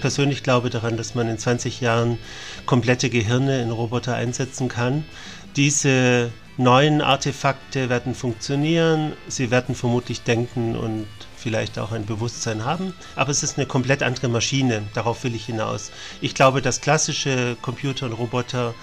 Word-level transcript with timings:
persönlich 0.00 0.42
glaube 0.42 0.70
daran, 0.70 0.96
dass 0.96 1.14
man 1.14 1.28
in 1.28 1.38
20 1.38 1.80
Jahren 1.80 2.18
komplette 2.66 3.10
Gehirne 3.10 3.62
in 3.62 3.70
Roboter 3.70 4.14
einsetzen 4.14 4.68
kann. 4.68 5.04
Diese 5.56 6.30
neuen 6.58 7.02
Artefakte 7.02 7.88
werden 7.88 8.14
funktionieren, 8.14 9.12
sie 9.28 9.50
werden 9.50 9.74
vermutlich 9.74 10.22
denken 10.22 10.76
und 10.76 11.06
vielleicht 11.36 11.78
auch 11.78 11.92
ein 11.92 12.06
Bewusstsein 12.06 12.64
haben, 12.64 12.94
aber 13.14 13.30
es 13.30 13.42
ist 13.42 13.58
eine 13.58 13.66
komplett 13.66 14.02
andere 14.02 14.28
Maschine, 14.28 14.82
darauf 14.94 15.22
will 15.22 15.34
ich 15.34 15.46
hinaus. 15.46 15.92
Ich 16.20 16.34
glaube, 16.34 16.62
dass 16.62 16.80
klassische 16.80 17.56
Computer 17.62 18.06
und 18.06 18.12
Roboter 18.12 18.74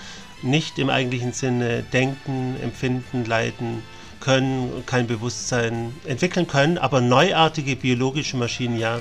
nicht 0.44 0.78
im 0.78 0.90
eigentlichen 0.90 1.34
Sinne 1.34 1.84
denken, 1.84 2.56
empfinden, 2.62 3.26
leiden 3.26 3.82
können, 4.20 4.84
kein 4.86 5.08
Bewusstsein 5.08 5.94
entwickeln 6.06 6.48
können, 6.48 6.78
aber 6.78 7.02
neuartige 7.02 7.76
biologische 7.76 8.38
Maschinen 8.38 8.78
ja. 8.80 9.00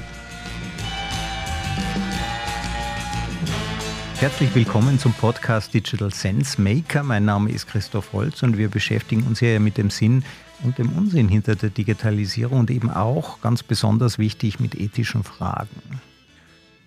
Herzlich 4.22 4.54
willkommen 4.54 5.00
zum 5.00 5.12
Podcast 5.14 5.74
Digital 5.74 6.12
Sense 6.12 6.62
Maker. 6.62 7.02
Mein 7.02 7.24
Name 7.24 7.50
ist 7.50 7.66
Christoph 7.66 8.12
Holz 8.12 8.44
und 8.44 8.56
wir 8.56 8.68
beschäftigen 8.68 9.24
uns 9.24 9.40
hier 9.40 9.58
mit 9.58 9.76
dem 9.78 9.90
Sinn 9.90 10.22
und 10.62 10.78
dem 10.78 10.92
Unsinn 10.92 11.28
hinter 11.28 11.56
der 11.56 11.70
Digitalisierung 11.70 12.60
und 12.60 12.70
eben 12.70 12.88
auch 12.88 13.40
ganz 13.40 13.64
besonders 13.64 14.20
wichtig 14.20 14.60
mit 14.60 14.76
ethischen 14.76 15.24
Fragen. 15.24 16.00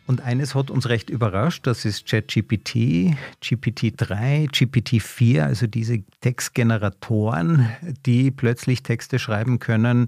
Und 0.07 0.21
eines 0.21 0.55
hat 0.55 0.71
uns 0.71 0.87
recht 0.87 1.09
überrascht, 1.09 1.67
das 1.67 1.83
ist 1.83 2.07
ChatGPT, 2.07 3.17
GPT-3, 3.43 4.49
GPT-4, 4.49 5.41
also 5.41 5.67
diese 5.67 6.03
Textgeneratoren, 6.21 7.67
die 8.05 8.31
plötzlich 8.31 8.81
Texte 8.81 9.19
schreiben 9.19 9.59
können, 9.59 10.07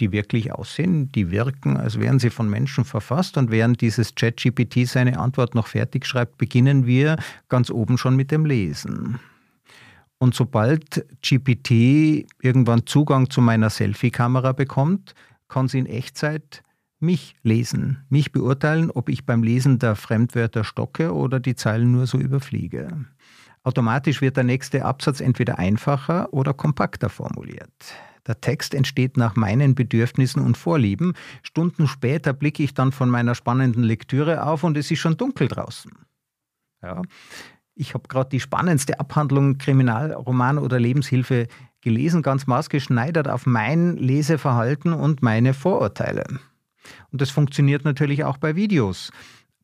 die 0.00 0.12
wirklich 0.12 0.52
aussehen, 0.52 1.10
die 1.12 1.30
wirken, 1.30 1.76
als 1.76 2.00
wären 2.00 2.18
sie 2.18 2.30
von 2.30 2.48
Menschen 2.48 2.84
verfasst. 2.84 3.36
Und 3.36 3.50
während 3.50 3.80
dieses 3.80 4.14
ChatGPT 4.14 4.86
seine 4.86 5.18
Antwort 5.18 5.54
noch 5.54 5.68
fertig 5.68 6.06
schreibt, 6.06 6.38
beginnen 6.38 6.86
wir 6.86 7.16
ganz 7.48 7.70
oben 7.70 7.98
schon 7.98 8.16
mit 8.16 8.30
dem 8.30 8.44
Lesen. 8.44 9.20
Und 10.18 10.34
sobald 10.34 11.06
GPT 11.22 12.26
irgendwann 12.40 12.86
Zugang 12.86 13.30
zu 13.30 13.40
meiner 13.40 13.70
Selfie-Kamera 13.70 14.52
bekommt, 14.52 15.14
kann 15.48 15.68
sie 15.68 15.78
in 15.78 15.86
Echtzeit 15.86 16.62
mich 16.98 17.36
lesen, 17.42 18.04
mich 18.08 18.32
beurteilen, 18.32 18.90
ob 18.90 19.08
ich 19.08 19.26
beim 19.26 19.42
Lesen 19.42 19.78
der 19.78 19.94
Fremdwörter 19.94 20.64
stocke 20.64 21.12
oder 21.12 21.40
die 21.40 21.54
Zeilen 21.54 21.92
nur 21.92 22.06
so 22.06 22.18
überfliege. 22.18 23.04
Automatisch 23.62 24.20
wird 24.20 24.36
der 24.36 24.44
nächste 24.44 24.84
Absatz 24.84 25.20
entweder 25.20 25.58
einfacher 25.58 26.32
oder 26.32 26.54
kompakter 26.54 27.08
formuliert. 27.08 27.72
Der 28.26 28.40
Text 28.40 28.74
entsteht 28.74 29.16
nach 29.16 29.36
meinen 29.36 29.74
Bedürfnissen 29.74 30.42
und 30.42 30.56
Vorlieben. 30.56 31.14
Stunden 31.42 31.86
später 31.86 32.32
blicke 32.32 32.62
ich 32.62 32.74
dann 32.74 32.92
von 32.92 33.10
meiner 33.10 33.34
spannenden 33.34 33.82
Lektüre 33.82 34.44
auf 34.44 34.64
und 34.64 34.76
es 34.76 34.90
ist 34.90 35.00
schon 35.00 35.16
dunkel 35.16 35.48
draußen. 35.48 35.92
Ja. 36.82 37.02
Ich 37.74 37.94
habe 37.94 38.08
gerade 38.08 38.30
die 38.30 38.40
spannendste 38.40 39.00
Abhandlung 39.00 39.58
Kriminalroman 39.58 40.58
oder 40.58 40.78
Lebenshilfe 40.78 41.48
gelesen, 41.80 42.22
ganz 42.22 42.46
maßgeschneidert 42.46 43.28
auf 43.28 43.46
mein 43.46 43.96
Leseverhalten 43.96 44.92
und 44.92 45.22
meine 45.22 45.54
Vorurteile. 45.54 46.24
Und 47.10 47.20
das 47.20 47.30
funktioniert 47.30 47.84
natürlich 47.84 48.24
auch 48.24 48.36
bei 48.36 48.54
Videos. 48.54 49.10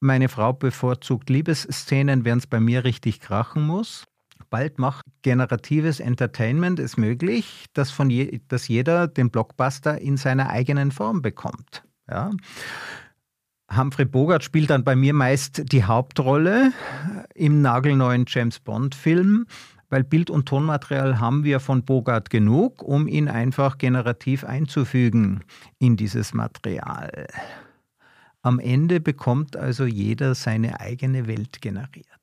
Meine 0.01 0.29
Frau 0.29 0.53
bevorzugt 0.53 1.31
Liebesszenen, 1.31 2.25
während 2.25 2.43
es 2.43 2.47
bei 2.47 2.59
mir 2.59 2.85
richtig 2.85 3.21
krachen 3.21 3.67
muss. 3.67 4.07
Bald 4.49 4.79
macht 4.79 5.05
generatives 5.23 6.01
Entertainment 6.01 6.79
es 6.79 6.97
möglich, 6.97 7.67
dass, 7.75 7.91
von 7.91 8.11
je, 8.11 8.41
dass 8.49 8.69
jeder 8.69 9.09
den 9.09 9.31
Blockbuster 9.31 10.01
in 10.01 10.17
seiner 10.17 10.49
eigenen 10.51 10.93
Form 10.93 11.23
bekommt. 11.23 11.83
Ja. 12.09 12.31
Humphrey 13.75 14.05
Bogart 14.05 14.43
spielt 14.43 14.71
dann 14.71 14.83
bei 14.83 14.97
mir 14.97 15.15
meist 15.15 15.73
die 15.73 15.85
Hauptrolle 15.85 16.73
im 17.35 17.63
nagelneuen 17.63 18.25
James 18.27 18.59
Bond-Film, 18.59 19.47
weil 19.91 20.05
Bild- 20.05 20.31
und 20.31 20.47
Tonmaterial 20.47 21.21
haben 21.21 21.45
wir 21.45 21.61
von 21.61 21.85
Bogart 21.85 22.31
genug, 22.31 22.83
um 22.83 23.07
ihn 23.07 23.29
einfach 23.29 23.79
generativ 23.79 24.45
einzufügen 24.45 25.45
in 25.79 25.97
dieses 25.97 26.35
Material. 26.35 27.29
Am 28.43 28.59
Ende 28.59 29.01
bekommt 29.01 29.57
also 29.57 29.85
jeder 29.85 30.35
seine 30.35 30.81
eigene 30.81 31.27
Welt 31.27 31.61
generiert. 31.61 32.20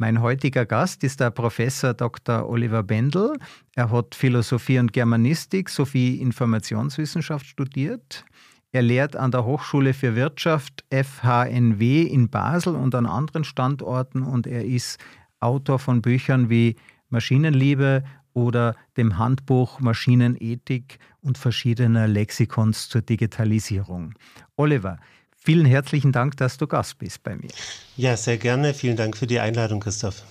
Mein 0.00 0.22
heutiger 0.22 0.64
Gast 0.64 1.04
ist 1.04 1.20
der 1.20 1.30
Professor 1.30 1.92
Dr. 1.92 2.48
Oliver 2.48 2.82
Bendel. 2.82 3.36
Er 3.74 3.90
hat 3.90 4.14
Philosophie 4.14 4.78
und 4.78 4.94
Germanistik 4.94 5.68
sowie 5.68 6.14
Informationswissenschaft 6.22 7.44
studiert. 7.44 8.24
Er 8.72 8.80
lehrt 8.80 9.14
an 9.14 9.30
der 9.30 9.44
Hochschule 9.44 9.92
für 9.92 10.16
Wirtschaft 10.16 10.86
FHNW 10.90 12.04
in 12.04 12.30
Basel 12.30 12.76
und 12.76 12.94
an 12.94 13.04
anderen 13.04 13.44
Standorten 13.44 14.22
und 14.22 14.46
er 14.46 14.64
ist 14.64 14.98
Autor 15.38 15.78
von 15.78 16.00
Büchern 16.00 16.48
wie 16.48 16.76
Maschinenliebe 17.10 18.02
oder 18.32 18.76
dem 18.96 19.18
Handbuch 19.18 19.80
Maschinenethik 19.80 20.98
und 21.20 21.36
verschiedener 21.36 22.08
Lexikons 22.08 22.88
zur 22.88 23.02
Digitalisierung. 23.02 24.14
Oliver, 24.56 24.98
Vielen 25.42 25.64
herzlichen 25.64 26.12
Dank, 26.12 26.36
dass 26.36 26.58
du 26.58 26.66
Gast 26.66 26.98
bist 26.98 27.22
bei 27.22 27.34
mir. 27.34 27.50
Ja, 27.96 28.16
sehr 28.16 28.36
gerne. 28.36 28.74
Vielen 28.74 28.96
Dank 28.96 29.16
für 29.16 29.26
die 29.26 29.40
Einladung, 29.40 29.80
Christoph. 29.80 30.22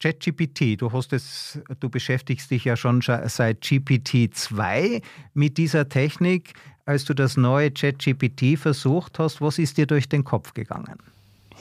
ChatGPT, 0.00 0.80
du 0.80 0.92
hast 0.92 1.12
es, 1.12 1.58
du 1.78 1.90
beschäftigst 1.90 2.50
dich 2.50 2.64
ja 2.64 2.76
schon 2.76 3.02
seit 3.02 3.62
GPT-2 3.62 5.02
mit 5.34 5.58
dieser 5.58 5.88
Technik. 5.88 6.54
Als 6.86 7.04
du 7.04 7.14
das 7.14 7.36
neue 7.36 7.70
ChatGPT 7.70 8.58
versucht 8.58 9.18
hast, 9.18 9.40
was 9.40 9.58
ist 9.58 9.76
dir 9.76 9.86
durch 9.86 10.08
den 10.08 10.24
Kopf 10.24 10.54
gegangen? 10.54 10.98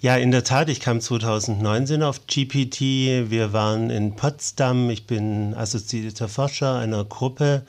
Ja, 0.00 0.16
in 0.16 0.30
der 0.30 0.44
Tat, 0.44 0.68
ich 0.68 0.80
kam 0.80 1.00
2019 1.00 2.02
auf 2.02 2.26
GPT. 2.26 3.30
Wir 3.30 3.54
waren 3.54 3.88
in 3.88 4.14
Potsdam. 4.14 4.90
Ich 4.90 5.06
bin 5.06 5.54
assoziierter 5.54 6.28
Forscher 6.28 6.78
einer 6.78 7.02
Gruppe 7.04 7.64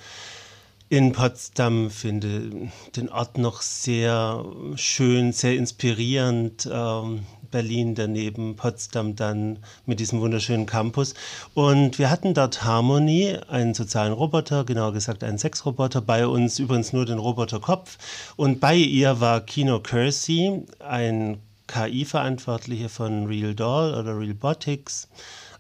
in 0.90 1.12
Potsdam 1.12 1.90
finde 1.90 2.70
den 2.96 3.10
Ort 3.10 3.38
noch 3.38 3.62
sehr 3.62 4.46
schön, 4.76 5.34
sehr 5.34 5.56
inspirierend. 5.56 6.70
Ähm, 6.72 7.26
Berlin 7.52 7.96
daneben, 7.96 8.56
Potsdam 8.56 9.16
dann 9.16 9.60
mit 9.86 10.00
diesem 10.00 10.20
wunderschönen 10.20 10.66
Campus. 10.66 11.14
Und 11.54 11.98
wir 11.98 12.10
hatten 12.10 12.34
dort 12.34 12.64
Harmony, 12.64 13.38
einen 13.48 13.74
sozialen 13.74 14.14
Roboter, 14.14 14.66
genauer 14.66 14.94
gesagt 14.94 15.24
einen 15.24 15.38
Sexroboter, 15.38 16.02
bei 16.02 16.28
uns 16.28 16.60
übrigens 16.60 16.94
nur 16.94 17.06
den 17.06 17.20
Roboterkopf. 17.20 17.98
Und 18.36 18.60
bei 18.60 18.76
ihr 18.76 19.20
war 19.22 19.42
Kino 19.42 19.80
Kersey, 19.80 20.66
ein 20.80 21.40
KI-Verantwortlicher 21.68 22.90
von 22.90 23.28
Real 23.28 23.54
Doll 23.54 23.94
oder 23.94 24.18
Real 24.18 24.34
Botics 24.34 25.08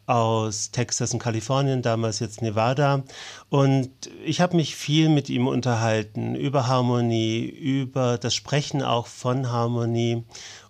aus 0.07 0.71
Texas 0.71 1.13
und 1.13 1.19
Kalifornien, 1.19 1.83
damals 1.83 2.19
jetzt 2.19 2.41
Nevada. 2.41 3.03
Und 3.49 3.91
ich 4.25 4.41
habe 4.41 4.55
mich 4.55 4.75
viel 4.75 5.09
mit 5.09 5.29
ihm 5.29 5.47
unterhalten 5.47 6.33
über 6.33 6.67
Harmonie, 6.67 7.45
über 7.45 8.17
das 8.17 8.33
Sprechen 8.33 8.81
auch 8.81 9.05
von 9.05 9.51
Harmonie. 9.51 10.23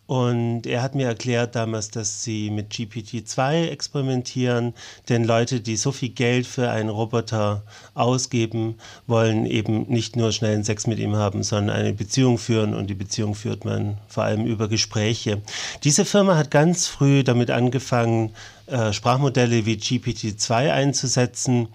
Und 0.08 0.66
er 0.66 0.82
hat 0.82 0.96
mir 0.96 1.06
erklärt 1.06 1.56
damals, 1.56 1.90
dass 1.90 2.24
sie 2.24 2.50
mit 2.50 2.72
GPT-2 2.72 3.68
experimentieren, 3.68 4.74
denn 5.10 5.26
Leute, 5.26 5.60
die 5.60 5.76
so 5.76 5.92
viel 5.92 6.10
Geld 6.10 6.48
für 6.48 6.70
einen 6.72 6.88
Roboter 6.88 7.64
ausgeben, 7.94 8.78
wollen 9.06 9.46
eben 9.46 9.82
nicht 9.90 10.16
nur 10.16 10.32
schnellen 10.32 10.64
Sex 10.64 10.88
mit 10.88 10.98
ihm 11.00 11.18
haben, 11.18 11.44
sondern 11.44 11.76
eine 11.76 11.92
Beziehung 11.92 12.38
führen 12.38 12.74
und 12.74 12.90
die 12.90 12.96
Beziehung 12.96 13.36
führt 13.36 13.66
man 13.66 13.98
vor 14.08 14.24
allem 14.24 14.46
über 14.46 14.70
Gespräche. 14.70 15.42
Diese 15.84 16.06
Firma 16.06 16.38
hat 16.38 16.52
ganz 16.52 16.88
früh 16.88 17.26
damit 17.26 17.52
angefangen, 17.52 18.32
äh, 18.68 18.94
Sprachmodelle 18.94 19.66
wie 19.66 19.76
GPT-2 19.76 20.72
einzusetzen 20.72 21.70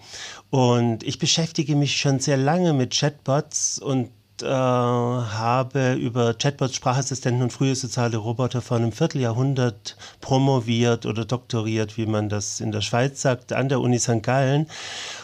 und 0.50 1.02
ich 1.02 1.18
beschäftige 1.18 1.76
mich 1.76 1.96
schon 1.96 2.20
sehr 2.20 2.36
lange 2.36 2.72
mit 2.72 2.94
Chatbots 2.94 3.78
und 3.78 4.10
äh, 4.42 4.46
habe 4.46 5.94
über 5.94 6.34
Chatbots, 6.34 6.74
Sprachassistenten 6.74 7.42
und 7.42 7.52
frühe 7.52 7.74
soziale 7.74 8.16
Roboter 8.16 8.60
vor 8.60 8.76
einem 8.76 8.92
Vierteljahrhundert 8.92 9.96
promoviert 10.20 11.06
oder 11.06 11.24
doktoriert, 11.24 11.96
wie 11.96 12.06
man 12.06 12.28
das 12.28 12.60
in 12.60 12.72
der 12.72 12.80
Schweiz 12.80 13.22
sagt, 13.22 13.52
an 13.52 13.68
der 13.68 13.80
Uni 13.80 13.98
St. 13.98 14.22
Gallen. 14.22 14.66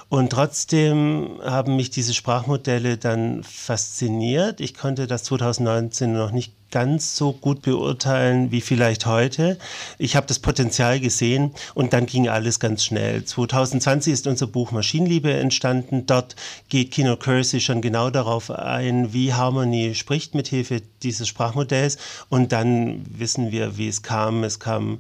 Und 0.09 0.31
trotzdem 0.31 1.39
haben 1.45 1.77
mich 1.77 1.91
diese 1.91 2.15
Sprachmodelle 2.15 2.97
dann 2.97 3.45
fasziniert. 3.45 4.61
Ich 4.61 4.75
konnte 4.75 5.07
das 5.07 5.25
2019 5.25 6.13
noch 6.13 6.31
nicht 6.31 6.55
ganz 6.71 7.17
so 7.17 7.33
gut 7.33 7.63
beurteilen 7.63 8.51
wie 8.51 8.61
vielleicht 8.61 9.07
heute. 9.07 9.59
Ich 9.99 10.17
habe 10.17 10.27
das 10.27 10.39
Potenzial 10.39 11.01
gesehen 11.01 11.53
und 11.75 11.93
dann 11.93 12.07
ging 12.07 12.29
alles 12.29 12.61
ganz 12.61 12.85
schnell. 12.85 13.25
2020 13.25 14.13
ist 14.13 14.27
unser 14.27 14.47
Buch 14.47 14.71
Maschinenliebe 14.71 15.33
entstanden. 15.33 16.07
Dort 16.07 16.37
geht 16.69 16.91
Kino 16.91 17.17
Kersey 17.17 17.61
schon 17.61 17.81
genau 17.81 18.11
darauf 18.11 18.51
ein, 18.51 19.13
wie 19.13 19.35
Harmony 19.35 19.95
spricht 19.95 20.35
mit 20.35 20.49
Hilfe 20.49 20.83
dieses 21.03 21.29
Sprachmodells 21.29 21.99
und 22.29 22.53
dann 22.53 23.05
wissen 23.09 23.51
wir, 23.51 23.77
wie 23.77 23.89
es 23.89 24.03
kam. 24.03 24.45
Es 24.45 24.59
kam 24.59 24.99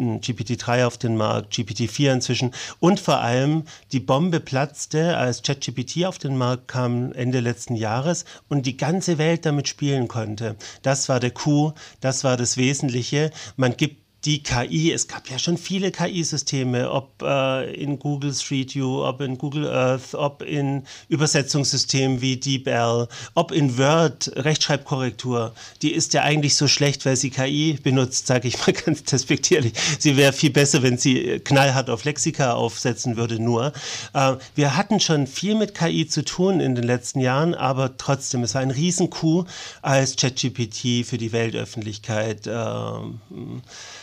GPT-3 0.00 0.86
auf 0.86 0.98
den 0.98 1.16
Markt, 1.16 1.52
GPT-4 1.54 2.12
inzwischen 2.12 2.52
und 2.80 3.00
vor 3.00 3.20
allem 3.20 3.64
die 3.92 4.00
Bombe 4.00 4.40
platzte, 4.40 5.16
als 5.16 5.42
ChatGPT 5.42 6.04
auf 6.06 6.18
den 6.18 6.36
Markt 6.36 6.68
kam 6.68 7.12
Ende 7.12 7.40
letzten 7.40 7.76
Jahres 7.76 8.24
und 8.48 8.66
die 8.66 8.76
ganze 8.76 9.18
Welt 9.18 9.46
damit 9.46 9.68
spielen 9.68 10.08
konnte. 10.08 10.56
Das 10.82 11.08
war 11.08 11.20
der 11.20 11.30
Coup, 11.30 11.74
das 12.00 12.24
war 12.24 12.36
das 12.36 12.56
Wesentliche. 12.56 13.30
Man 13.56 13.76
gibt 13.76 14.09
die 14.24 14.42
KI, 14.42 14.92
es 14.92 15.08
gab 15.08 15.30
ja 15.30 15.38
schon 15.38 15.56
viele 15.56 15.90
KI-Systeme, 15.90 16.90
ob 16.90 17.22
äh, 17.22 17.72
in 17.72 17.98
Google 17.98 18.34
Street 18.34 18.74
View, 18.74 19.02
ob 19.02 19.22
in 19.22 19.38
Google 19.38 19.66
Earth, 19.66 20.14
ob 20.14 20.42
in 20.42 20.84
Übersetzungssystemen 21.08 22.20
wie 22.20 22.36
DeepL, 22.36 23.08
ob 23.34 23.50
in 23.50 23.78
Word, 23.78 24.30
Rechtschreibkorrektur. 24.36 25.54
Die 25.80 25.92
ist 25.92 26.12
ja 26.12 26.22
eigentlich 26.22 26.54
so 26.54 26.68
schlecht, 26.68 27.06
weil 27.06 27.16
sie 27.16 27.30
KI 27.30 27.78
benutzt, 27.82 28.26
sage 28.26 28.48
ich 28.48 28.58
mal 28.58 28.72
ganz 28.84 29.04
despektierlich. 29.04 29.72
Sie 29.98 30.18
wäre 30.18 30.34
viel 30.34 30.50
besser, 30.50 30.82
wenn 30.82 30.98
sie 30.98 31.40
knallhart 31.42 31.88
auf 31.88 32.04
Lexika 32.04 32.52
aufsetzen 32.52 33.16
würde, 33.16 33.42
nur. 33.42 33.72
Äh, 34.12 34.34
wir 34.54 34.76
hatten 34.76 35.00
schon 35.00 35.26
viel 35.26 35.54
mit 35.54 35.74
KI 35.74 36.06
zu 36.06 36.24
tun 36.24 36.60
in 36.60 36.74
den 36.74 36.84
letzten 36.84 37.20
Jahren, 37.20 37.54
aber 37.54 37.96
trotzdem, 37.96 38.42
es 38.42 38.54
war 38.54 38.60
ein 38.60 38.70
Riesenkuh, 38.70 39.44
als 39.80 40.16
ChatGPT 40.16 41.06
für 41.06 41.16
die 41.16 41.32
Weltöffentlichkeit 41.32 42.46
äh, 42.46 42.52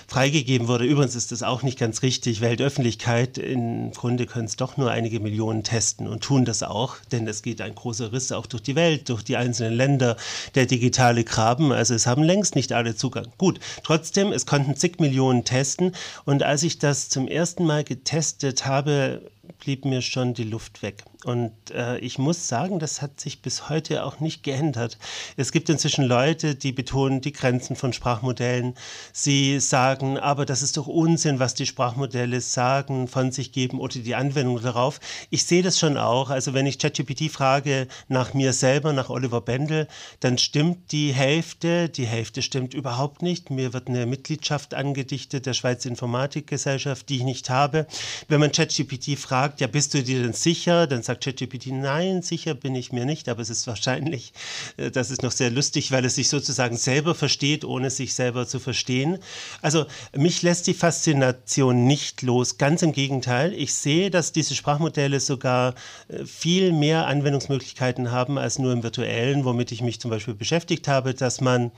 freigegeben 0.07 0.69
wurde. 0.69 0.85
Übrigens 0.85 1.15
ist 1.15 1.31
das 1.33 1.43
auch 1.43 1.63
nicht 1.63 1.77
ganz 1.77 2.01
richtig. 2.01 2.39
Weltöffentlichkeit, 2.39 3.37
im 3.37 3.91
Grunde 3.91 4.25
können 4.25 4.45
es 4.45 4.55
doch 4.55 4.77
nur 4.77 4.89
einige 4.89 5.19
Millionen 5.19 5.63
testen 5.63 6.07
und 6.07 6.23
tun 6.23 6.45
das 6.45 6.63
auch, 6.63 6.95
denn 7.11 7.27
es 7.27 7.41
geht 7.41 7.59
ein 7.61 7.75
großer 7.75 8.13
Riss 8.13 8.31
auch 8.31 8.45
durch 8.45 8.63
die 8.63 8.75
Welt, 8.75 9.09
durch 9.09 9.23
die 9.23 9.35
einzelnen 9.35 9.73
Länder, 9.73 10.15
der 10.55 10.65
digitale 10.65 11.25
Graben. 11.25 11.73
Also 11.73 11.93
es 11.93 12.07
haben 12.07 12.23
längst 12.23 12.55
nicht 12.55 12.71
alle 12.71 12.95
Zugang. 12.95 13.27
Gut, 13.37 13.59
trotzdem, 13.83 14.31
es 14.31 14.45
konnten 14.45 14.75
zig 14.77 14.99
Millionen 14.99 15.43
testen 15.43 15.91
und 16.23 16.41
als 16.41 16.63
ich 16.63 16.79
das 16.79 17.09
zum 17.09 17.27
ersten 17.27 17.65
Mal 17.65 17.83
getestet 17.83 18.65
habe, 18.65 19.21
blieb 19.59 19.83
mir 19.83 20.01
schon 20.01 20.33
die 20.33 20.43
Luft 20.43 20.81
weg. 20.81 21.03
Und 21.27 21.51
äh, 21.71 21.97
ich 21.97 22.19
muss 22.19 22.47
sagen, 22.47 22.79
das 22.79 23.01
hat 23.01 23.19
sich 23.19 23.41
bis 23.41 23.67
heute 23.67 24.05
auch 24.05 24.21
nicht 24.21 24.43
geändert. 24.43 24.97
Es 25.35 25.51
gibt 25.51 25.67
inzwischen 25.67 26.05
Leute, 26.05 26.55
die 26.55 26.71
betonen 26.71 27.19
die 27.19 27.33
Grenzen 27.33 27.75
von 27.75 27.91
Sprachmodellen. 27.91 28.75
Sie 29.11 29.59
sagen, 29.59 30.17
aber 30.17 30.45
das 30.45 30.61
ist 30.61 30.77
doch 30.77 30.87
Unsinn, 30.87 31.39
was 31.39 31.53
die 31.53 31.65
Sprachmodelle 31.65 32.39
sagen, 32.39 33.09
von 33.09 33.33
sich 33.33 33.51
geben 33.51 33.81
oder 33.81 33.99
die 33.99 34.15
Anwendung 34.15 34.61
darauf. 34.61 35.01
Ich 35.29 35.43
sehe 35.43 35.61
das 35.61 35.77
schon 35.77 35.97
auch. 35.97 36.29
Also 36.29 36.53
wenn 36.53 36.65
ich 36.65 36.79
ChatGPT 36.79 37.29
frage 37.29 37.89
nach 38.07 38.33
mir 38.33 38.53
selber, 38.53 38.93
nach 38.93 39.09
Oliver 39.09 39.41
Bendel, 39.41 39.89
dann 40.21 40.37
stimmt 40.37 40.93
die 40.93 41.13
Hälfte, 41.13 41.89
die 41.89 42.07
Hälfte 42.07 42.41
stimmt 42.41 42.73
überhaupt 42.73 43.21
nicht. 43.21 43.49
Mir 43.49 43.73
wird 43.73 43.89
eine 43.89 44.05
Mitgliedschaft 44.05 44.73
angedichtet 44.73 45.45
der 45.45 45.53
Schweizer 45.53 45.89
Informatikgesellschaft, 45.89 47.09
die 47.09 47.17
ich 47.17 47.23
nicht 47.23 47.49
habe. 47.49 47.85
Wenn 48.29 48.39
man 48.39 48.53
ChatGPT 48.53 49.19
fragt, 49.19 49.59
ja, 49.59 49.67
bist 49.67 49.93
du 49.93 50.01
dir 50.01 50.21
denn 50.23 50.31
sicher? 50.31 50.87
Dann 50.87 51.03
sagt 51.03 51.16
ChatGPT, 51.19 51.67
nein, 51.67 52.21
sicher 52.21 52.53
bin 52.53 52.75
ich 52.75 52.91
mir 52.91 53.05
nicht, 53.05 53.29
aber 53.29 53.41
es 53.41 53.49
ist 53.49 53.67
wahrscheinlich, 53.67 54.33
äh, 54.77 54.91
das 54.91 55.11
ist 55.11 55.23
noch 55.23 55.31
sehr 55.31 55.51
lustig, 55.51 55.91
weil 55.91 56.05
es 56.05 56.15
sich 56.15 56.29
sozusagen 56.29 56.77
selber 56.77 57.15
versteht, 57.15 57.65
ohne 57.65 57.89
sich 57.89 58.13
selber 58.13 58.47
zu 58.47 58.59
verstehen. 58.59 59.19
Also 59.61 59.85
mich 60.15 60.41
lässt 60.41 60.67
die 60.67 60.73
Faszination 60.73 61.85
nicht 61.85 62.21
los, 62.21 62.57
ganz 62.57 62.81
im 62.81 62.91
Gegenteil. 62.91 63.53
Ich 63.53 63.73
sehe, 63.73 64.09
dass 64.09 64.31
diese 64.31 64.55
Sprachmodelle 64.55 65.19
sogar 65.19 65.75
äh, 66.07 66.25
viel 66.25 66.71
mehr 66.71 67.07
Anwendungsmöglichkeiten 67.07 68.11
haben 68.11 68.37
als 68.37 68.59
nur 68.59 68.73
im 68.73 68.83
virtuellen, 68.83 69.45
womit 69.45 69.71
ich 69.71 69.81
mich 69.81 69.99
zum 69.99 70.11
Beispiel 70.11 70.33
beschäftigt 70.33 70.87
habe, 70.87 71.13
dass 71.13 71.41
man 71.41 71.71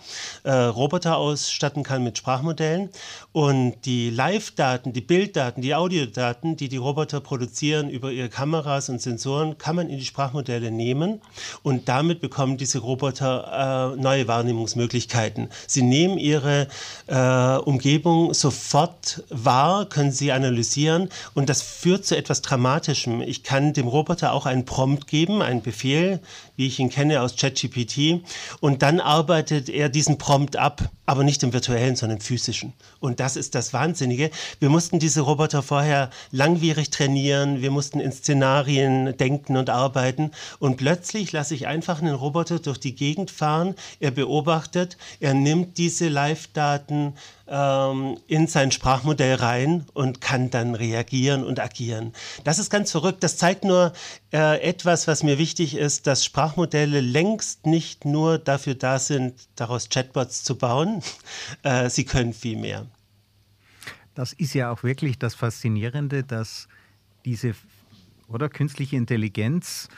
äh, 0.44 0.52
Roboter 0.52 1.18
ausstatten 1.18 1.84
kann 1.84 2.04
mit 2.04 2.18
Sprachmodellen 2.18 2.90
und 3.32 3.76
die 3.86 4.10
Live-Daten, 4.10 4.94
die 4.94 5.02
Bilddaten, 5.02 5.62
die 5.62 5.76
Audiodaten, 5.76 6.56
die 6.56 6.70
die 6.70 6.78
Roboter 6.78 7.22
produzieren 7.22 7.90
über 7.90 8.12
ihre 8.12 8.30
Kameras 8.30 8.90
und 8.90 9.02
Sensoren, 9.02 9.19
Sensoren 9.20 9.58
kann 9.58 9.76
man 9.76 9.90
in 9.90 10.00
die 10.00 10.06
Sprachmodelle 10.06 10.72
nehmen 10.72 11.22
und 11.62 11.90
damit 11.90 12.22
bekommen 12.22 12.58
diese 12.58 12.80
Roboter 12.80 13.94
äh, 13.98 14.02
neue 14.02 14.28
Wahrnehmungsmöglichkeiten. 14.30 15.50
Sie 15.68 15.82
nehmen 15.82 16.18
ihre 16.18 16.68
äh, 17.08 17.58
Umgebung 17.58 18.34
sofort 18.34 19.24
wahr, 19.30 19.88
können 19.88 20.14
sie 20.14 20.32
analysieren 20.32 21.10
und 21.34 21.50
das 21.50 21.62
führt 21.62 22.06
zu 22.06 22.16
etwas 22.16 22.42
Dramatischem. 22.42 23.22
Ich 23.22 23.44
kann 23.44 23.74
dem 23.74 23.88
Roboter 23.88 24.32
auch 24.32 24.46
einen 24.46 24.64
Prompt 24.64 25.08
geben, 25.08 25.42
einen 25.42 25.62
Befehl, 25.62 26.22
wie 26.56 26.68
ich 26.68 26.80
ihn 26.80 26.90
kenne 26.90 27.22
aus 27.22 27.36
ChatGPT 27.36 28.24
und 28.62 28.82
dann 28.82 29.02
arbeitet 29.02 29.68
er 29.68 29.90
diesen 29.90 30.18
Prompt 30.18 30.56
ab 30.56 30.90
aber 31.10 31.24
nicht 31.24 31.42
im 31.42 31.54
virtuellen, 31.54 31.96
sondern 31.96 32.20
im 32.20 32.22
physischen. 32.22 32.74
Und 33.00 33.20
das 33.20 33.36
ist 33.36 33.56
das 33.56 33.74
Wahnsinnige. 33.74 34.30
Wir 34.60 34.70
mussten 34.70 35.00
diese 35.00 35.22
Roboter 35.22 35.64
vorher 35.64 36.12
langwierig 36.30 36.92
trainieren, 36.92 37.64
wir 37.64 37.72
mussten 37.72 38.00
in 38.00 38.12
Szenarien 38.12 39.09
denken 39.14 39.58
und 39.58 39.70
arbeiten 39.70 40.32
und 40.60 40.78
plötzlich 40.78 41.32
lasse 41.32 41.56
ich 41.56 41.68
einfach 41.68 42.02
einen 42.02 42.16
Roboter 42.16 42.60
durch 42.60 42.80
die 42.80 42.96
Gegend 42.96 43.32
fahren, 43.32 43.76
er 44.00 44.12
beobachtet, 44.12 44.98
er 45.20 45.34
nimmt 45.34 45.78
diese 45.78 46.10
Live-Daten, 46.10 47.14
ähm, 47.50 48.18
in 48.28 48.48
sein 48.48 48.72
Sprachmodell 48.72 49.36
rein 49.36 49.86
und 49.94 50.22
kann 50.22 50.50
dann 50.50 50.76
reagieren 50.76 51.44
und 51.44 51.60
agieren. 51.60 52.14
Das 52.44 52.60
ist 52.60 52.70
ganz 52.70 52.92
verrückt. 52.92 53.24
Das 53.24 53.38
zeigt 53.38 53.64
nur 53.64 53.94
äh, 54.32 54.62
etwas, 54.62 55.08
was 55.08 55.24
mir 55.24 55.38
wichtig 55.38 55.76
ist, 55.76 56.08
dass 56.08 56.24
Sprachmodelle 56.24 57.02
längst 57.02 57.66
nicht 57.66 58.06
nur 58.06 58.38
dafür 58.38 58.76
da 58.76 59.00
sind, 59.00 59.34
daraus 59.56 59.90
Chatbots 59.90 60.44
zu 60.44 60.58
bauen. 60.58 61.02
Äh, 61.64 61.90
sie 61.90 62.06
können 62.06 62.34
viel 62.34 62.58
mehr. 62.58 62.86
Das 64.14 64.34
ist 64.34 64.54
ja 64.54 64.72
auch 64.72 64.84
wirklich 64.84 65.20
das 65.20 65.36
Faszinierende, 65.36 66.24
dass 66.24 66.68
diese 67.26 67.54
oder 68.30 68.50
künstliche 68.50 68.96
Intelligenz 68.96 69.90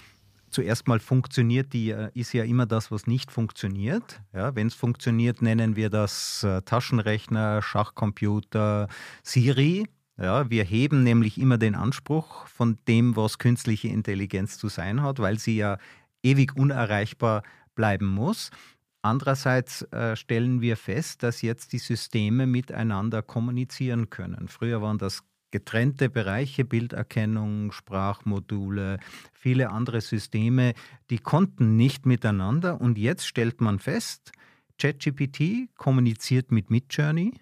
zuerst 0.50 0.88
mal 0.88 1.00
funktioniert, 1.00 1.74
die 1.74 1.92
äh, 1.92 2.10
ist 2.13 2.33
ja 2.33 2.44
immer 2.44 2.66
das, 2.66 2.92
was 2.92 3.07
nicht 3.07 3.31
funktioniert. 3.31 4.22
Ja, 4.33 4.56
Wenn 4.56 4.68
es 4.68 4.74
funktioniert, 4.74 5.42
nennen 5.42 5.75
wir 5.75 5.89
das 5.89 6.44
äh, 6.44 6.62
Taschenrechner, 6.62 7.62
Schachcomputer, 7.62 8.88
Siri. 9.24 9.88
Ja, 10.18 10.50
wir 10.50 10.63
heben 10.63 11.04
nämlich 11.04 11.39
immer 11.39 11.57
den 11.57 11.74
Anspruch 11.74 12.45
von 12.48 12.78
dem, 12.88 13.16
was 13.16 13.39
künstliche 13.39 13.88
Intelligenz 13.88 14.57
zu 14.57 14.68
sein 14.68 15.01
hat, 15.01 15.19
weil 15.19 15.39
sie 15.39 15.57
ja 15.57 15.78
ewig 16.22 16.56
unerreichbar 16.56 17.44
bleiben 17.74 18.07
muss. 18.07 18.51
Andererseits 19.01 19.81
äh, 19.94 20.16
stellen 20.16 20.62
wir 20.62 20.78
fest, 20.78 21.24
dass 21.24 21.42
jetzt 21.42 21.74
die 21.74 21.80
Systeme 21.80 22.45
miteinander 22.45 23.23
kommunizieren 23.23 24.11
können. 24.11 24.47
Früher 24.47 24.81
waren 24.83 25.00
das 25.00 25.23
getrennte 25.51 26.09
Bereiche, 26.09 26.65
Bilderkennung, 26.65 27.71
Sprachmodule, 27.71 28.99
viele 29.33 29.69
andere 29.69 30.01
Systeme, 30.01 30.73
die 31.09 31.19
konnten 31.19 31.75
nicht 31.75 32.05
miteinander. 32.05 32.81
Und 32.81 32.97
jetzt 32.97 33.27
stellt 33.27 33.61
man 33.61 33.79
fest, 33.79 34.31
ChatGPT 34.79 35.69
kommuniziert 35.77 36.51
mit 36.51 36.69
Midjourney 36.71 37.33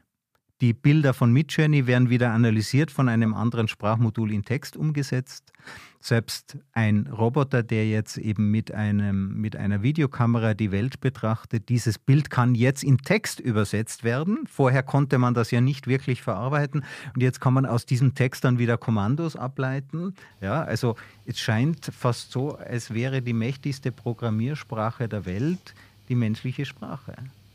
die 0.62 0.74
Bilder 0.74 1.14
von 1.14 1.32
Midjourney 1.32 1.88
werden 1.88 2.10
wieder 2.10 2.32
analysiert, 2.32 2.92
von 2.92 3.08
einem 3.08 3.34
anderen 3.34 3.70
Sprachmodul 3.70 4.32
in 4.32 4.44
Text 4.44 4.76
umgesetzt. 4.76 5.54
Selbst 6.02 6.58
ein 6.74 7.08
Roboter, 7.08 7.64
der 7.64 7.88
jetzt 7.88 8.18
eben 8.18 8.52
mit, 8.52 8.74
einem, 8.74 9.40
mit 9.40 9.56
einer 9.56 9.84
Videokamera 9.84 10.54
die 10.54 10.72
Welt 10.72 11.00
betrachtet, 11.00 11.70
dieses 11.70 11.98
Bild 11.98 12.30
kann 12.30 12.56
jetzt 12.56 12.84
in 12.84 12.98
Text 12.98 13.40
übersetzt 13.40 14.04
werden. 14.04 14.46
Vorher 14.48 14.84
konnte 14.84 15.18
man 15.18 15.34
das 15.34 15.52
ja 15.52 15.62
nicht 15.62 15.88
wirklich 15.88 16.22
verarbeiten 16.22 16.84
und 17.14 17.22
jetzt 17.22 17.40
kann 17.40 17.54
man 17.54 17.66
aus 17.66 17.86
diesem 17.86 18.14
Text 18.16 18.44
dann 18.44 18.60
wieder 18.60 18.78
Kommandos 18.78 19.36
ableiten. 19.36 20.14
Ja, 20.42 20.64
also 20.64 20.96
es 21.26 21.40
scheint 21.40 21.86
fast 21.86 22.32
so, 22.32 22.56
als 22.56 22.94
wäre 22.94 23.22
die 23.22 23.34
mächtigste 23.34 23.92
Programmiersprache 23.92 25.08
der 25.08 25.26
Welt 25.26 25.74
die 26.10 26.16
menschliche 26.16 26.66
Sprache. 26.66 27.14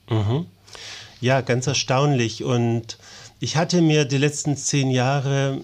Mhm. 0.09 0.47
Ja, 1.21 1.41
ganz 1.41 1.67
erstaunlich. 1.67 2.45
Und 2.45 2.99
ich 3.41 3.57
hatte 3.57 3.81
mir 3.81 4.05
die 4.05 4.19
letzten 4.19 4.57
zehn 4.57 4.91
Jahre 4.91 5.61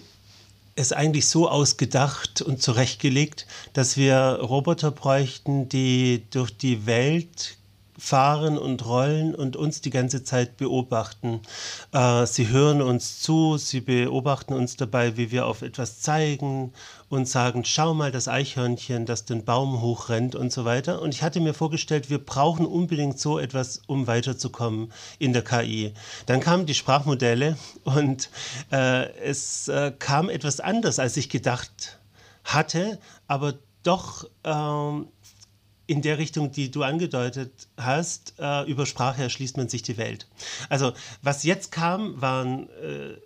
es 0.77 0.93
eigentlich 0.93 1.29
so 1.29 1.49
ausgedacht 1.49 2.41
und 2.43 2.63
zurechtgelegt, 2.63 3.47
dass 3.73 3.97
wir 3.97 4.39
Roboter 4.41 4.91
bräuchten, 4.91 5.69
die 5.69 6.23
durch 6.31 6.57
die 6.57 6.87
Welt 6.87 7.59
fahren 8.01 8.57
und 8.57 8.87
rollen 8.87 9.35
und 9.35 9.57
uns 9.57 9.83
die 9.83 9.91
ganze 9.91 10.25
Zeit 10.25 10.57
beobachten. 10.57 11.41
Äh, 11.93 12.27
sie 12.27 12.49
hören 12.49 12.81
uns 12.81 13.21
zu, 13.21 13.59
sie 13.59 13.81
beobachten 13.83 14.55
uns 14.55 14.77
dabei, 14.77 15.17
wie 15.17 15.31
wir 15.31 15.47
auf 15.47 15.63
etwas 15.63 16.01
zeigen 16.01 16.73
und 17.11 17.29
sagen, 17.29 17.65
schau 17.65 17.93
mal 17.93 18.11
das 18.11 18.27
Eichhörnchen, 18.27 19.05
das 19.05 19.27
den 19.27 19.45
Baum 19.45 19.83
hochrennt 19.83 20.35
und 20.35 20.51
so 20.51 20.65
weiter. 20.65 21.03
Und 21.03 21.15
ich 21.15 21.23
hatte 21.23 21.41
mir 21.41 21.53
vorgestellt, 21.53 22.09
wir 22.09 22.25
brauchen 22.25 22.65
unbedingt 22.65 23.19
so 23.19 23.39
etwas, 23.39 23.83
um 23.87 24.07
weiterzukommen 24.07 24.93
in 25.19 25.33
der 25.33 25.43
KI. 25.43 25.93
Dann 26.27 26.41
kamen 26.41 26.67
die 26.67 26.75
Sprachmodelle 26.75 27.59
und 27.85 28.31
äh, 28.73 29.13
es 29.21 29.69
äh, 29.69 29.93
kam 29.99 30.31
etwas 30.31 30.61
anders, 30.61 30.99
als 30.99 31.17
ich 31.17 31.29
gedacht 31.29 31.99
hatte, 32.45 32.99
aber 33.27 33.55
doch 33.83 34.29
ähm, 34.45 35.09
in 35.91 36.03
der 36.03 36.19
Richtung, 36.19 36.53
die 36.53 36.71
du 36.71 36.85
angedeutet 36.85 37.67
hast, 37.77 38.35
äh, 38.39 38.63
über 38.71 38.87
Sprache 38.87 39.23
erschließt 39.23 39.57
man 39.57 39.69
sich 39.69 39.83
die 39.83 39.99
Welt. 39.99 40.29
Also 40.69 40.93
was 41.21 41.43
jetzt 41.43 41.73
kam, 41.73 42.21
waren 42.23 42.69
äh, 42.69 43.17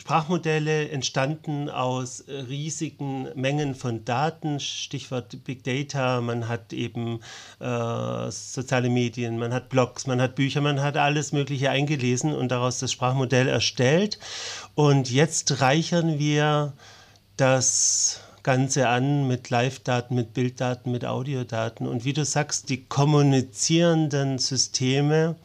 Sprachmodelle 0.00 0.88
entstanden 0.88 1.70
aus 1.70 2.24
riesigen 2.26 3.28
Mengen 3.36 3.76
von 3.76 4.04
Daten, 4.04 4.58
Stichwort 4.58 5.44
Big 5.44 5.62
Data, 5.62 6.20
man 6.20 6.48
hat 6.48 6.72
eben 6.72 7.20
äh, 7.60 8.30
soziale 8.32 8.90
Medien, 8.90 9.38
man 9.38 9.54
hat 9.54 9.68
Blogs, 9.68 10.08
man 10.08 10.20
hat 10.20 10.34
Bücher, 10.34 10.60
man 10.60 10.82
hat 10.82 10.96
alles 10.96 11.30
Mögliche 11.30 11.70
eingelesen 11.70 12.34
und 12.34 12.48
daraus 12.48 12.80
das 12.80 12.90
Sprachmodell 12.90 13.46
erstellt. 13.46 14.18
Und 14.74 15.08
jetzt 15.08 15.60
reichern 15.60 16.18
wir 16.18 16.72
das 17.36 18.22
Ganze 18.42 18.88
an 18.88 19.28
mit 19.28 19.50
Live-Daten, 19.50 20.14
mit 20.14 20.34
Bilddaten, 20.34 20.90
mit 20.90 21.04
Audiodaten. 21.04 21.86
Und 21.86 22.04
wie 22.04 22.12
du 22.12 22.24
sagst, 22.24 22.68
die 22.68 22.84
kommunizierenden 22.84 24.38
Systeme 24.38 25.36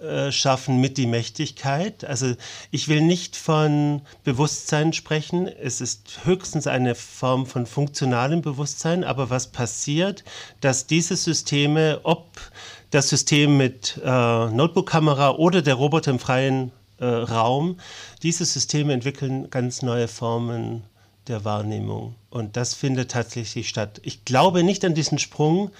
äh, 0.00 0.32
schaffen 0.32 0.80
mit 0.80 0.96
die 0.96 1.06
Mächtigkeit. 1.06 2.06
Also 2.06 2.34
ich 2.70 2.88
will 2.88 3.02
nicht 3.02 3.36
von 3.36 4.00
Bewusstsein 4.24 4.94
sprechen. 4.94 5.46
Es 5.46 5.82
ist 5.82 6.20
höchstens 6.24 6.66
eine 6.66 6.94
Form 6.94 7.44
von 7.44 7.66
funktionalem 7.66 8.40
Bewusstsein. 8.40 9.04
Aber 9.04 9.28
was 9.28 9.48
passiert, 9.48 10.24
dass 10.62 10.86
diese 10.86 11.16
Systeme, 11.16 12.00
ob 12.04 12.40
das 12.90 13.10
System 13.10 13.58
mit 13.58 14.00
äh, 14.02 14.08
Notebook-Kamera 14.08 15.32
oder 15.32 15.60
der 15.60 15.74
Roboter 15.74 16.12
im 16.12 16.18
freien 16.18 16.72
äh, 16.98 17.04
Raum, 17.04 17.76
diese 18.22 18.46
Systeme 18.46 18.94
entwickeln 18.94 19.50
ganz 19.50 19.82
neue 19.82 20.08
Formen 20.08 20.82
der 21.30 21.44
Wahrnehmung. 21.44 22.14
Und 22.28 22.56
das 22.56 22.74
findet 22.74 23.10
tatsächlich 23.10 23.68
statt. 23.68 24.00
Ich 24.04 24.24
glaube 24.24 24.62
nicht 24.62 24.84
an 24.84 24.94
diesen 24.94 25.18
Sprung 25.18 25.70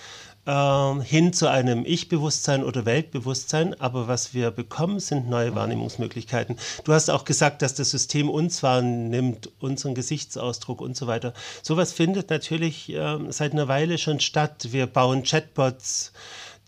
äh, 0.47 1.00
hin 1.02 1.33
zu 1.33 1.49
einem 1.49 1.85
Ich-Bewusstsein 1.85 2.64
oder 2.64 2.87
Weltbewusstsein, 2.87 3.78
aber 3.80 4.09
was 4.09 4.33
wir 4.33 4.50
bekommen, 4.50 5.00
sind 5.00 5.28
neue 5.28 5.54
Wahrnehmungsmöglichkeiten. 5.54 6.57
Du 6.85 6.92
hast 6.92 7.11
auch 7.11 7.25
gesagt, 7.25 7.62
dass 7.62 7.75
das 7.75 7.90
System 7.90 8.30
uns 8.30 8.62
wahrnimmt, 8.62 9.50
unseren 9.61 9.95
Gesichtsausdruck 9.95 10.80
und 10.80 10.97
so 10.97 11.07
weiter. 11.07 11.35
Sowas 11.62 11.92
findet 11.92 12.30
natürlich 12.30 12.90
äh, 12.90 13.19
seit 13.28 13.52
einer 13.52 13.69
Weile 13.69 13.99
schon 13.99 14.21
statt. 14.21 14.69
Wir 14.71 14.87
bauen 14.87 15.25
Chatbots 15.25 16.12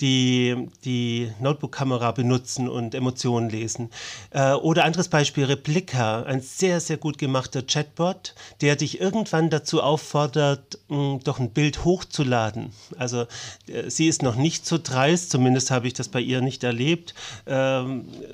die 0.00 0.68
die 0.84 1.30
Notebook-Kamera 1.40 2.10
benutzen 2.10 2.68
und 2.68 2.94
Emotionen 2.94 3.48
lesen. 3.48 3.90
Äh, 4.30 4.52
oder 4.54 4.84
anderes 4.84 5.08
Beispiel, 5.08 5.44
Replika, 5.44 6.22
ein 6.24 6.40
sehr, 6.40 6.80
sehr 6.80 6.96
gut 6.96 7.18
gemachter 7.18 7.62
Chatbot, 7.62 8.34
der 8.60 8.74
dich 8.76 9.00
irgendwann 9.00 9.48
dazu 9.48 9.80
auffordert, 9.80 10.78
mh, 10.88 11.20
doch 11.22 11.38
ein 11.38 11.50
Bild 11.50 11.84
hochzuladen. 11.84 12.72
Also 12.98 13.26
äh, 13.68 13.88
sie 13.88 14.08
ist 14.08 14.22
noch 14.22 14.34
nicht 14.34 14.66
so 14.66 14.78
dreist, 14.82 15.30
zumindest 15.30 15.70
habe 15.70 15.86
ich 15.86 15.94
das 15.94 16.08
bei 16.08 16.20
ihr 16.20 16.40
nicht 16.40 16.64
erlebt, 16.64 17.14
äh, 17.44 17.82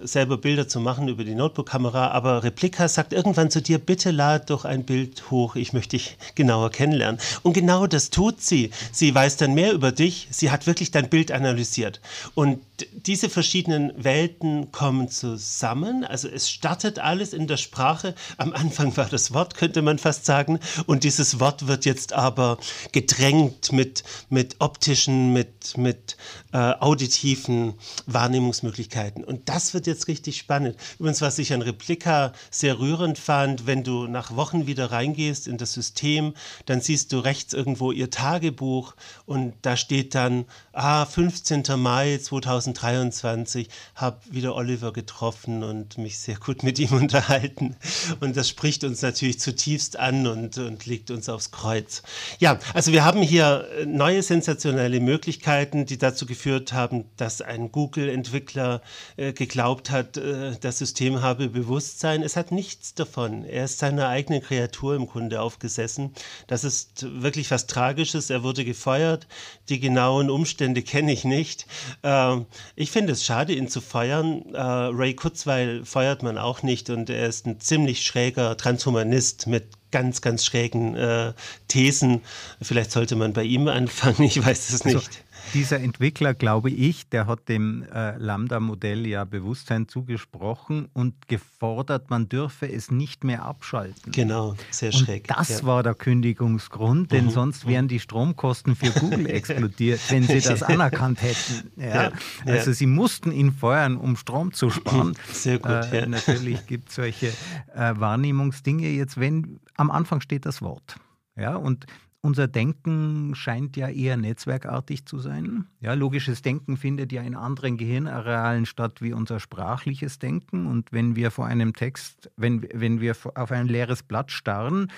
selber 0.02 0.38
Bilder 0.38 0.68
zu 0.68 0.80
machen 0.80 1.08
über 1.08 1.24
die 1.24 1.34
Notebook-Kamera, 1.34 2.08
aber 2.08 2.44
Replika 2.44 2.88
sagt 2.88 3.12
irgendwann 3.12 3.50
zu 3.50 3.60
dir, 3.60 3.78
bitte 3.78 4.10
lad 4.10 4.48
doch 4.48 4.64
ein 4.64 4.84
Bild 4.84 5.30
hoch, 5.30 5.54
ich 5.54 5.74
möchte 5.74 5.98
dich 5.98 6.16
genauer 6.34 6.70
kennenlernen. 6.70 7.20
Und 7.42 7.52
genau 7.52 7.86
das 7.86 8.08
tut 8.08 8.40
sie. 8.40 8.70
Sie 8.90 9.14
weiß 9.14 9.36
dann 9.36 9.52
mehr 9.52 9.72
über 9.72 9.92
dich, 9.92 10.28
sie 10.30 10.50
hat 10.50 10.66
wirklich 10.66 10.90
dein 10.90 11.10
Bild 11.10 11.30
analysiert 11.30 11.57
analysiert. 11.58 12.00
Und 12.34 12.60
diese 12.92 13.28
verschiedenen 13.28 13.92
Welten 13.96 14.70
kommen 14.70 15.08
zusammen. 15.08 16.04
Also 16.04 16.28
es 16.28 16.48
startet 16.48 16.98
alles 17.00 17.32
in 17.32 17.46
der 17.46 17.56
Sprache. 17.56 18.14
Am 18.36 18.52
Anfang 18.52 18.96
war 18.96 19.06
das 19.06 19.34
Wort, 19.34 19.56
könnte 19.56 19.82
man 19.82 19.98
fast 19.98 20.24
sagen. 20.24 20.60
Und 20.86 21.02
dieses 21.02 21.40
Wort 21.40 21.66
wird 21.66 21.84
jetzt 21.84 22.12
aber 22.12 22.58
gedrängt 22.92 23.72
mit, 23.72 24.04
mit 24.30 24.56
optischen, 24.60 25.32
mit, 25.32 25.76
mit 25.76 26.16
äh, 26.52 26.56
auditiven 26.56 27.74
Wahrnehmungsmöglichkeiten. 28.06 29.22
Und 29.22 29.50
das 29.50 29.74
wird 29.74 29.86
jetzt 29.86 30.08
richtig 30.08 30.38
spannend. 30.38 30.76
Übrigens, 30.98 31.20
was 31.20 31.38
ich 31.38 31.52
an 31.52 31.60
Replika 31.60 32.32
sehr 32.50 32.78
rührend 32.78 33.18
fand, 33.18 33.66
wenn 33.66 33.84
du 33.84 34.06
nach 34.06 34.34
Wochen 34.34 34.66
wieder 34.66 34.90
reingehst 34.90 35.46
in 35.46 35.58
das 35.58 35.74
System, 35.74 36.32
dann 36.64 36.80
siehst 36.80 37.12
du 37.12 37.18
rechts 37.18 37.52
irgendwo 37.52 37.92
ihr 37.92 38.08
Tagebuch 38.08 38.94
und 39.26 39.52
da 39.60 39.76
steht 39.76 40.14
dann, 40.14 40.46
ah, 40.72 41.04
15. 41.04 41.64
Mai 41.76 42.16
2023, 42.16 43.68
habe 43.94 44.18
wieder 44.30 44.54
Oliver 44.54 44.94
getroffen 44.94 45.62
und 45.62 45.98
mich 45.98 46.18
sehr 46.18 46.36
gut 46.36 46.62
mit 46.62 46.78
ihm 46.78 46.92
unterhalten. 46.92 47.76
Und 48.20 48.38
das 48.38 48.48
spricht 48.48 48.84
uns 48.84 49.02
natürlich 49.02 49.38
zutiefst 49.38 49.98
an 49.98 50.26
und, 50.26 50.56
und 50.56 50.86
legt 50.86 51.10
uns 51.10 51.28
aufs 51.28 51.50
Kreuz. 51.50 52.02
Ja, 52.38 52.58
also 52.72 52.92
wir 52.92 53.04
haben 53.04 53.20
hier 53.20 53.68
neue 53.86 54.22
sensationelle 54.22 55.00
Möglichkeiten, 55.00 55.84
die 55.84 55.98
dazu 55.98 56.24
geführt 56.24 56.37
geführt 56.38 56.72
haben, 56.72 57.04
dass 57.16 57.42
ein 57.42 57.72
Google-Entwickler 57.72 58.80
äh, 59.16 59.32
geglaubt 59.32 59.90
hat, 59.90 60.16
äh, 60.16 60.52
das 60.60 60.78
System 60.78 61.20
habe 61.20 61.48
Bewusstsein. 61.48 62.22
Es 62.22 62.36
hat 62.36 62.52
nichts 62.52 62.94
davon. 62.94 63.44
Er 63.44 63.64
ist 63.64 63.80
seiner 63.80 64.08
eigenen 64.08 64.40
Kreatur 64.40 64.94
im 64.94 65.08
Grunde 65.08 65.40
aufgesessen. 65.40 66.14
Das 66.46 66.62
ist 66.62 67.06
wirklich 67.20 67.50
was 67.50 67.66
Tragisches. 67.66 68.30
Er 68.30 68.44
wurde 68.44 68.64
gefeuert. 68.64 69.26
Die 69.68 69.80
genauen 69.80 70.30
Umstände 70.30 70.82
kenne 70.82 71.12
ich 71.12 71.24
nicht. 71.24 71.66
Äh, 72.02 72.36
ich 72.76 72.92
finde 72.92 73.14
es 73.14 73.24
schade, 73.24 73.52
ihn 73.52 73.66
zu 73.66 73.80
feuern. 73.80 74.54
Äh, 74.54 74.60
Ray 74.60 75.14
Kurzweil 75.14 75.84
feuert 75.84 76.22
man 76.22 76.38
auch 76.38 76.62
nicht 76.62 76.88
und 76.88 77.10
er 77.10 77.26
ist 77.26 77.46
ein 77.46 77.58
ziemlich 77.58 78.06
schräger 78.06 78.56
Transhumanist 78.56 79.48
mit 79.48 79.78
ganz, 79.90 80.20
ganz 80.20 80.44
schrägen 80.44 80.94
äh, 80.94 81.32
Thesen. 81.68 82.22
Vielleicht 82.60 82.92
sollte 82.92 83.16
man 83.16 83.32
bei 83.32 83.44
ihm 83.44 83.68
anfangen, 83.68 84.22
ich 84.22 84.44
weiß 84.44 84.70
es 84.70 84.82
also, 84.82 84.96
nicht. 84.96 85.08
Also, 85.08 85.18
dieser 85.54 85.80
Entwickler, 85.80 86.34
glaube 86.34 86.70
ich, 86.70 87.08
der 87.08 87.26
hat 87.26 87.48
dem 87.48 87.82
äh, 87.82 88.16
Lambda-Modell 88.16 89.06
ja 89.06 89.24
Bewusstsein 89.24 89.88
zugesprochen 89.88 90.88
und 90.92 91.28
gefordert, 91.28 92.10
man 92.10 92.28
dürfe 92.28 92.70
es 92.70 92.90
nicht 92.90 93.24
mehr 93.24 93.44
abschalten. 93.44 94.12
Genau, 94.12 94.54
sehr 94.70 94.92
und 94.92 94.98
schräg. 95.00 95.28
Das 95.28 95.60
ja. 95.60 95.64
war 95.64 95.82
der 95.82 95.94
Kündigungsgrund, 95.94 97.12
denn 97.12 97.26
mhm. 97.26 97.30
sonst 97.30 97.66
wären 97.66 97.88
die 97.88 98.00
Stromkosten 98.00 98.76
für 98.76 98.90
Google 98.90 99.26
explodiert, 99.30 100.00
wenn 100.10 100.22
sie 100.24 100.40
das 100.40 100.62
anerkannt 100.64 101.22
hätten. 101.22 101.70
Ja. 101.76 102.12
Also 102.46 102.72
sie 102.72 102.86
mussten 102.86 103.32
ihn 103.32 103.52
feuern, 103.52 103.96
um 103.96 104.16
Strom 104.16 104.52
zu 104.52 104.70
sparen. 104.70 105.14
Sehr 105.32 105.58
gut. 105.58 105.92
Äh, 105.92 106.06
natürlich 106.06 106.66
gibt 106.66 106.90
es 106.90 106.96
solche 106.96 107.28
äh, 107.74 107.94
Wahrnehmungsdinge. 107.96 108.88
Jetzt, 108.88 109.18
wenn 109.18 109.60
am 109.76 109.90
Anfang 109.90 110.20
steht 110.20 110.46
das 110.46 110.62
Wort. 110.62 110.96
Ja, 111.36 111.56
und 111.56 111.86
unser 112.20 112.48
Denken 112.48 113.34
scheint 113.34 113.76
ja 113.76 113.88
eher 113.88 114.16
netzwerkartig 114.16 115.06
zu 115.06 115.18
sein. 115.18 115.66
Ja, 115.80 115.94
logisches 115.94 116.42
Denken 116.42 116.76
findet 116.76 117.12
ja 117.12 117.22
in 117.22 117.36
anderen 117.36 117.76
Gehirnarealen 117.76 118.66
statt 118.66 119.00
wie 119.00 119.12
unser 119.12 119.38
sprachliches 119.40 120.18
Denken. 120.18 120.66
Und 120.66 120.92
wenn 120.92 121.16
wir 121.16 121.30
vor 121.30 121.46
einem 121.46 121.74
Text, 121.74 122.30
wenn, 122.36 122.66
wenn 122.74 123.00
wir 123.00 123.14
auf 123.34 123.52
ein 123.52 123.68
leeres 123.68 124.02
Blatt 124.02 124.32
starren, 124.32 124.90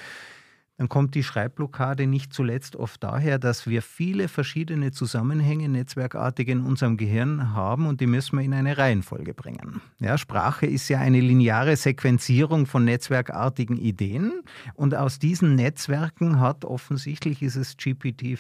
dann 0.81 0.89
kommt 0.89 1.15
die 1.15 1.23
Schreibblockade 1.23 2.07
nicht 2.07 2.33
zuletzt 2.33 2.75
oft 2.75 3.05
daher, 3.05 3.39
dass 3.39 3.67
wir 3.67 3.83
viele 3.83 4.29
verschiedene 4.29 4.93
Zusammenhänge 4.93 5.69
netzwerkartig 5.69 6.49
in 6.49 6.63
unserem 6.63 6.97
Gehirn 6.97 7.53
haben 7.53 7.85
und 7.85 8.01
die 8.01 8.07
müssen 8.07 8.39
wir 8.39 8.47
in 8.47 8.55
eine 8.55 8.79
Reihenfolge 8.79 9.35
bringen. 9.35 9.83
Ja, 9.99 10.17
Sprache 10.17 10.65
ist 10.65 10.89
ja 10.89 10.99
eine 10.99 11.21
lineare 11.21 11.77
Sequenzierung 11.77 12.65
von 12.65 12.87
netzwerkartigen 12.87 13.77
Ideen 13.77 14.41
und 14.73 14.95
aus 14.95 15.19
diesen 15.19 15.55
Netzwerken 15.55 16.41
hat 16.41 16.65
offensichtlich 16.65 17.43
ist 17.43 17.57
es 17.57 17.77
GPT, 17.77 18.39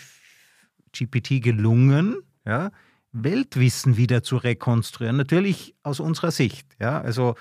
GPT 0.92 1.42
gelungen, 1.42 2.22
ja, 2.46 2.70
Weltwissen 3.12 3.98
wieder 3.98 4.22
zu 4.22 4.38
rekonstruieren. 4.38 5.18
Natürlich 5.18 5.74
aus 5.82 6.00
unserer 6.00 6.30
Sicht. 6.30 6.66
Ja, 6.80 7.02
also 7.02 7.34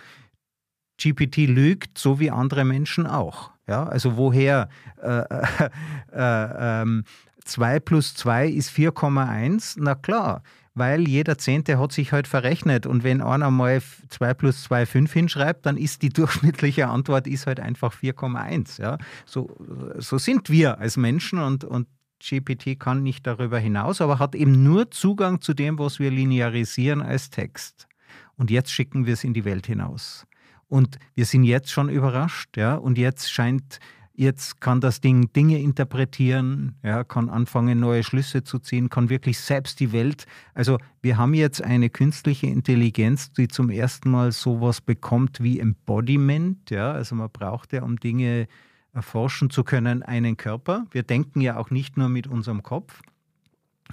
GPT 1.02 1.48
lügt, 1.48 1.98
so 1.98 2.20
wie 2.20 2.32
andere 2.32 2.66
Menschen 2.66 3.08
auch. 3.08 3.52
Ja, 3.70 3.84
also 3.84 4.18
woher 4.18 4.68
äh, 5.00 5.20
äh, 5.20 5.70
äh, 6.12 6.82
ähm, 6.82 7.04
2 7.46 7.80
plus 7.80 8.16
2 8.16 8.48
ist 8.48 8.72
4,1? 8.72 9.76
Na 9.78 9.94
klar, 9.94 10.42
weil 10.74 11.08
jeder 11.08 11.38
Zehnte 11.38 11.78
hat 11.78 11.92
sich 11.92 12.12
halt 12.12 12.28
verrechnet 12.28 12.88
und 12.88 13.04
wenn 13.04 13.22
einer 13.22 13.52
mal 13.52 13.80
2 14.10 14.34
plus 14.34 14.64
2 14.64 14.88
5 14.88 15.14
hinschreibt, 15.14 15.68
dann 15.68 15.78
ist 15.78 16.02
die 16.02 16.10
durchschnittliche 16.10 16.88
Antwort 16.88 17.28
ist 17.28 17.46
halt 17.46 17.60
einfach 17.60 17.94
4,1. 17.94 18.82
Ja? 18.82 18.98
So, 19.28 19.56
so 20.00 20.18
sind 20.18 20.50
wir 20.50 20.80
als 20.80 20.98
Menschen 20.98 21.38
und, 21.38 21.64
und 21.64 21.88
GPT 22.28 22.80
kann 22.80 23.04
nicht 23.04 23.28
darüber 23.28 23.60
hinaus, 23.60 24.02
aber 24.02 24.18
hat 24.18 24.34
eben 24.34 24.64
nur 24.64 24.90
Zugang 24.90 25.42
zu 25.42 25.54
dem, 25.54 25.78
was 25.78 26.00
wir 26.00 26.10
linearisieren 26.10 27.04
als 27.04 27.30
Text. 27.30 27.88
Und 28.36 28.50
jetzt 28.50 28.72
schicken 28.72 29.06
wir 29.06 29.14
es 29.14 29.24
in 29.24 29.36
die 29.36 29.46
Welt 29.46 29.68
hinaus. 29.68 30.26
Und 30.70 31.00
wir 31.16 31.26
sind 31.26 31.44
jetzt 31.44 31.72
schon 31.72 31.90
überrascht, 31.90 32.56
ja, 32.56 32.76
und 32.76 32.98
jetzt 32.98 33.32
scheint, 33.32 33.80
jetzt 34.14 34.62
kann 34.62 34.80
das 34.82 35.02
Ding 35.02 35.34
Dinge 35.34 35.60
interpretieren, 35.60 36.76
ja, 36.84 37.04
kann 37.04 37.28
anfangen, 37.28 37.80
neue 37.80 38.04
Schlüsse 38.04 38.44
zu 38.44 38.60
ziehen, 38.60 38.90
kann 38.90 39.10
wirklich 39.10 39.40
selbst 39.40 39.80
die 39.80 39.92
Welt, 39.92 40.28
also 40.54 40.78
wir 41.02 41.18
haben 41.18 41.34
jetzt 41.34 41.64
eine 41.64 41.90
künstliche 41.90 42.48
Intelligenz, 42.48 43.34
die 43.34 43.48
zum 43.48 43.72
ersten 43.72 44.12
Mal 44.12 44.32
sowas 44.32 44.80
bekommt 44.80 45.42
wie 45.42 45.60
Embodiment, 45.60 46.70
ja, 46.70 46.92
also 46.92 47.16
man 47.16 47.32
braucht 47.32 47.74
ja, 47.74 47.82
um 47.82 47.98
Dinge 47.98 48.48
erforschen 48.94 49.50
zu 49.50 49.64
können, 49.64 50.04
einen 50.04 50.38
Körper. 50.38 50.86
Wir 50.92 51.04
denken 51.04 51.42
ja 51.42 51.58
auch 51.58 51.70
nicht 51.70 51.98
nur 51.98 52.10
mit 52.10 52.28
unserem 52.28 52.64
Kopf. 52.64 53.02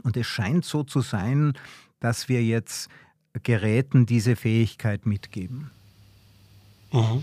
Und 0.03 0.17
es 0.17 0.27
scheint 0.27 0.65
so 0.65 0.83
zu 0.85 1.01
sein, 1.01 1.53
dass 2.01 2.29
wir 2.29 2.43
jetzt 2.43 2.89
Geräten 3.43 4.07
diese 4.07 4.37
Fähigkeit 4.37 5.07
mitgeben. 5.07 5.71
Mhm. 6.93 7.23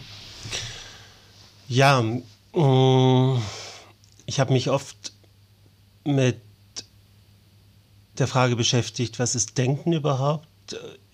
Ja, 1.67 2.01
mm, 2.01 3.41
ich 4.25 4.39
habe 4.39 4.53
mich 4.53 4.69
oft 4.69 5.13
mit 6.05 6.41
der 8.17 8.27
Frage 8.27 8.55
beschäftigt, 8.55 9.19
was 9.19 9.35
ist 9.35 9.57
Denken 9.57 9.93
überhaupt? 9.93 10.47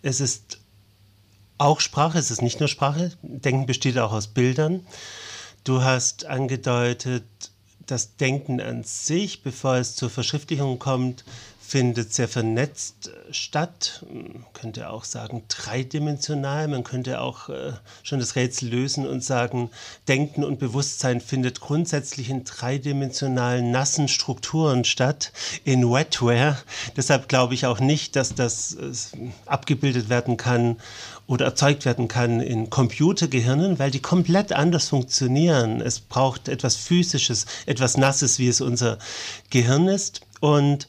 Es 0.01 0.19
ist 0.19 0.59
auch 1.57 1.79
Sprache, 1.79 2.17
es 2.17 2.31
ist 2.31 2.41
nicht 2.41 2.59
nur 2.59 2.69
Sprache. 2.69 3.11
Denken 3.21 3.65
besteht 3.65 3.97
auch 3.97 4.11
aus 4.11 4.27
Bildern. 4.27 4.85
Du 5.63 5.83
hast 5.83 6.25
angedeutet, 6.25 7.25
das 7.85 8.15
Denken 8.15 8.61
an 8.61 8.83
sich, 8.83 9.43
bevor 9.43 9.75
es 9.75 9.95
zur 9.95 10.09
Verschriftlichung 10.09 10.79
kommt, 10.79 11.25
findet 11.69 12.13
sehr 12.13 12.27
vernetzt 12.27 13.09
äh, 13.09 13.33
statt. 13.33 14.03
Man 14.11 14.43
könnte 14.53 14.89
auch 14.89 15.03
sagen 15.03 15.43
dreidimensional. 15.49 16.67
Man 16.67 16.83
könnte 16.83 17.21
auch 17.21 17.49
äh, 17.49 17.73
schon 18.01 18.19
das 18.19 18.35
Rätsel 18.35 18.69
lösen 18.69 19.07
und 19.07 19.23
sagen, 19.23 19.69
Denken 20.07 20.43
und 20.43 20.57
Bewusstsein 20.57 21.21
findet 21.21 21.61
grundsätzlich 21.61 22.31
in 22.31 22.43
dreidimensionalen 22.43 23.69
nassen 23.69 24.07
Strukturen 24.07 24.83
statt, 24.83 25.31
in 25.63 25.83
Wetware. 25.83 26.57
Deshalb 26.97 27.29
glaube 27.29 27.53
ich 27.53 27.67
auch 27.67 27.79
nicht, 27.79 28.15
dass 28.15 28.33
das 28.33 28.73
äh, 28.73 28.91
abgebildet 29.45 30.09
werden 30.09 30.37
kann 30.37 30.77
oder 31.27 31.45
erzeugt 31.45 31.85
werden 31.85 32.07
kann 32.07 32.41
in 32.41 32.71
Computergehirnen, 32.71 33.77
weil 33.77 33.91
die 33.91 34.01
komplett 34.01 34.53
anders 34.53 34.89
funktionieren. 34.89 35.81
Es 35.81 35.99
braucht 35.99 36.47
etwas 36.47 36.75
Physisches, 36.75 37.45
etwas 37.67 37.95
Nasses, 37.95 38.39
wie 38.39 38.47
es 38.47 38.59
unser 38.59 38.97
Gehirn 39.51 39.87
ist. 39.87 40.21
Und 40.39 40.87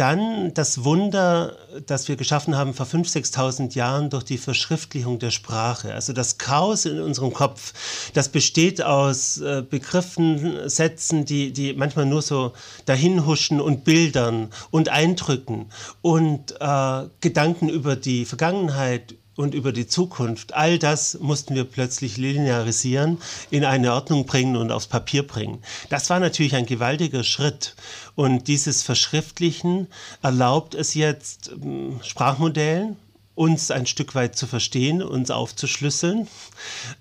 dann 0.00 0.54
das 0.54 0.82
Wunder, 0.82 1.56
das 1.86 2.08
wir 2.08 2.16
geschaffen 2.16 2.56
haben 2.56 2.72
vor 2.72 2.86
5.000, 2.86 3.34
6.000 3.34 3.74
Jahren 3.74 4.08
durch 4.08 4.24
die 4.24 4.38
Verschriftlichung 4.38 5.18
der 5.18 5.30
Sprache. 5.30 5.92
Also 5.92 6.14
das 6.14 6.38
Chaos 6.38 6.86
in 6.86 7.02
unserem 7.02 7.34
Kopf, 7.34 7.74
das 8.14 8.30
besteht 8.30 8.82
aus 8.82 9.38
äh, 9.42 9.62
Begriffen, 9.68 10.70
Sätzen, 10.70 11.26
die, 11.26 11.52
die 11.52 11.74
manchmal 11.74 12.06
nur 12.06 12.22
so 12.22 12.54
dahinhuschen 12.86 13.60
und 13.60 13.84
Bildern 13.84 14.48
und 14.70 14.88
Eindrücken 14.88 15.66
und 16.00 16.54
äh, 16.58 17.02
Gedanken 17.20 17.68
über 17.68 17.94
die 17.94 18.24
Vergangenheit, 18.24 19.16
und 19.40 19.54
über 19.54 19.72
die 19.72 19.86
Zukunft. 19.86 20.54
All 20.54 20.78
das 20.78 21.18
mussten 21.18 21.54
wir 21.54 21.64
plötzlich 21.64 22.18
linearisieren, 22.18 23.18
in 23.50 23.64
eine 23.64 23.94
Ordnung 23.94 24.26
bringen 24.26 24.56
und 24.56 24.70
aufs 24.70 24.86
Papier 24.86 25.26
bringen. 25.26 25.62
Das 25.88 26.10
war 26.10 26.20
natürlich 26.20 26.54
ein 26.54 26.66
gewaltiger 26.66 27.24
Schritt. 27.24 27.74
Und 28.14 28.48
dieses 28.48 28.82
Verschriftlichen 28.82 29.86
erlaubt 30.22 30.74
es 30.74 30.94
jetzt 30.94 31.52
ähm, 31.52 32.00
Sprachmodellen, 32.02 32.96
uns 33.34 33.70
ein 33.70 33.86
Stück 33.86 34.14
weit 34.14 34.36
zu 34.36 34.46
verstehen, 34.46 35.02
uns 35.02 35.30
aufzuschlüsseln, 35.30 36.28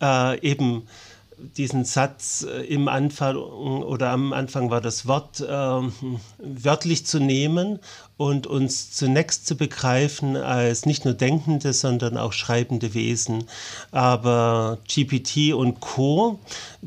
äh, 0.01 0.39
eben 0.39 0.87
diesen 1.57 1.83
Satz 1.83 2.45
äh, 2.47 2.61
im 2.63 2.87
Anfang 2.87 3.35
oder 3.35 4.11
am 4.11 4.33
Anfang 4.33 4.69
war 4.69 4.81
das 4.81 5.05
Wort 5.07 5.41
äh, 5.41 5.45
wörtlich 6.37 7.05
zu 7.05 7.19
nehmen 7.19 7.79
und 8.19 8.47
uns 8.47 8.91
zunächst 8.91 9.47
zu 9.47 9.55
begreifen 9.55 10.35
als 10.35 10.85
nicht 10.85 11.05
nur 11.05 11.13
denkende, 11.13 11.71
sondern 11.71 12.17
auch 12.17 12.33
schreibende 12.33 12.93
Wesen. 12.93 13.45
Aber 13.91 14.77
GPT 14.93 15.53
und 15.53 15.79
Co 15.79 16.37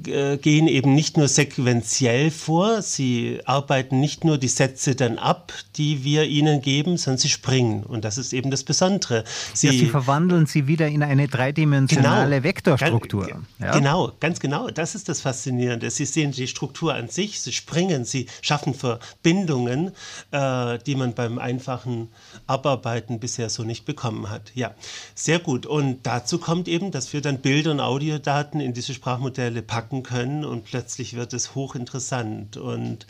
äh, 0.07 0.37
gehen 0.37 0.69
eben 0.69 0.95
nicht 0.95 1.17
nur 1.17 1.29
sequenziell 1.29 2.31
vor, 2.31 2.83
sie 2.83 3.41
arbeiten 3.47 3.99
nicht 3.99 4.25
nur 4.25 4.37
die 4.37 4.49
Sätze 4.49 4.95
dann 4.95 5.17
ab, 5.17 5.55
die 5.77 6.05
wir 6.05 6.25
ihnen 6.25 6.61
geben, 6.61 6.99
sondern 6.99 7.19
sie 7.19 7.31
springen. 7.31 7.83
Und 7.85 8.05
das 8.05 8.19
ist 8.19 8.35
eben 8.35 8.51
das 8.51 8.63
Besondere. 8.63 9.25
Sie, 9.55 9.69
ja, 9.69 9.73
sie 9.73 9.87
verwandeln 9.87 10.45
sie 10.45 10.67
wieder 10.67 10.89
in 10.89 11.03
eine 11.03 11.29
dreidimensionale 11.29 12.37
genau, 12.37 12.45
Vektorstruktur. 12.45 13.27
Ganz, 13.29 13.47
ja? 13.59 13.73
Genau, 13.73 14.13
ganz 14.21 14.39
genau. 14.39 14.69
Das 14.69 14.95
ist 14.95 15.09
das 15.09 15.23
Faszinierende. 15.23 15.91
Sie 15.91 16.05
sehen 16.05 16.33
die 16.33 16.47
Struktur 16.47 16.93
an 16.93 17.09
sich, 17.09 17.41
sie 17.41 17.53
springen, 17.53 18.05
sie 18.05 18.27
schaffen 18.43 18.75
Verbindungen, 18.75 19.93
äh, 20.31 20.79
die 20.85 20.95
man 20.95 21.15
bei 21.15 21.22
beim 21.23 21.39
einfachen 21.39 22.09
Abarbeiten 22.49 23.21
bisher 23.21 23.49
so 23.49 23.63
nicht 23.63 23.85
bekommen 23.85 24.29
hat. 24.29 24.51
Ja, 24.55 24.75
sehr 25.15 25.39
gut. 25.39 25.67
Und 25.67 26.01
dazu 26.03 26.39
kommt 26.39 26.67
eben, 26.67 26.91
dass 26.91 27.13
wir 27.13 27.21
dann 27.21 27.39
Bilder 27.39 27.71
und 27.71 27.81
Audiodaten 27.81 28.61
in 28.61 28.75
diese 28.75 28.93
Sprachmodelle 28.93 29.63
packen 29.63 30.03
können 30.03 30.45
und 30.45 30.65
plötzlich 30.65 31.15
wird 31.15 31.33
es 31.33 31.55
hochinteressant. 31.55 32.57
Und 32.57 33.07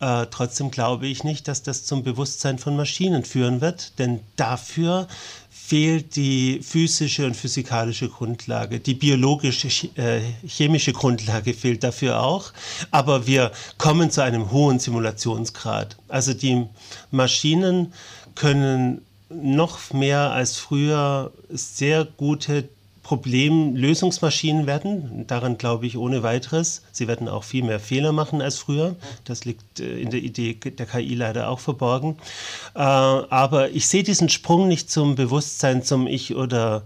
äh, 0.00 0.26
trotzdem 0.30 0.70
glaube 0.70 1.06
ich 1.06 1.24
nicht, 1.24 1.48
dass 1.48 1.62
das 1.62 1.86
zum 1.86 2.02
Bewusstsein 2.02 2.58
von 2.58 2.76
Maschinen 2.76 3.24
führen 3.24 3.62
wird, 3.62 3.98
denn 3.98 4.20
dafür 4.36 5.08
fehlt 5.74 6.14
die 6.14 6.60
physische 6.62 7.26
und 7.26 7.34
physikalische 7.36 8.08
Grundlage. 8.08 8.78
Die 8.78 8.94
biologische, 8.94 9.66
äh, 9.96 10.20
chemische 10.46 10.92
Grundlage 10.92 11.52
fehlt 11.52 11.82
dafür 11.82 12.22
auch. 12.22 12.52
Aber 12.92 13.26
wir 13.26 13.50
kommen 13.76 14.08
zu 14.12 14.22
einem 14.22 14.52
hohen 14.52 14.78
Simulationsgrad. 14.78 15.96
Also 16.06 16.32
die 16.32 16.64
Maschinen 17.10 17.92
können 18.36 19.00
noch 19.28 19.92
mehr 19.92 20.30
als 20.30 20.56
früher 20.56 21.32
sehr 21.50 22.04
gute 22.04 22.68
Problemlösungsmaschinen 23.04 24.66
werden. 24.66 25.26
Daran 25.28 25.58
glaube 25.58 25.86
ich 25.86 25.96
ohne 25.96 26.24
weiteres. 26.24 26.82
Sie 26.90 27.06
werden 27.06 27.28
auch 27.28 27.44
viel 27.44 27.62
mehr 27.62 27.78
Fehler 27.78 28.12
machen 28.12 28.42
als 28.42 28.58
früher. 28.58 28.96
Das 29.24 29.44
liegt 29.44 29.78
äh, 29.78 30.00
in 30.00 30.10
der 30.10 30.20
Idee 30.20 30.54
der 30.54 30.86
KI 30.86 31.14
leider 31.14 31.48
auch 31.50 31.60
verborgen. 31.60 32.16
Äh, 32.74 32.80
aber 32.80 33.70
ich 33.70 33.86
sehe 33.86 34.02
diesen 34.02 34.30
Sprung 34.30 34.66
nicht 34.66 34.90
zum 34.90 35.14
Bewusstsein, 35.14 35.82
zum 35.82 36.06
Ich 36.06 36.34
oder 36.34 36.82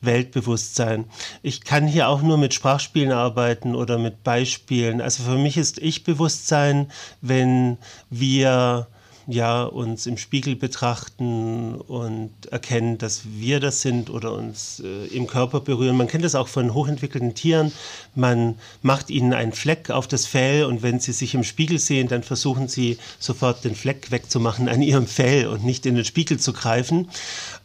Weltbewusstsein. 0.00 1.04
Ich 1.42 1.62
kann 1.62 1.86
hier 1.86 2.08
auch 2.08 2.20
nur 2.20 2.36
mit 2.36 2.52
Sprachspielen 2.52 3.12
arbeiten 3.12 3.76
oder 3.76 3.96
mit 3.96 4.24
Beispielen. 4.24 5.00
Also 5.00 5.22
für 5.22 5.38
mich 5.38 5.56
ist 5.56 5.78
Ich-Bewusstsein, 5.78 6.90
wenn 7.20 7.78
wir 8.08 8.88
ja, 9.26 9.62
uns 9.64 10.06
im 10.06 10.16
Spiegel 10.16 10.56
betrachten 10.56 11.74
und 11.74 12.30
erkennen, 12.50 12.98
dass 12.98 13.22
wir 13.24 13.60
das 13.60 13.82
sind 13.82 14.10
oder 14.10 14.32
uns 14.32 14.80
äh, 14.84 15.06
im 15.06 15.26
Körper 15.26 15.60
berühren. 15.60 15.96
Man 15.96 16.08
kennt 16.08 16.24
das 16.24 16.34
auch 16.34 16.48
von 16.48 16.74
hochentwickelten 16.74 17.34
Tieren. 17.34 17.72
Man 18.14 18.56
macht 18.82 19.10
ihnen 19.10 19.32
einen 19.32 19.52
Fleck 19.52 19.90
auf 19.90 20.08
das 20.08 20.26
Fell 20.26 20.64
und 20.64 20.82
wenn 20.82 21.00
sie 21.00 21.12
sich 21.12 21.34
im 21.34 21.44
Spiegel 21.44 21.78
sehen, 21.78 22.08
dann 22.08 22.22
versuchen 22.22 22.68
sie 22.68 22.98
sofort 23.18 23.64
den 23.64 23.74
Fleck 23.74 24.10
wegzumachen 24.10 24.68
an 24.68 24.82
ihrem 24.82 25.06
Fell 25.06 25.46
und 25.46 25.64
nicht 25.64 25.86
in 25.86 25.94
den 25.94 26.04
Spiegel 26.04 26.38
zu 26.38 26.52
greifen. 26.52 27.08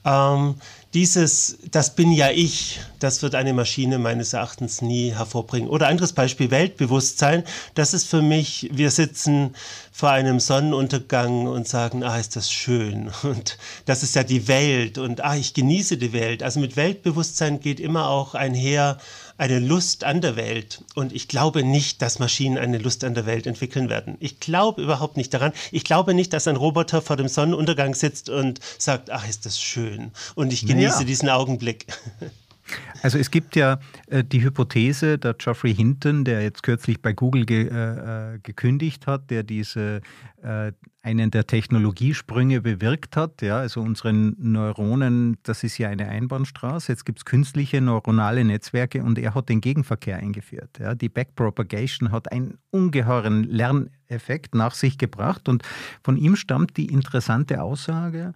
Ähm, 0.06 0.56
dieses, 0.96 1.58
das 1.72 1.94
bin 1.94 2.10
ja 2.14 2.30
ich, 2.32 2.80
das 3.00 3.22
wird 3.22 3.36
eine 3.36 3.52
Maschine 3.52 4.00
meines 4.00 4.32
Erachtens 4.32 4.82
nie 4.82 5.12
hervorbringen. 5.14 5.70
Oder 5.70 5.88
anderes 5.90 6.14
Beispiel, 6.14 6.52
Weltbewusstsein, 6.52 7.44
das 7.74 7.94
ist 7.94 8.08
für 8.08 8.22
mich, 8.22 8.70
wir 8.72 8.90
sitzen 8.92 9.54
vor 9.92 10.12
einem 10.12 10.40
Sonnenuntergang 10.40 11.48
und 11.48 11.68
sagen, 11.68 12.02
ah, 12.04 12.18
ist 12.18 12.38
das 12.38 12.50
schön. 12.50 13.12
Und 13.24 13.58
das 13.86 14.04
ist 14.04 14.16
ja 14.16 14.24
die 14.24 14.48
Welt 14.48 14.98
und 14.98 15.22
ah, 15.22 15.36
ich 15.36 15.54
genieße 15.54 15.98
die 15.98 16.14
Welt. 16.14 16.42
Also 16.42 16.62
mit 16.62 16.78
Weltbewusstsein 16.78 17.60
geht 17.60 17.82
immer 17.82 18.10
auch 18.10 18.34
einher, 18.34 18.98
eine 19.38 19.60
Lust 19.60 20.04
an 20.04 20.22
der 20.22 20.36
Welt. 20.36 20.84
Und 20.96 21.14
ich 21.14 21.28
glaube 21.28 21.64
nicht, 21.64 22.02
dass 22.02 22.20
Maschinen 22.20 22.58
eine 22.58 22.78
Lust 22.78 23.04
an 23.04 23.14
der 23.14 23.26
Welt 23.26 23.48
entwickeln 23.48 23.90
werden. 23.90 24.16
Ich 24.20 24.40
glaube 24.40 24.82
überhaupt 24.82 25.18
nicht 25.18 25.34
daran. 25.34 25.52
Ich 25.72 25.84
glaube 25.84 26.14
nicht, 26.14 26.34
dass 26.34 26.48
ein 26.48 26.56
Roboter 26.56 27.02
vor 27.02 27.18
dem 27.18 27.28
Sonnenuntergang 27.28 27.96
sitzt 27.96 28.30
und 28.30 28.60
sagt, 28.78 29.10
ach, 29.12 29.28
ist 29.28 29.46
das 29.46 29.60
schön. 29.60 30.12
Und 30.36 30.54
ich 30.54 30.66
genieße 30.66 31.00
ja. 31.00 31.06
diesen 31.06 31.30
Augenblick. 31.30 31.86
Also 33.02 33.18
es 33.18 33.30
gibt 33.30 33.56
ja 33.56 33.80
äh, 34.08 34.24
die 34.24 34.44
Hypothese, 34.44 35.18
der 35.18 35.36
Geoffrey 35.36 35.76
Hinton, 35.76 36.24
der 36.26 36.42
jetzt 36.42 36.64
kürzlich 36.64 37.02
bei 37.02 37.14
Google 37.14 37.46
ge, 37.46 37.68
äh, 37.68 38.36
äh, 38.36 38.40
gekündigt 38.40 39.08
hat, 39.08 39.30
der 39.30 39.44
diese 39.44 40.02
äh, 40.42 40.72
einen 41.02 41.30
der 41.30 41.46
Technologiesprünge 41.46 42.62
bewirkt 42.62 43.16
hat. 43.16 43.42
Ja, 43.42 43.58
also 43.58 43.82
unsere 43.82 44.12
Neuronen, 44.12 45.38
das 45.44 45.64
ist 45.64 45.78
ja 45.78 45.90
eine 45.90 46.08
Einbahnstraße. 46.08 46.92
Jetzt 46.92 47.06
gibt 47.06 47.20
es 47.20 47.26
künstliche 47.26 47.80
neuronale 47.80 48.44
Netzwerke 48.44 49.04
und 49.04 49.20
er 49.20 49.36
hat 49.36 49.50
den 49.50 49.62
Gegenverkehr 49.62 50.18
eingeführt. 50.18 50.80
Ja, 50.80 50.96
die 50.96 51.10
Backpropagation 51.10 52.12
hat 52.12 52.32
einen 52.32 52.58
ungeheuren 52.72 53.44
Lerneffekt 53.44 54.56
nach 54.56 54.74
sich 54.74 54.98
gebracht 54.98 55.48
und 55.48 55.64
von 56.04 56.18
ihm 56.18 56.36
stammt 56.36 56.78
die 56.78 56.88
interessante 56.88 57.62
Aussage, 57.62 58.34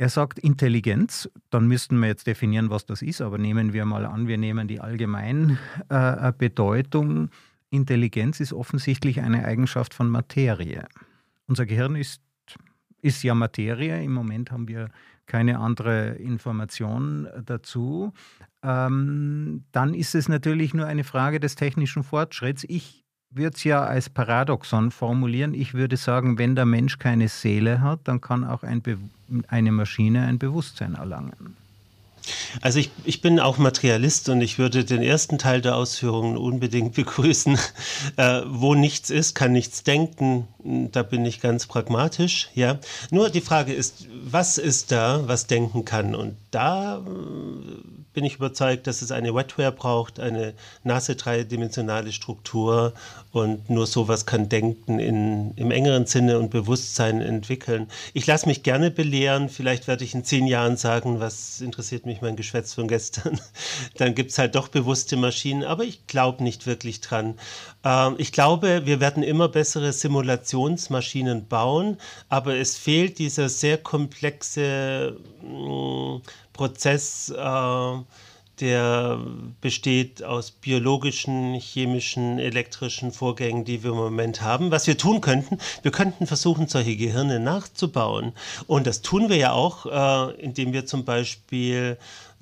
er 0.00 0.08
sagt 0.08 0.38
Intelligenz, 0.38 1.28
dann 1.50 1.68
müssten 1.68 1.98
wir 1.98 2.06
jetzt 2.06 2.26
definieren, 2.26 2.70
was 2.70 2.86
das 2.86 3.02
ist, 3.02 3.20
aber 3.20 3.36
nehmen 3.36 3.74
wir 3.74 3.84
mal 3.84 4.06
an, 4.06 4.28
wir 4.28 4.38
nehmen 4.38 4.66
die 4.66 4.80
Allgemeinbedeutung. 4.80 7.26
Äh, 7.26 7.28
Intelligenz 7.68 8.40
ist 8.40 8.54
offensichtlich 8.54 9.20
eine 9.20 9.44
Eigenschaft 9.44 9.92
von 9.92 10.08
Materie. 10.08 10.88
Unser 11.48 11.66
Gehirn 11.66 11.96
ist, 11.96 12.22
ist 13.02 13.22
ja 13.22 13.34
Materie, 13.34 14.02
im 14.02 14.14
Moment 14.14 14.50
haben 14.50 14.68
wir 14.68 14.88
keine 15.26 15.58
andere 15.58 16.14
Information 16.14 17.28
dazu. 17.44 18.14
Ähm, 18.62 19.64
dann 19.70 19.92
ist 19.92 20.14
es 20.14 20.30
natürlich 20.30 20.72
nur 20.72 20.86
eine 20.86 21.04
Frage 21.04 21.40
des 21.40 21.56
technischen 21.56 22.04
Fortschritts. 22.04 22.64
Ich 22.66 22.99
würde 23.30 23.56
es 23.56 23.64
ja 23.64 23.84
als 23.84 24.10
Paradoxon 24.10 24.90
formulieren. 24.90 25.54
Ich 25.54 25.74
würde 25.74 25.96
sagen, 25.96 26.38
wenn 26.38 26.56
der 26.56 26.66
Mensch 26.66 26.98
keine 26.98 27.28
Seele 27.28 27.80
hat, 27.80 28.00
dann 28.04 28.20
kann 28.20 28.44
auch 28.44 28.62
ein 28.62 28.82
eine 29.46 29.70
Maschine 29.70 30.26
ein 30.26 30.38
Bewusstsein 30.38 30.94
erlangen. 30.94 31.56
Also 32.60 32.78
ich, 32.78 32.90
ich 33.04 33.20
bin 33.20 33.40
auch 33.40 33.58
Materialist 33.58 34.28
und 34.28 34.40
ich 34.40 34.58
würde 34.58 34.84
den 34.84 35.02
ersten 35.02 35.38
Teil 35.38 35.60
der 35.60 35.76
Ausführungen 35.76 36.36
unbedingt 36.36 36.94
begrüßen. 36.94 37.58
Äh, 38.16 38.42
wo 38.46 38.74
nichts 38.74 39.10
ist, 39.10 39.34
kann 39.34 39.52
nichts 39.52 39.82
denken. 39.82 40.48
Da 40.92 41.02
bin 41.02 41.24
ich 41.24 41.40
ganz 41.40 41.66
pragmatisch. 41.66 42.50
Ja. 42.54 42.78
Nur 43.10 43.30
die 43.30 43.40
Frage 43.40 43.72
ist, 43.72 44.06
was 44.22 44.58
ist 44.58 44.92
da, 44.92 45.26
was 45.26 45.46
denken 45.46 45.84
kann? 45.84 46.14
Und 46.14 46.36
da 46.50 46.98
äh, 46.98 47.00
bin 48.12 48.24
ich 48.24 48.36
überzeugt, 48.36 48.86
dass 48.86 49.02
es 49.02 49.12
eine 49.12 49.34
Wetware 49.34 49.72
braucht, 49.72 50.18
eine 50.18 50.54
nasse 50.82 51.14
dreidimensionale 51.14 52.12
Struktur 52.12 52.92
und 53.32 53.70
nur 53.70 53.86
sowas 53.86 54.26
kann 54.26 54.48
Denken 54.48 54.98
in, 54.98 55.52
im 55.54 55.70
engeren 55.70 56.06
Sinne 56.06 56.38
und 56.38 56.50
Bewusstsein 56.50 57.20
entwickeln. 57.20 57.86
Ich 58.12 58.26
lasse 58.26 58.48
mich 58.48 58.62
gerne 58.62 58.90
belehren, 58.90 59.48
vielleicht 59.48 59.86
werde 59.86 60.04
ich 60.04 60.14
in 60.14 60.24
zehn 60.24 60.46
Jahren 60.46 60.76
sagen, 60.76 61.20
was 61.20 61.60
interessiert 61.60 62.06
mich 62.06 62.09
mein 62.20 62.36
Geschwätz 62.36 62.74
von 62.74 62.88
gestern. 62.88 63.40
Dann 63.96 64.14
gibt 64.14 64.32
es 64.32 64.38
halt 64.38 64.54
doch 64.54 64.68
bewusste 64.68 65.16
Maschinen, 65.16 65.64
aber 65.64 65.84
ich 65.84 66.06
glaube 66.06 66.42
nicht 66.42 66.66
wirklich 66.66 67.00
dran. 67.00 67.38
Ähm, 67.84 68.16
ich 68.18 68.32
glaube, 68.32 68.82
wir 68.84 69.00
werden 69.00 69.22
immer 69.22 69.48
bessere 69.48 69.92
Simulationsmaschinen 69.92 71.46
bauen, 71.46 71.98
aber 72.28 72.56
es 72.56 72.76
fehlt 72.76 73.18
dieser 73.18 73.48
sehr 73.48 73.78
komplexe 73.78 75.16
mh, 75.42 76.16
mm, 76.16 76.22
Prozess, 76.52 77.30
äh, 77.30 77.98
der 78.60 79.20
besteht 79.60 80.22
aus 80.22 80.50
biologischen, 80.50 81.54
chemischen, 81.54 82.38
elektrischen 82.38 83.12
Vorgängen, 83.12 83.64
die 83.64 83.82
wir 83.82 83.90
im 83.90 83.96
Moment 83.96 84.42
haben. 84.42 84.70
Was 84.70 84.86
wir 84.86 84.96
tun 84.96 85.20
könnten, 85.20 85.58
wir 85.82 85.90
könnten 85.90 86.26
versuchen, 86.26 86.68
solche 86.68 86.96
Gehirne 86.96 87.40
nachzubauen. 87.40 88.32
Und 88.66 88.86
das 88.86 89.02
tun 89.02 89.28
wir 89.28 89.36
ja 89.36 89.52
auch, 89.52 89.86
äh, 89.86 90.34
indem 90.40 90.72
wir 90.72 90.86
zum 90.86 91.04
Beispiel 91.04 91.96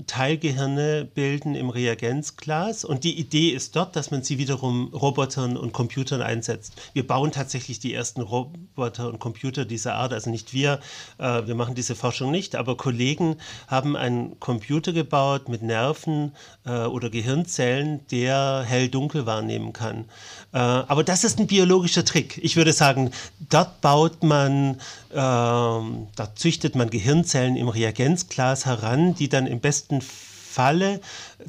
Teilgehirne 0.07 1.05
bilden 1.05 1.55
im 1.55 1.71
Reagenzglas. 1.71 2.85
Und 2.85 3.05
die 3.05 3.19
Idee 3.19 3.51
ist 3.51 3.75
dort, 3.75 3.97
dass 3.97 4.11
man 4.11 4.23
sie 4.23 4.39
wiederum 4.39 4.93
Robotern 4.95 5.57
und 5.57 5.73
Computern 5.73 6.23
einsetzt. 6.23 6.75
Wir 6.93 7.07
bauen 7.07 7.33
tatsächlich 7.33 7.81
die 7.81 7.95
ersten 7.95 8.21
Roboter 8.21 9.09
und 9.09 9.19
Computer 9.19 9.65
dieser 9.65 9.95
Art. 9.95 10.13
Also 10.13 10.31
nicht 10.31 10.53
wir, 10.53 10.81
äh, 11.19 11.47
wir 11.47 11.55
machen 11.55 11.75
diese 11.75 11.97
Forschung 11.97 12.31
nicht, 12.31 12.55
aber 12.55 12.77
Kollegen 12.77 13.37
haben 13.67 13.97
einen 13.97 14.39
Computer 14.39 14.93
gebaut 14.93 15.49
mit 15.49 15.63
Nerven 15.63 16.33
äh, 16.65 16.85
oder 16.85 17.11
Gehirnzellen, 17.11 18.07
der 18.11 18.65
hell-dunkel 18.67 19.27
wahrnehmen 19.27 19.73
kann. 19.73 20.05
Äh, 20.53 20.59
aber 20.59 21.03
das 21.03 21.25
ist 21.25 21.41
ein 21.41 21.49
biologischer 21.49 22.05
Trick. 22.05 22.39
Ich 22.43 22.57
würde 22.57 22.73
sagen, 22.73 23.11
dort 23.51 23.81
baut 23.81 24.23
man, 24.23 24.81
ähm, 25.12 26.09
da 26.16 26.35
züchtet 26.35 26.75
man 26.75 26.90
Gehirnzellen 26.90 27.57
im 27.57 27.68
Reagenzglas 27.68 28.66
heran, 28.66 29.14
die 29.14 29.29
dann 29.29 29.47
im 29.47 29.61
besten 29.61 29.88
besten 29.88 30.01
Falle 30.01 31.01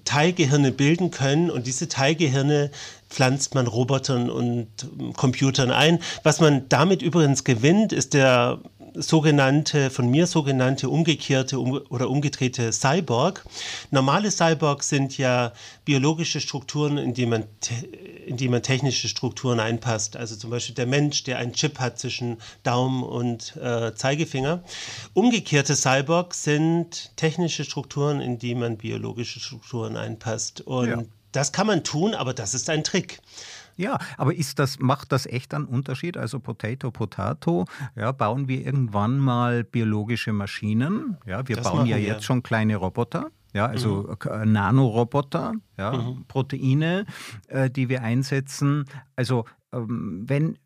Teilgehirne 0.05 0.71
bilden 0.71 1.09
können 1.09 1.49
und 1.49 1.65
diese 1.65 1.87
Teilgehirne 1.87 2.69
pflanzt 3.09 3.55
man 3.55 3.65
Robotern 3.65 4.29
und 4.29 4.67
Computern 5.15 5.71
ein. 5.71 5.99
Was 6.21 6.39
man 6.39 6.69
damit 6.69 7.01
übrigens 7.01 7.43
gewinnt, 7.43 7.91
ist 7.91 8.13
der 8.13 8.59
sogenannte, 8.95 9.89
von 9.89 10.09
mir 10.09 10.27
sogenannte 10.27 10.89
umgekehrte 10.89 11.59
um, 11.59 11.81
oder 11.89 12.09
umgedrehte 12.09 12.71
Cyborg. 12.71 13.45
Normale 13.91 14.31
Cyborgs 14.31 14.89
sind 14.89 15.17
ja 15.17 15.53
biologische 15.85 16.39
Strukturen, 16.39 16.97
in 16.97 17.13
die, 17.13 17.25
man 17.25 17.45
in 18.25 18.37
die 18.37 18.47
man 18.47 18.61
technische 18.61 19.07
Strukturen 19.07 19.59
einpasst. 19.59 20.17
Also 20.17 20.35
zum 20.35 20.49
Beispiel 20.49 20.75
der 20.75 20.85
Mensch, 20.85 21.23
der 21.23 21.37
einen 21.39 21.53
Chip 21.53 21.79
hat 21.79 21.99
zwischen 21.99 22.37
Daumen 22.63 23.03
und 23.03 23.55
äh, 23.57 23.93
Zeigefinger. 23.95 24.63
Umgekehrte 25.13 25.75
Cyborgs 25.75 26.43
sind 26.43 27.15
technische 27.15 27.63
Strukturen, 27.63 28.21
in 28.21 28.39
die 28.39 28.55
man 28.55 28.77
biologische 28.77 29.39
Strukturen 29.39 29.97
einpasst. 29.97 30.61
Und 30.61 30.89
ja. 30.89 31.03
das 31.31 31.51
kann 31.51 31.67
man 31.67 31.83
tun, 31.83 32.13
aber 32.13 32.33
das 32.33 32.53
ist 32.53 32.69
ein 32.69 32.83
Trick. 32.83 33.19
Ja, 33.79 33.97
aber 34.17 34.35
ist 34.35 34.59
das, 34.59 34.79
macht 34.79 35.13
das 35.13 35.25
echt 35.25 35.53
einen 35.53 35.63
Unterschied? 35.63 36.17
Also 36.17 36.41
Potato, 36.41 36.91
Potato, 36.91 37.63
ja, 37.95 38.11
bauen 38.11 38.49
wir 38.49 38.65
irgendwann 38.65 39.19
mal 39.19 39.63
biologische 39.63 40.33
Maschinen? 40.33 41.15
Ja, 41.25 41.47
wir 41.47 41.55
das 41.55 41.71
bauen 41.71 41.85
ja 41.85 41.95
wir. 41.95 42.03
jetzt 42.03 42.25
schon 42.25 42.43
kleine 42.43 42.75
Roboter. 42.75 43.31
Ja, 43.53 43.67
also 43.67 44.09
mhm. 44.09 44.31
Äh, 44.31 44.45
Nanoroboter, 44.45 45.53
ja, 45.77 45.93
mhm. 45.93 46.25
Proteine, 46.27 47.05
äh, 47.47 47.69
die 47.69 47.87
wir 47.87 48.03
einsetzen. 48.03 48.83
Also 49.15 49.45
ähm, 49.71 50.25
wenn 50.27 50.57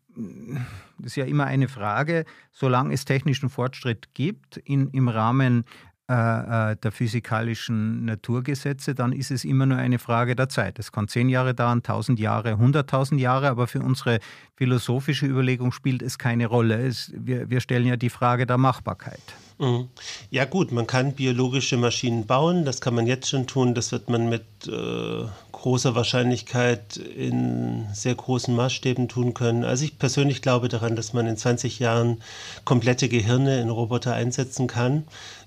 das 0.98 1.06
ist 1.06 1.16
ja 1.16 1.24
immer 1.24 1.44
eine 1.44 1.68
Frage, 1.68 2.24
solange 2.52 2.94
es 2.94 3.04
technischen 3.04 3.48
Fortschritt 3.48 4.14
gibt 4.14 4.56
in, 4.58 4.90
im 4.90 5.08
Rahmen 5.08 5.64
äh, 6.10 6.72
äh, 6.72 6.76
der 6.76 6.92
physikalischen 6.92 8.04
Naturgesetze, 8.04 8.94
dann 8.94 9.12
ist 9.12 9.30
es 9.30 9.42
immer 9.42 9.64
nur 9.64 9.78
eine 9.78 9.98
Frage 9.98 10.36
der 10.36 10.50
Zeit. 10.50 10.78
Es 10.78 10.92
kann 10.92 11.08
zehn 11.08 11.30
Jahre 11.30 11.54
dauern, 11.54 11.82
tausend 11.82 12.20
Jahre, 12.20 12.58
hunderttausend 12.58 13.18
Jahre, 13.22 13.48
aber 13.48 13.66
für 13.66 13.80
unsere 13.80 14.18
philosophische 14.54 15.24
Überlegung 15.24 15.72
spielt 15.72 16.02
es 16.02 16.18
keine 16.18 16.46
Rolle. 16.46 16.86
Es, 16.86 17.10
wir, 17.16 17.48
wir 17.48 17.60
stellen 17.60 17.86
ja 17.86 17.96
die 17.96 18.10
Frage 18.10 18.44
der 18.46 18.58
Machbarkeit. 18.58 19.22
Mhm. 19.58 19.88
Ja 20.30 20.44
gut, 20.44 20.72
man 20.72 20.86
kann 20.86 21.14
biologische 21.14 21.78
Maschinen 21.78 22.26
bauen, 22.26 22.66
das 22.66 22.82
kann 22.82 22.94
man 22.94 23.06
jetzt 23.06 23.28
schon 23.28 23.46
tun, 23.46 23.74
das 23.74 23.92
wird 23.92 24.10
man 24.10 24.28
mit 24.28 24.44
äh, 24.66 25.24
großer 25.52 25.94
Wahrscheinlichkeit 25.94 26.96
in 26.98 27.86
sehr 27.94 28.14
großen 28.14 28.54
Maßstäben 28.54 29.08
tun 29.08 29.32
können. 29.32 29.64
Also 29.64 29.84
ich 29.84 29.98
persönlich 29.98 30.42
glaube 30.42 30.68
daran, 30.68 30.96
dass 30.96 31.14
man 31.14 31.26
in 31.26 31.36
20 31.36 31.78
Jahren 31.78 32.20
komplette 32.64 33.08
Gehirne 33.08 33.60
in 33.60 33.70
Roboter 33.70 34.12
einsetzen 34.12 34.66
kann. 34.66 35.04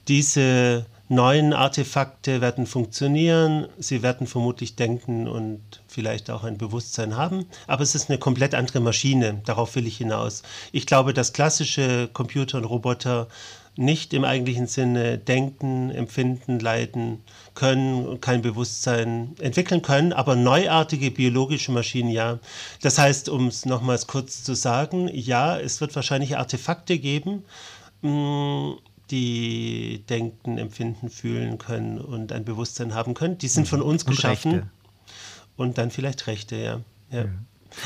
Diese 0.08 0.86
neuen 1.10 1.54
Artefakte 1.54 2.42
werden 2.42 2.66
funktionieren, 2.66 3.68
sie 3.78 4.02
werden 4.02 4.28
vermutlich 4.28 4.76
denken 4.76 5.28
und 5.28 5.62
vielleicht 5.88 6.30
auch 6.30 6.44
ein 6.44 6.58
Bewusstsein 6.58 7.16
haben, 7.16 7.46
aber 7.66 7.84
es 7.84 7.96
ist 7.96 8.10
eine 8.10 8.20
komplett 8.20 8.54
andere 8.54 8.80
Maschine, 8.82 9.42
darauf 9.46 9.76
will 9.76 9.88
ich 9.88 9.98
hinaus. 9.98 10.44
Ich 10.72 10.86
glaube, 10.86 11.14
dass 11.14 11.34
klassische 11.34 12.10
Computer 12.12 12.58
und 12.58 12.66
Roboter 12.66 13.28
nicht 13.78 14.14
im 14.14 14.26
eigentlichen 14.26 14.68
Sinne 14.68 15.18
denken, 15.18 15.92
empfinden, 15.92 16.60
leiden 16.60 17.24
können 17.54 18.06
und 18.06 18.22
kein 18.22 18.42
Bewusstsein 18.42 19.36
entwickeln 19.40 19.84
können, 19.84 20.14
aber 20.14 20.36
neuartige 20.36 21.12
biologische 21.12 21.72
Maschinen 21.72 22.10
ja. 22.10 22.40
Das 22.82 22.98
heißt, 22.98 23.30
um 23.30 23.48
es 23.48 23.66
nochmals 23.66 24.08
kurz 24.08 24.44
zu 24.44 24.56
sagen, 24.56 25.10
ja, 25.14 25.60
es 25.60 25.80
wird 25.80 25.96
wahrscheinlich 25.96 26.38
Artefakte 26.38 26.98
geben, 26.98 27.44
mm, 28.02 28.72
die 29.12 30.04
denken, 30.10 30.58
empfinden, 30.58 31.10
fühlen 31.10 31.58
können 31.58 32.00
und 32.00 32.32
ein 32.32 32.46
Bewusstsein 32.46 32.94
haben 32.94 33.14
können. 33.14 33.38
Die 33.38 33.48
sind 33.48 33.64
mhm. 33.64 33.68
von 33.70 33.82
uns 33.82 34.04
und 34.04 34.12
geschaffen. 34.12 34.52
Rechte. 34.52 34.70
Und 35.56 35.78
dann 35.78 35.92
vielleicht 35.92 36.28
Rechte, 36.28 36.56
ja. 36.56 36.82
ja. 37.12 37.24
ja. 37.24 37.30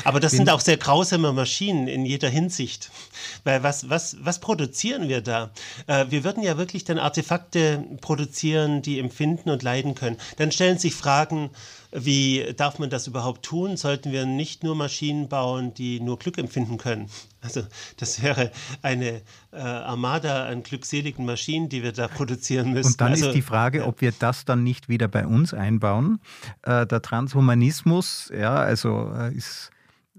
Aber 0.04 0.20
das 0.20 0.32
sind 0.32 0.48
auch 0.48 0.60
sehr 0.60 0.76
grausame 0.76 1.32
Maschinen 1.32 1.88
in 1.88 2.06
jeder 2.06 2.28
Hinsicht. 2.28 2.90
Weil 3.44 3.62
was, 3.62 3.88
was, 3.88 4.16
was 4.20 4.40
produzieren 4.40 5.08
wir 5.08 5.20
da? 5.20 5.50
Äh, 5.86 6.06
wir 6.08 6.24
würden 6.24 6.42
ja 6.42 6.56
wirklich 6.56 6.84
dann 6.84 6.98
Artefakte 6.98 7.84
produzieren, 8.00 8.82
die 8.82 8.98
empfinden 8.98 9.50
und 9.50 9.62
leiden 9.62 9.94
können. 9.94 10.16
Dann 10.36 10.52
stellen 10.52 10.78
sich 10.78 10.94
Fragen, 10.94 11.50
wie 11.92 12.52
darf 12.56 12.78
man 12.78 12.90
das 12.90 13.06
überhaupt 13.06 13.44
tun? 13.44 13.76
Sollten 13.76 14.12
wir 14.12 14.24
nicht 14.24 14.64
nur 14.64 14.74
Maschinen 14.74 15.28
bauen, 15.28 15.74
die 15.74 16.00
nur 16.00 16.18
Glück 16.18 16.38
empfinden 16.38 16.78
können? 16.78 17.08
Also 17.42 17.62
das 17.98 18.22
wäre 18.22 18.50
eine 18.82 19.20
äh, 19.52 19.58
Armada 19.58 20.46
an 20.46 20.62
glückseligen 20.62 21.26
Maschinen, 21.26 21.68
die 21.68 21.82
wir 21.82 21.92
da 21.92 22.08
produzieren 22.08 22.72
müssen. 22.72 22.92
Und 22.92 23.00
dann 23.00 23.12
also, 23.12 23.26
ist 23.26 23.34
die 23.34 23.42
Frage, 23.42 23.84
ob 23.86 24.00
wir 24.00 24.12
das 24.18 24.44
dann 24.44 24.62
nicht 24.62 24.88
wieder 24.88 25.08
bei 25.08 25.26
uns 25.26 25.52
einbauen. 25.52 26.20
Äh, 26.62 26.86
der 26.86 27.02
Transhumanismus, 27.02 28.32
ja, 28.34 28.54
also 28.54 29.12
äh, 29.14 29.34
ist 29.34 29.70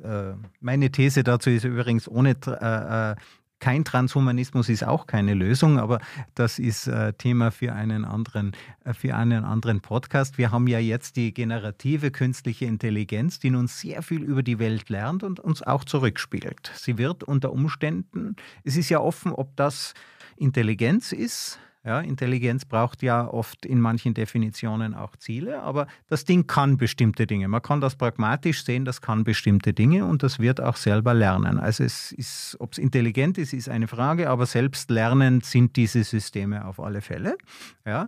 äh, 0.04 0.34
meine 0.60 0.92
These 0.92 1.24
dazu 1.24 1.50
ist 1.50 1.66
übrigens 1.66 2.08
ohne 2.08 2.36
äh, 2.48 3.12
äh, 3.12 3.16
kein 3.64 3.86
Transhumanismus 3.86 4.68
ist 4.68 4.84
auch 4.84 5.08
keine 5.08 5.34
Lösung, 5.34 5.80
aber 5.80 6.00
das 6.36 6.60
ist 6.60 6.88
äh, 6.88 7.14
Thema 7.14 7.50
für 7.50 7.72
einen, 7.72 8.04
anderen, 8.04 8.52
äh, 8.84 8.94
für 8.94 9.16
einen 9.16 9.46
anderen 9.46 9.80
Podcast. 9.80 10.38
Wir 10.38 10.52
haben 10.52 10.68
ja 10.68 10.80
jetzt 10.80 11.16
die 11.16 11.34
generative 11.34 12.12
künstliche 12.12 12.66
Intelligenz, 12.66 13.40
die 13.40 13.52
nun 13.52 13.68
sehr 13.68 14.02
viel 14.02 14.22
über 14.22 14.44
die 14.44 14.60
Welt 14.60 14.90
lernt 14.90 15.24
und 15.24 15.40
uns 15.40 15.64
auch 15.64 15.86
zurückspiegelt. 15.86 16.74
Sie 16.76 16.98
wird 16.98 17.24
unter 17.24 17.54
Umständen, 17.54 18.36
es 18.66 18.76
ist 18.76 18.90
ja 18.90 19.00
offen, 19.00 19.32
ob 19.32 19.56
das 19.56 19.94
Intelligenz 20.36 21.14
ist, 21.14 21.58
ja, 21.86 22.00
Intelligenz 22.00 22.64
braucht 22.64 23.04
ja 23.04 23.28
oft 23.28 23.66
in 23.66 23.82
manchen 23.82 24.14
Definitionen 24.14 24.94
auch 24.94 25.18
Ziele, 25.18 25.62
aber 25.62 25.88
das 26.08 26.24
Ding 26.24 26.48
kann 26.48 26.78
bestimmte 26.78 27.28
Dinge. 27.28 27.50
Man 27.50 27.62
kann 27.62 27.82
das 27.82 27.98
pragmatisch 27.98 28.64
sehen, 28.64 28.86
das 28.86 29.02
kann 29.02 29.26
bestimmte 29.26 29.74
Dinge 29.74 30.06
und 30.06 30.24
das 30.24 30.40
wird 30.40 30.62
auch 30.62 30.78
selber 30.78 31.14
lernen. 31.14 31.60
Also 31.60 31.84
es 31.84 32.14
ist, 32.14 32.56
ob 32.60 32.72
es 32.72 32.78
intelligent 32.78 33.38
ist, 33.38 33.52
ist 33.52 33.68
eine 33.68 33.90
Frage, 33.90 34.30
aber 34.30 34.46
selbst 34.46 34.90
lernend 34.90 35.46
sind 35.46 35.76
diese 35.76 36.06
Systeme 36.06 36.66
auf 36.66 36.80
alle 36.80 37.02
Fälle. 37.02 37.38
Ja. 37.86 38.08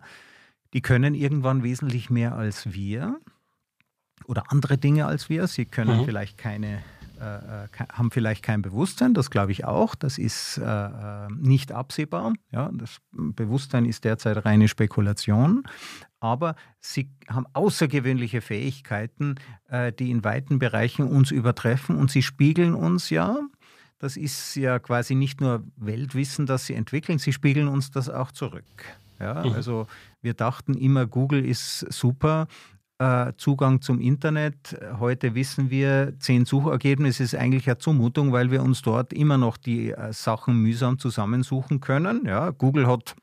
Die 0.73 0.81
können 0.81 1.13
irgendwann 1.13 1.63
wesentlich 1.63 2.09
mehr 2.09 2.35
als 2.35 2.73
wir 2.73 3.19
oder 4.25 4.51
andere 4.51 4.77
Dinge 4.77 5.05
als 5.05 5.29
wir. 5.29 5.47
Sie 5.47 5.65
können 5.65 5.99
mhm. 5.99 6.05
vielleicht 6.05 6.37
keine 6.37 6.81
haben 7.19 8.11
vielleicht 8.11 8.43
kein 8.43 8.61
Bewusstsein, 8.61 9.13
das 9.13 9.29
glaube 9.29 9.51
ich 9.51 9.65
auch, 9.65 9.95
das 9.95 10.17
ist 10.17 10.57
äh, 10.57 11.27
nicht 11.37 11.71
absehbar. 11.71 12.33
Ja, 12.51 12.69
das 12.73 12.97
Bewusstsein 13.11 13.85
ist 13.85 14.03
derzeit 14.03 14.45
reine 14.45 14.67
Spekulation, 14.67 15.63
aber 16.19 16.55
sie 16.79 17.09
haben 17.29 17.45
außergewöhnliche 17.53 18.41
Fähigkeiten, 18.41 19.35
äh, 19.69 19.91
die 19.91 20.11
in 20.11 20.23
weiten 20.23 20.59
Bereichen 20.59 21.07
uns 21.07 21.31
übertreffen 21.31 21.97
und 21.97 22.11
sie 22.11 22.21
spiegeln 22.21 22.73
uns 22.73 23.09
ja. 23.09 23.37
Das 23.99 24.17
ist 24.17 24.55
ja 24.55 24.79
quasi 24.79 25.15
nicht 25.15 25.39
nur 25.39 25.63
Weltwissen, 25.77 26.45
das 26.45 26.65
sie 26.65 26.75
entwickeln, 26.75 27.17
sie 27.17 27.33
spiegeln 27.33 27.67
uns 27.67 27.91
das 27.91 28.09
auch 28.09 28.31
zurück. 28.31 28.65
Ja, 29.19 29.45
mhm. 29.45 29.53
also 29.53 29.87
wir 30.21 30.33
dachten 30.33 30.73
immer, 30.73 31.05
Google 31.05 31.45
ist 31.45 31.79
super, 31.93 32.47
äh, 32.49 32.74
Zugang 33.37 33.81
zum 33.81 33.99
Internet. 33.99 34.77
Heute 34.99 35.35
wissen 35.35 35.69
wir, 35.69 36.13
zehn 36.19 36.45
Suchergebnisse 36.45 37.23
ist 37.23 37.35
eigentlich 37.35 37.67
eine 37.67 37.77
Zumutung, 37.77 38.31
weil 38.31 38.51
wir 38.51 38.63
uns 38.63 38.81
dort 38.81 39.11
immer 39.11 39.37
noch 39.37 39.57
die 39.57 39.91
äh, 39.91 40.13
Sachen 40.13 40.61
mühsam 40.61 40.97
zusammensuchen 40.97 41.81
können. 41.81 42.25
Ja, 42.25 42.51
Google 42.51 42.87
hat 42.87 43.15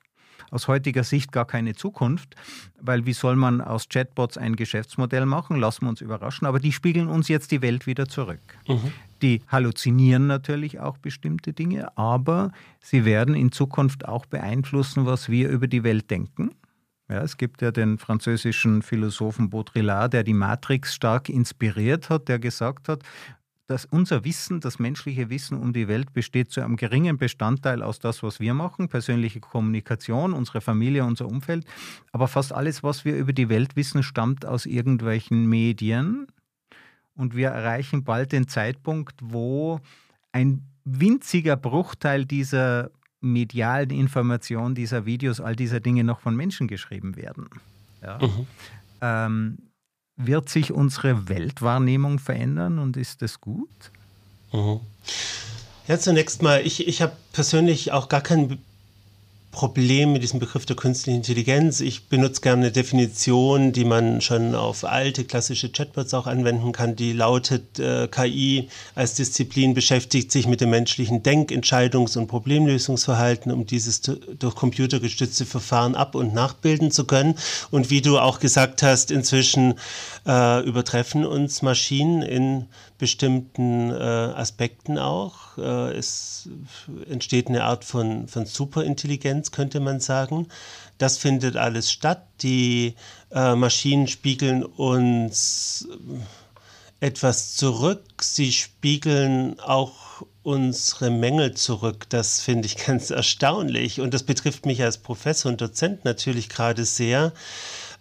aus 0.50 0.68
heutiger 0.68 1.02
Sicht 1.02 1.32
gar 1.32 1.46
keine 1.46 1.74
Zukunft, 1.74 2.36
weil 2.80 3.06
wie 3.06 3.14
soll 3.14 3.34
man 3.36 3.60
aus 3.62 3.88
Chatbots 3.88 4.36
ein 4.36 4.54
Geschäftsmodell 4.56 5.24
machen? 5.24 5.56
Lassen 5.56 5.86
wir 5.86 5.88
uns 5.88 6.02
überraschen, 6.02 6.46
aber 6.46 6.60
die 6.60 6.72
spiegeln 6.72 7.08
uns 7.08 7.28
jetzt 7.28 7.50
die 7.50 7.62
Welt 7.62 7.86
wieder 7.86 8.06
zurück. 8.06 8.42
Mhm. 8.68 8.92
Die 9.22 9.40
halluzinieren 9.48 10.26
natürlich 10.26 10.80
auch 10.80 10.98
bestimmte 10.98 11.52
Dinge, 11.54 11.96
aber 11.96 12.52
sie 12.80 13.04
werden 13.04 13.34
in 13.34 13.52
Zukunft 13.52 14.06
auch 14.06 14.26
beeinflussen, 14.26 15.06
was 15.06 15.30
wir 15.30 15.48
über 15.48 15.66
die 15.68 15.84
Welt 15.84 16.10
denken. 16.10 16.50
Ja, 17.12 17.20
es 17.20 17.36
gibt 17.36 17.60
ja 17.60 17.70
den 17.70 17.98
französischen 17.98 18.80
Philosophen 18.80 19.50
Baudrillard, 19.50 20.14
der 20.14 20.24
die 20.24 20.32
Matrix 20.32 20.94
stark 20.94 21.28
inspiriert 21.28 22.08
hat, 22.08 22.26
der 22.28 22.38
gesagt 22.38 22.88
hat, 22.88 23.02
dass 23.66 23.84
unser 23.84 24.24
Wissen, 24.24 24.60
das 24.60 24.78
menschliche 24.78 25.28
Wissen 25.28 25.58
um 25.58 25.74
die 25.74 25.88
Welt 25.88 26.14
besteht 26.14 26.50
zu 26.50 26.62
einem 26.62 26.76
geringen 26.76 27.18
Bestandteil 27.18 27.82
aus 27.82 27.98
das, 27.98 28.22
was 28.22 28.40
wir 28.40 28.54
machen, 28.54 28.88
persönliche 28.88 29.40
Kommunikation, 29.40 30.32
unsere 30.32 30.62
Familie, 30.62 31.04
unser 31.04 31.26
Umfeld. 31.26 31.66
Aber 32.12 32.28
fast 32.28 32.54
alles, 32.54 32.82
was 32.82 33.04
wir 33.04 33.14
über 33.14 33.34
die 33.34 33.50
Welt 33.50 33.76
wissen, 33.76 34.02
stammt 34.02 34.46
aus 34.46 34.64
irgendwelchen 34.64 35.46
Medien. 35.46 36.28
Und 37.14 37.36
wir 37.36 37.48
erreichen 37.48 38.04
bald 38.04 38.32
den 38.32 38.48
Zeitpunkt, 38.48 39.16
wo 39.22 39.80
ein 40.32 40.62
winziger 40.86 41.58
Bruchteil 41.58 42.24
dieser 42.24 42.90
medialen 43.22 43.90
Information 43.90 44.74
dieser 44.74 45.06
Videos, 45.06 45.40
all 45.40 45.56
dieser 45.56 45.80
Dinge 45.80 46.04
noch 46.04 46.20
von 46.20 46.36
Menschen 46.36 46.68
geschrieben 46.68 47.16
werden. 47.16 47.48
Ja. 48.02 48.18
Mhm. 48.18 48.46
Ähm, 49.00 49.58
wird 50.16 50.48
sich 50.48 50.72
unsere 50.72 51.28
Weltwahrnehmung 51.28 52.18
verändern 52.18 52.78
und 52.78 52.96
ist 52.96 53.22
das 53.22 53.40
gut? 53.40 53.68
Mhm. 54.52 54.80
Ja, 55.88 55.98
zunächst 55.98 56.42
mal, 56.42 56.64
ich, 56.64 56.86
ich 56.86 57.02
habe 57.02 57.16
persönlich 57.32 57.92
auch 57.92 58.08
gar 58.08 58.20
kein 58.20 58.58
Problem 59.52 60.14
mit 60.14 60.22
diesem 60.22 60.40
Begriff 60.40 60.64
der 60.64 60.76
künstlichen 60.76 61.18
Intelligenz. 61.18 61.80
Ich 61.80 62.08
benutze 62.08 62.40
gerne 62.40 62.62
eine 62.62 62.72
Definition, 62.72 63.72
die 63.72 63.84
man 63.84 64.22
schon 64.22 64.54
auf 64.54 64.82
alte 64.82 65.24
klassische 65.24 65.70
Chatbots 65.70 66.14
auch 66.14 66.26
anwenden 66.26 66.72
kann, 66.72 66.96
die 66.96 67.12
lautet, 67.12 67.78
äh, 67.78 68.08
KI 68.08 68.68
als 68.94 69.14
Disziplin 69.14 69.74
beschäftigt 69.74 70.32
sich 70.32 70.48
mit 70.48 70.62
dem 70.62 70.70
menschlichen 70.70 71.22
Denk-, 71.22 71.52
Entscheidungs- 71.52 72.16
und 72.16 72.28
Problemlösungsverhalten, 72.28 73.52
um 73.52 73.66
dieses 73.66 74.00
durch 74.00 74.54
computergestützte 74.54 75.44
Verfahren 75.44 75.94
ab- 75.94 76.14
und 76.14 76.32
nachbilden 76.32 76.90
zu 76.90 77.04
können. 77.04 77.34
Und 77.70 77.90
wie 77.90 78.00
du 78.00 78.18
auch 78.18 78.40
gesagt 78.40 78.82
hast, 78.82 79.10
inzwischen 79.10 79.74
äh, 80.26 80.66
übertreffen 80.66 81.26
uns 81.26 81.60
Maschinen 81.60 82.22
in 82.22 82.68
bestimmten 83.02 83.90
äh, 83.90 83.94
Aspekten 83.94 84.96
auch. 84.96 85.58
Äh, 85.58 85.96
es 85.96 86.48
entsteht 87.10 87.48
eine 87.48 87.64
Art 87.64 87.84
von, 87.84 88.28
von 88.28 88.46
Superintelligenz, 88.46 89.50
könnte 89.50 89.80
man 89.80 89.98
sagen. 89.98 90.46
Das 90.98 91.18
findet 91.18 91.56
alles 91.56 91.90
statt. 91.90 92.28
Die 92.42 92.94
äh, 93.32 93.56
Maschinen 93.56 94.06
spiegeln 94.06 94.62
uns 94.62 95.88
etwas 97.00 97.56
zurück. 97.56 98.04
Sie 98.20 98.52
spiegeln 98.52 99.58
auch 99.58 100.22
unsere 100.44 101.10
Mängel 101.10 101.54
zurück. 101.54 102.06
Das 102.08 102.40
finde 102.40 102.66
ich 102.66 102.76
ganz 102.86 103.10
erstaunlich. 103.10 104.00
Und 104.00 104.14
das 104.14 104.22
betrifft 104.22 104.64
mich 104.64 104.80
als 104.80 104.98
Professor 104.98 105.50
und 105.50 105.60
Dozent 105.60 106.04
natürlich 106.04 106.48
gerade 106.48 106.84
sehr. 106.84 107.32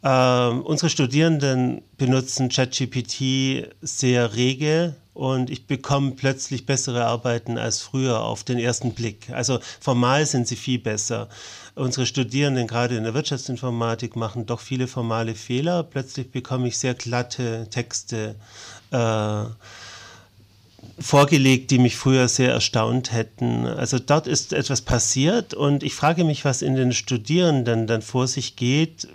Ähm, 0.04 0.62
unsere 0.64 0.90
Studierenden 0.90 1.84
benutzen 1.98 2.50
ChatGPT 2.50 3.70
sehr 3.82 4.36
rege 4.36 4.96
und 5.14 5.50
ich 5.52 5.68
bekomme 5.68 6.12
plötzlich 6.12 6.66
bessere 6.66 7.06
Arbeiten 7.06 7.58
als 7.58 7.82
früher 7.82 8.24
auf 8.24 8.44
den 8.44 8.58
ersten 8.58 8.94
Blick. 8.94 9.30
Also 9.30 9.60
formal 9.80 10.26
sind 10.26 10.48
sie 10.48 10.56
viel 10.56 10.80
besser. 10.80 11.30
Unsere 11.76 12.06
Studierenden 12.06 12.68
gerade 12.68 12.98
in 12.98 13.04
der 13.04 13.14
Wirtschaftsinformatik 13.14 14.16
machen 14.16 14.46
doch 14.48 14.60
viele 14.60 14.88
formale 14.88 15.36
Fehler. 15.36 15.84
Plötzlich 15.84 16.32
bekomme 16.32 16.68
ich 16.68 16.78
sehr 16.78 16.96
glatte 16.96 17.68
Texte. 17.70 18.36
Äh, 18.90 19.46
vorgelegt, 21.00 21.72
die 21.72 21.80
mich 21.80 21.96
früher 21.96 22.28
sehr 22.28 22.52
erstaunt 22.52 23.12
hätten. 23.12 23.66
Also 23.66 24.00
dort 24.00 24.28
ist 24.28 24.54
etwas 24.54 24.82
passiert 24.82 25.54
und 25.54 25.84
ich 25.84 25.96
frage 25.96 26.24
mich, 26.24 26.46
was 26.46 26.62
in 26.62 26.76
den 26.76 26.94
Studierenden 26.94 27.88
dann 27.88 28.02
vor 28.02 28.28
sich 28.28 28.56
geht. 28.56 29.08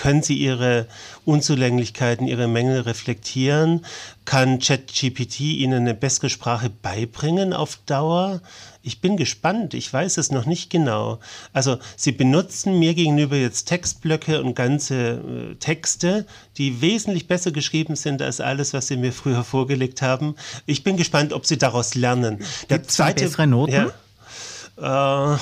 Können 0.00 0.22
sie 0.22 0.38
ihre 0.38 0.86
Unzulänglichkeiten, 1.26 2.26
ihre 2.26 2.48
Mängel 2.48 2.80
reflektieren? 2.80 3.84
Kann 4.24 4.58
ChatGPT 4.58 5.40
ihnen 5.40 5.82
eine 5.82 5.94
bessere 5.94 6.30
Sprache 6.30 6.70
beibringen 6.70 7.52
auf 7.52 7.78
Dauer? 7.84 8.40
Ich 8.82 9.02
bin 9.02 9.18
gespannt, 9.18 9.74
ich 9.74 9.92
weiß 9.92 10.16
es 10.16 10.30
noch 10.30 10.46
nicht 10.46 10.70
genau. 10.70 11.20
Also 11.52 11.76
sie 11.96 12.12
benutzen 12.12 12.78
mir 12.78 12.94
gegenüber 12.94 13.36
jetzt 13.36 13.66
Textblöcke 13.66 14.42
und 14.42 14.54
ganze 14.54 14.94
äh, 14.94 15.54
Texte, 15.56 16.24
die 16.56 16.80
wesentlich 16.80 17.28
besser 17.28 17.50
geschrieben 17.50 17.94
sind 17.94 18.22
als 18.22 18.40
alles, 18.40 18.72
was 18.72 18.86
sie 18.86 18.96
mir 18.96 19.12
früher 19.12 19.44
vorgelegt 19.44 20.00
haben. 20.00 20.34
Ich 20.64 20.82
bin 20.82 20.96
gespannt, 20.96 21.34
ob 21.34 21.44
sie 21.44 21.58
daraus 21.58 21.94
lernen. 21.94 22.38
Der 22.70 22.84
zweite, 22.84 23.24
bessere 23.24 23.46
Noten? 23.46 23.90
Ja, 24.78 25.34
äh, 25.34 25.38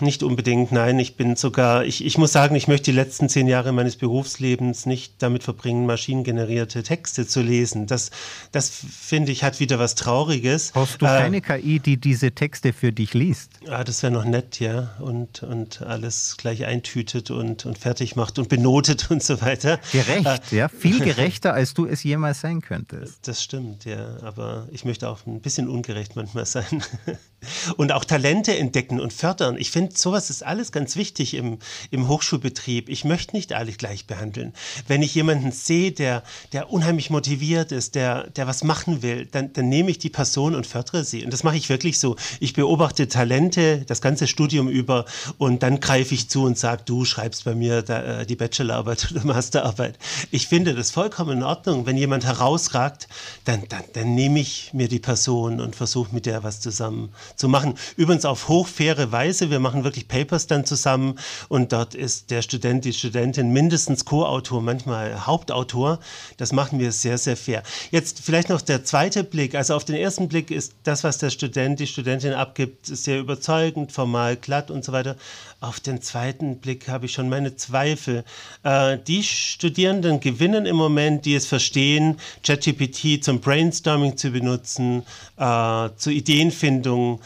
nicht 0.00 0.22
unbedingt, 0.22 0.72
nein. 0.72 0.98
Ich 0.98 1.16
bin 1.16 1.36
sogar, 1.36 1.84
ich, 1.84 2.04
ich 2.04 2.18
muss 2.18 2.32
sagen, 2.32 2.54
ich 2.54 2.68
möchte 2.68 2.90
die 2.90 2.96
letzten 2.96 3.28
zehn 3.28 3.46
Jahre 3.46 3.72
meines 3.72 3.96
Berufslebens 3.96 4.86
nicht 4.86 5.14
damit 5.18 5.42
verbringen, 5.42 5.86
maschinengenerierte 5.86 6.82
Texte 6.82 7.26
zu 7.26 7.42
lesen. 7.42 7.86
Das, 7.86 8.10
das 8.52 8.70
finde 8.70 9.32
ich, 9.32 9.44
hat 9.44 9.60
wieder 9.60 9.78
was 9.78 9.94
Trauriges. 9.94 10.72
Hast 10.74 11.02
du 11.02 11.06
äh, 11.06 11.08
keine 11.08 11.40
KI, 11.40 11.80
die 11.80 11.98
diese 11.98 12.32
Texte 12.32 12.72
für 12.72 12.92
dich 12.92 13.14
liest? 13.14 13.52
Ah, 13.68 13.84
das 13.84 14.02
wäre 14.02 14.12
noch 14.12 14.24
nett, 14.24 14.60
ja. 14.60 14.94
Und, 14.98 15.42
und 15.42 15.82
alles 15.82 16.36
gleich 16.36 16.64
eintütet 16.64 17.30
und, 17.30 17.66
und 17.66 17.78
fertig 17.78 18.16
macht 18.16 18.38
und 18.38 18.48
benotet 18.48 19.10
und 19.10 19.22
so 19.22 19.40
weiter. 19.40 19.78
Gerecht, 19.92 20.52
äh, 20.52 20.56
ja. 20.56 20.68
Viel 20.68 21.00
gerechter, 21.04 21.52
als 21.52 21.74
du 21.74 21.86
es 21.86 22.02
jemals 22.02 22.40
sein 22.40 22.60
könntest. 22.60 23.28
Das 23.28 23.42
stimmt, 23.42 23.84
ja. 23.84 24.16
Aber 24.22 24.68
ich 24.70 24.84
möchte 24.84 25.08
auch 25.08 25.26
ein 25.26 25.40
bisschen 25.40 25.68
ungerecht 25.68 26.16
manchmal 26.16 26.46
sein. 26.46 26.82
und 27.76 27.92
auch 27.92 28.04
Talente 28.04 28.56
entdecken 28.56 29.00
und 29.00 29.12
fördern. 29.12 29.49
Ich 29.56 29.70
finde, 29.70 29.96
sowas 29.96 30.30
ist 30.30 30.44
alles 30.44 30.72
ganz 30.72 30.96
wichtig 30.96 31.34
im, 31.34 31.58
im 31.90 32.08
Hochschulbetrieb. 32.08 32.88
Ich 32.88 33.04
möchte 33.04 33.36
nicht 33.36 33.52
alle 33.52 33.72
gleich 33.72 34.06
behandeln. 34.06 34.52
Wenn 34.86 35.02
ich 35.02 35.14
jemanden 35.14 35.52
sehe, 35.52 35.92
der, 35.92 36.22
der 36.52 36.70
unheimlich 36.70 37.10
motiviert 37.10 37.72
ist, 37.72 37.94
der, 37.94 38.28
der 38.30 38.46
was 38.46 38.64
machen 38.64 39.02
will, 39.02 39.26
dann, 39.26 39.52
dann 39.52 39.68
nehme 39.68 39.90
ich 39.90 39.98
die 39.98 40.10
Person 40.10 40.54
und 40.54 40.66
fördere 40.66 41.04
sie. 41.04 41.24
Und 41.24 41.32
das 41.32 41.44
mache 41.44 41.56
ich 41.56 41.68
wirklich 41.68 41.98
so. 41.98 42.16
Ich 42.40 42.52
beobachte 42.52 43.08
Talente 43.08 43.84
das 43.86 44.00
ganze 44.00 44.26
Studium 44.26 44.68
über 44.68 45.04
und 45.38 45.62
dann 45.62 45.80
greife 45.80 46.14
ich 46.14 46.28
zu 46.28 46.44
und 46.44 46.58
sage, 46.58 46.82
du 46.84 47.04
schreibst 47.04 47.44
bei 47.44 47.54
mir 47.54 47.82
da, 47.82 48.20
äh, 48.20 48.26
die 48.26 48.36
Bachelorarbeit 48.36 49.08
oder 49.10 49.24
Masterarbeit. 49.24 49.98
Ich 50.30 50.48
finde 50.48 50.74
das 50.74 50.90
vollkommen 50.90 51.38
in 51.38 51.42
Ordnung. 51.42 51.86
Wenn 51.86 51.96
jemand 51.96 52.24
herausragt, 52.24 53.08
dann, 53.44 53.64
dann, 53.68 53.84
dann 53.94 54.14
nehme 54.14 54.40
ich 54.40 54.72
mir 54.72 54.88
die 54.88 54.98
Person 54.98 55.60
und 55.60 55.76
versuche 55.76 56.14
mit 56.14 56.26
der 56.26 56.42
was 56.42 56.60
zusammen 56.60 57.10
zu 57.36 57.48
machen. 57.48 57.74
Übrigens 57.96 58.24
auf 58.24 58.48
hochfaire 58.48 59.12
Weise. 59.12 59.39
Wir 59.48 59.60
machen 59.60 59.84
wirklich 59.84 60.08
Papers 60.08 60.46
dann 60.46 60.66
zusammen 60.66 61.18
und 61.48 61.72
dort 61.72 61.94
ist 61.94 62.30
der 62.30 62.42
Student, 62.42 62.84
die 62.84 62.92
Studentin 62.92 63.50
mindestens 63.52 64.04
Co-Autor, 64.04 64.60
manchmal 64.60 65.26
Hauptautor. 65.26 66.00
Das 66.36 66.52
machen 66.52 66.78
wir 66.78 66.92
sehr, 66.92 67.16
sehr 67.16 67.36
fair. 67.36 67.62
Jetzt 67.90 68.20
vielleicht 68.20 68.50
noch 68.50 68.60
der 68.60 68.84
zweite 68.84 69.24
Blick. 69.24 69.54
Also 69.54 69.74
auf 69.74 69.84
den 69.84 69.96
ersten 69.96 70.28
Blick 70.28 70.50
ist 70.50 70.74
das, 70.82 71.04
was 71.04 71.18
der 71.18 71.30
Student, 71.30 71.80
die 71.80 71.86
Studentin 71.86 72.32
abgibt, 72.32 72.84
sehr 72.84 73.20
überzeugend, 73.20 73.92
formal, 73.92 74.36
glatt 74.36 74.70
und 74.70 74.84
so 74.84 74.92
weiter. 74.92 75.16
Auf 75.60 75.78
den 75.78 76.02
zweiten 76.02 76.58
Blick 76.58 76.88
habe 76.88 77.06
ich 77.06 77.12
schon 77.12 77.28
meine 77.28 77.56
Zweifel. 77.56 78.24
Äh, 78.62 78.98
die 79.06 79.22
Studierenden 79.22 80.20
gewinnen 80.20 80.66
im 80.66 80.76
Moment, 80.76 81.24
die 81.24 81.34
es 81.34 81.46
verstehen, 81.46 82.16
ChatGPT 82.42 83.22
zum 83.22 83.40
Brainstorming 83.40 84.16
zu 84.16 84.30
benutzen, 84.30 85.02
äh, 85.36 85.88
zur 85.96 86.12
Ideenfindung, 86.12 87.20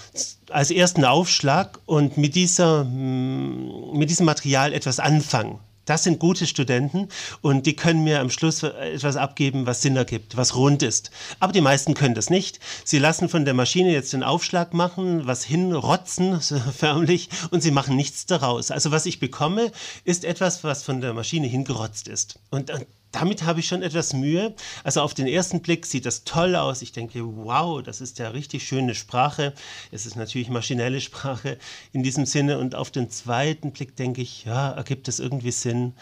als 0.51 0.71
ersten 0.71 1.05
Aufschlag 1.05 1.79
und 1.87 2.17
mit, 2.17 2.35
dieser, 2.35 2.85
mm, 2.85 3.97
mit 3.97 4.11
diesem 4.11 4.27
Material 4.27 4.73
etwas 4.73 5.01
anfangen. 5.01 5.59
das 5.87 6.05
sind 6.05 6.19
gute 6.19 6.47
Studenten 6.47 7.09
und 7.43 7.67
die 7.67 7.77
können 7.77 8.05
mir 8.05 8.21
am 8.21 8.31
Schluss 8.31 8.63
etwas 8.63 9.17
abgeben, 9.17 9.67
was 9.67 9.83
Sinn 9.83 9.97
ergibt, 9.97 10.37
was 10.37 10.57
rund 10.57 10.83
ist. 10.83 11.11
Aber 11.41 11.53
die 11.53 11.61
meisten 11.61 11.93
können 11.93 12.15
das 12.15 12.31
nicht. 12.31 12.59
Sie 12.85 12.99
lassen 12.99 13.29
von 13.29 13.45
der 13.45 13.53
Maschine 13.53 13.93
jetzt 13.93 14.13
den 14.13 14.23
Aufschlag 14.23 14.73
machen, 14.73 15.27
was 15.27 15.45
hinrotzen, 15.45 16.41
förmlich, 16.77 17.29
und 17.51 17.63
sie 17.63 17.71
machen 17.71 17.97
nichts 17.97 18.27
daraus. 18.27 18.71
Also 18.71 18.93
was 18.93 19.07
ich 19.07 19.21
bekomme, 19.21 19.73
ist 20.05 20.25
etwas, 20.25 20.65
was 20.65 20.83
von 20.83 21.01
der 21.01 21.13
Maschine 21.13 21.47
hingerotzt 21.47 22.09
ist. 22.09 22.39
Und 22.51 22.73
damit 23.15 23.45
habe 23.45 23.61
ich 23.61 23.69
schon 23.69 23.83
etwas 23.83 24.13
Mühe. 24.13 24.55
Also 24.83 25.01
auf 25.01 25.15
den 25.15 25.27
ersten 25.27 25.61
Blick 25.61 25.87
sieht 25.87 26.07
das 26.07 26.25
toll 26.25 26.57
aus. 26.57 26.83
Ich 26.83 26.93
denke, 26.93 27.21
wow, 27.25 27.83
das 27.83 28.01
ist 28.01 28.19
ja 28.19 28.29
richtig 28.29 28.67
schöne 28.67 28.95
Sprache. 28.95 29.53
Es 29.93 30.07
ist 30.07 30.17
natürlich 30.17 30.49
maschinelle 30.49 31.01
Sprache 31.01 31.59
in 31.93 32.03
diesem 32.03 32.27
Sinne. 32.27 32.59
Und 32.59 32.75
auf 32.75 32.91
den 32.91 33.11
zweiten 33.11 33.73
Blick 33.73 33.97
denke 33.97 34.23
ich, 34.23 34.45
ja, 34.45 34.71
ergibt 34.73 35.09
es 35.09 35.21
irgendwie 35.21 35.53
Sinn. 35.53 35.93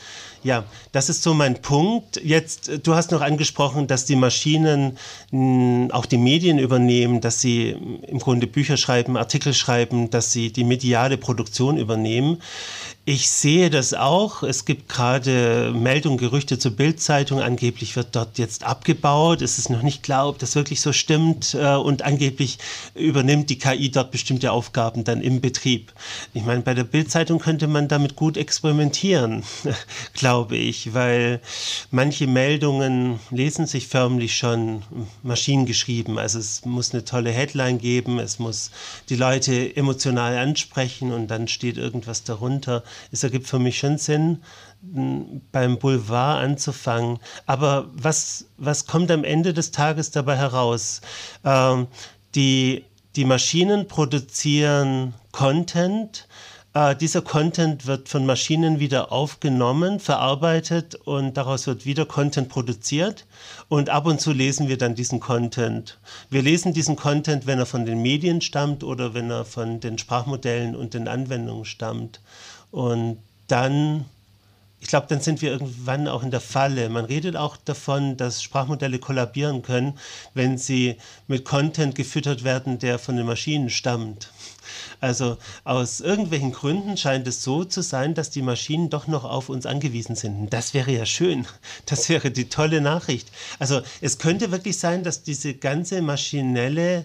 Ja, 0.42 0.64
das 0.92 1.09
ist 1.09 1.22
so 1.22 1.35
mein 1.35 1.61
Punkt. 1.61 2.20
Jetzt, 2.22 2.70
du 2.83 2.94
hast 2.94 3.11
noch 3.11 3.20
angesprochen, 3.20 3.87
dass 3.87 4.05
die 4.05 4.16
Maschinen 4.16 4.98
mh, 5.31 5.94
auch 5.94 6.07
die 6.07 6.18
Medien 6.18 6.59
übernehmen, 6.59 7.20
dass 7.20 7.40
sie 7.40 7.70
im 7.70 8.18
Grunde 8.18 8.46
Bücher 8.46 8.77
schreiben, 8.77 9.16
Artikel 9.16 9.55
schreiben, 9.55 10.11
dass 10.11 10.33
sie 10.33 10.53
die 10.53 10.64
mediale 10.64 11.18
Produktion 11.18 11.77
übernehmen. 11.77 12.38
Ich 13.05 13.29
sehe 13.31 13.69
das 13.69 13.95
auch. 13.95 14.45
Es 14.45 14.65
gibt 14.65 14.88
gerade 14.88 15.73
Meldungen, 15.75 16.19
Gerüchte 16.19 16.57
zur 16.61 16.71
Bildzeitung. 16.71 17.41
Angeblich 17.41 17.97
wird 17.97 18.15
dort 18.15 18.38
jetzt 18.38 18.62
abgebaut. 18.62 19.43
Es 19.43 19.59
ist 19.59 19.71
noch 19.71 19.83
nicht 19.83 20.05
klar, 20.05 20.29
ob 20.29 20.38
das 20.38 20.55
wirklich 20.55 20.81
so 20.81 20.93
stimmt. 20.93 21.53
Äh, 21.55 21.75
und 21.75 22.03
angeblich 22.03 22.59
übernimmt 22.95 23.51
die 23.51 23.59
KI 23.59 23.91
dort 23.91 24.12
bestimmte 24.12 24.53
Aufgaben 24.53 25.03
dann 25.03 25.21
im 25.21 25.41
Betrieb. 25.41 25.93
Ich 26.33 26.45
meine, 26.45 26.62
bei 26.62 26.75
der 26.75 26.85
Bildzeitung 26.85 27.41
könnte 27.41 27.67
man 27.67 27.88
damit 27.88 28.15
gut 28.15 28.37
experimentieren, 28.37 29.43
glaube 30.15 30.57
ich, 30.57 30.95
weil 30.95 31.41
manche 31.91 32.29
Meldungen 32.29 33.19
lesen 33.33 33.67
sich 33.67 33.88
förmlich 33.88 34.37
schon 34.37 34.85
maschinengeschrieben. 35.25 36.19
Also 36.19 36.38
es 36.38 36.65
muss 36.65 36.93
eine 36.93 37.05
tolle 37.05 37.33
Headline 37.33 37.79
geben, 37.79 38.21
es 38.21 38.38
muss 38.38 38.71
die 39.09 39.17
Leute 39.17 39.75
emotional 39.75 40.38
ansprechen 40.38 41.11
und 41.11 41.27
dann 41.27 41.49
steht 41.49 41.79
irgendwas 41.79 42.23
darunter 42.23 42.85
es 43.11 43.22
ergibt 43.22 43.46
für 43.46 43.59
mich 43.59 43.78
schon 43.78 43.98
Sinn, 43.98 44.42
beim 45.52 45.78
Boulevard 45.78 46.42
anzufangen. 46.42 47.18
Aber 47.46 47.88
was, 47.92 48.46
was 48.57 48.87
kommt 48.87 49.11
am 49.11 49.24
Ende 49.24 49.55
des 49.55 49.70
Tages 49.70 50.11
dabei 50.11 50.37
heraus? 50.37 51.00
Ähm, 51.44 51.87
die, 52.35 52.85
die 53.14 53.24
Maschinen 53.24 53.87
produzieren 53.87 55.14
Content, 55.31 56.26
Uh, 56.74 56.94
dieser 56.94 57.20
Content 57.20 57.87
wird 57.87 58.09
von 58.09 58.24
Maschinen 58.24 58.81
wieder 58.81 59.12
aufgenommen, 59.12 60.00
verarbeitet 60.00 60.94
und 60.94 61.37
daraus 61.37 61.66
wird 61.66 61.85
wieder 61.85 62.07
Content 62.07 62.48
produziert. 62.48 63.26
Und 63.68 63.90
ab 63.90 64.07
und 64.07 64.22
zu 64.22 64.33
lesen 64.33 64.68
wir 64.68 64.78
dann 64.78 64.94
diesen 64.94 65.20
Content. 65.20 65.98
Wir 66.31 66.40
lesen 66.40 66.72
diesen 66.72 66.96
Content, 66.96 67.46
wenn 67.46 67.59
er 67.59 67.66
von 67.66 67.85
den 67.85 68.00
Medien 68.00 68.40
stammt 68.40 68.85
oder 68.85 69.12
wenn 69.12 69.31
er 69.31 69.44
von 69.44 69.81
den 69.81 69.98
Sprachmodellen 69.98 70.74
und 70.74 70.94
den 70.94 71.09
Anwendungen 71.09 71.66
stammt. 71.66 72.22
Und 72.73 73.19
dann, 73.47 74.07
ich 74.81 74.89
glaube, 74.89 75.07
dann 75.09 75.21
sind 75.21 75.43
wir 75.43 75.53
irgendwann 75.53 76.09
auch 76.09 76.23
in 76.23 76.33
der 76.33 76.41
Falle. 76.41 76.89
Man 76.89 77.05
redet 77.05 77.37
auch 77.37 77.57
davon, 77.57 78.17
dass 78.17 78.43
Sprachmodelle 78.43 78.99
kollabieren 78.99 79.63
können, 79.63 79.99
wenn 80.35 80.59
sie 80.59 80.97
mit 81.29 81.45
Content 81.45 81.95
gefüttert 81.95 82.43
werden, 82.43 82.79
der 82.81 82.99
von 82.99 83.17
den 83.17 83.27
Maschinen 83.27 83.71
stammt. 83.71 84.33
Also 85.01 85.37
aus 85.65 86.01
irgendwelchen 86.01 86.53
Gründen 86.53 86.97
scheint 86.97 87.27
es 87.27 87.43
so 87.43 87.65
zu 87.65 87.83
sein, 87.83 88.15
dass 88.15 88.31
die 88.31 88.43
Maschinen 88.43 88.89
doch 88.89 89.07
noch 89.07 89.25
auf 89.25 89.51
uns 89.51 89.67
angewiesen 89.67 90.17
sind. 90.17 90.51
Das 90.51 90.73
wäre 90.73 90.93
ja 90.93 91.05
schön. 91.05 91.47
Das 91.87 92.09
wäre 92.09 92.31
die 92.31 92.49
tolle 92.49 92.81
Nachricht. 92.81 93.29
Also 93.59 93.83
es 94.01 94.19
könnte 94.19 94.51
wirklich 94.51 94.79
sein, 94.79 95.05
dass 95.05 95.23
diese 95.23 95.55
ganze 95.55 96.01
maschinelle 96.01 97.05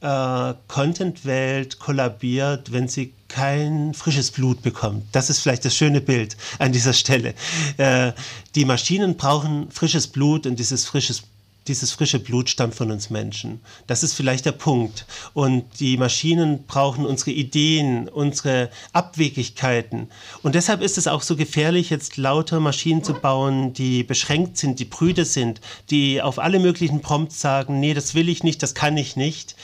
äh, 0.00 0.54
Content-Welt 0.68 1.78
kollabiert, 1.78 2.72
wenn 2.72 2.88
sie 2.88 3.12
kein 3.28 3.94
frisches 3.94 4.30
Blut 4.30 4.62
bekommt. 4.62 5.04
Das 5.12 5.30
ist 5.30 5.40
vielleicht 5.40 5.64
das 5.64 5.74
schöne 5.74 6.00
Bild 6.00 6.36
an 6.58 6.72
dieser 6.72 6.92
Stelle. 6.92 7.34
Äh, 7.76 8.12
die 8.54 8.64
Maschinen 8.64 9.16
brauchen 9.16 9.70
frisches 9.70 10.06
Blut 10.06 10.46
und 10.46 10.58
dieses 10.58 10.84
frisches 10.84 11.22
dieses 11.68 11.92
frische 11.92 12.18
Blut 12.18 12.48
stammt 12.48 12.74
von 12.74 12.90
uns 12.90 13.10
Menschen. 13.10 13.60
Das 13.86 14.02
ist 14.02 14.14
vielleicht 14.14 14.46
der 14.46 14.52
Punkt. 14.52 15.06
Und 15.34 15.64
die 15.80 15.96
Maschinen 15.96 16.64
brauchen 16.64 17.06
unsere 17.06 17.32
Ideen, 17.32 18.08
unsere 18.08 18.70
Abwegigkeiten. 18.92 20.08
Und 20.42 20.54
deshalb 20.54 20.82
ist 20.82 20.98
es 20.98 21.06
auch 21.06 21.22
so 21.22 21.36
gefährlich, 21.36 21.90
jetzt 21.90 22.16
lauter 22.16 22.60
Maschinen 22.60 23.02
zu 23.02 23.14
bauen, 23.14 23.72
die 23.72 24.02
beschränkt 24.02 24.58
sind, 24.58 24.78
die 24.78 24.84
prüde 24.84 25.24
sind, 25.24 25.60
die 25.90 26.22
auf 26.22 26.38
alle 26.38 26.58
möglichen 26.58 27.00
Prompts 27.00 27.40
sagen, 27.40 27.80
nee, 27.80 27.94
das 27.94 28.14
will 28.14 28.28
ich 28.28 28.42
nicht, 28.42 28.62
das 28.62 28.74
kann 28.74 28.96
ich 28.96 29.16
nicht 29.16 29.56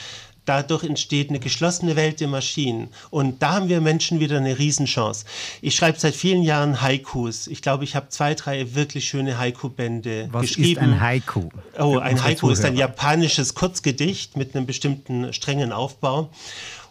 dadurch 0.44 0.84
entsteht 0.84 1.30
eine 1.30 1.38
geschlossene 1.38 1.96
Welt 1.96 2.20
der 2.20 2.28
Maschinen. 2.28 2.88
Und 3.10 3.42
da 3.42 3.54
haben 3.54 3.68
wir 3.68 3.80
Menschen 3.80 4.20
wieder 4.20 4.38
eine 4.38 4.58
Riesenchance. 4.58 5.24
Ich 5.60 5.74
schreibe 5.74 5.98
seit 5.98 6.14
vielen 6.14 6.42
Jahren 6.42 6.82
Haikus. 6.82 7.46
Ich 7.46 7.62
glaube, 7.62 7.84
ich 7.84 7.94
habe 7.94 8.08
zwei, 8.08 8.34
drei 8.34 8.74
wirklich 8.74 9.08
schöne 9.08 9.38
Haiku-Bände 9.38 10.28
geschrieben. 10.32 10.32
Was 10.32 10.56
ist 10.56 10.78
ein 10.78 11.00
Haiku? 11.00 11.48
Oh, 11.78 11.98
ein 11.98 12.22
Haiku 12.22 12.50
ist 12.50 12.64
ein 12.64 12.76
japanisches 12.76 13.54
Kurzgedicht 13.54 14.36
mit 14.36 14.54
einem 14.54 14.66
bestimmten 14.66 15.32
strengen 15.32 15.72
Aufbau. 15.72 16.30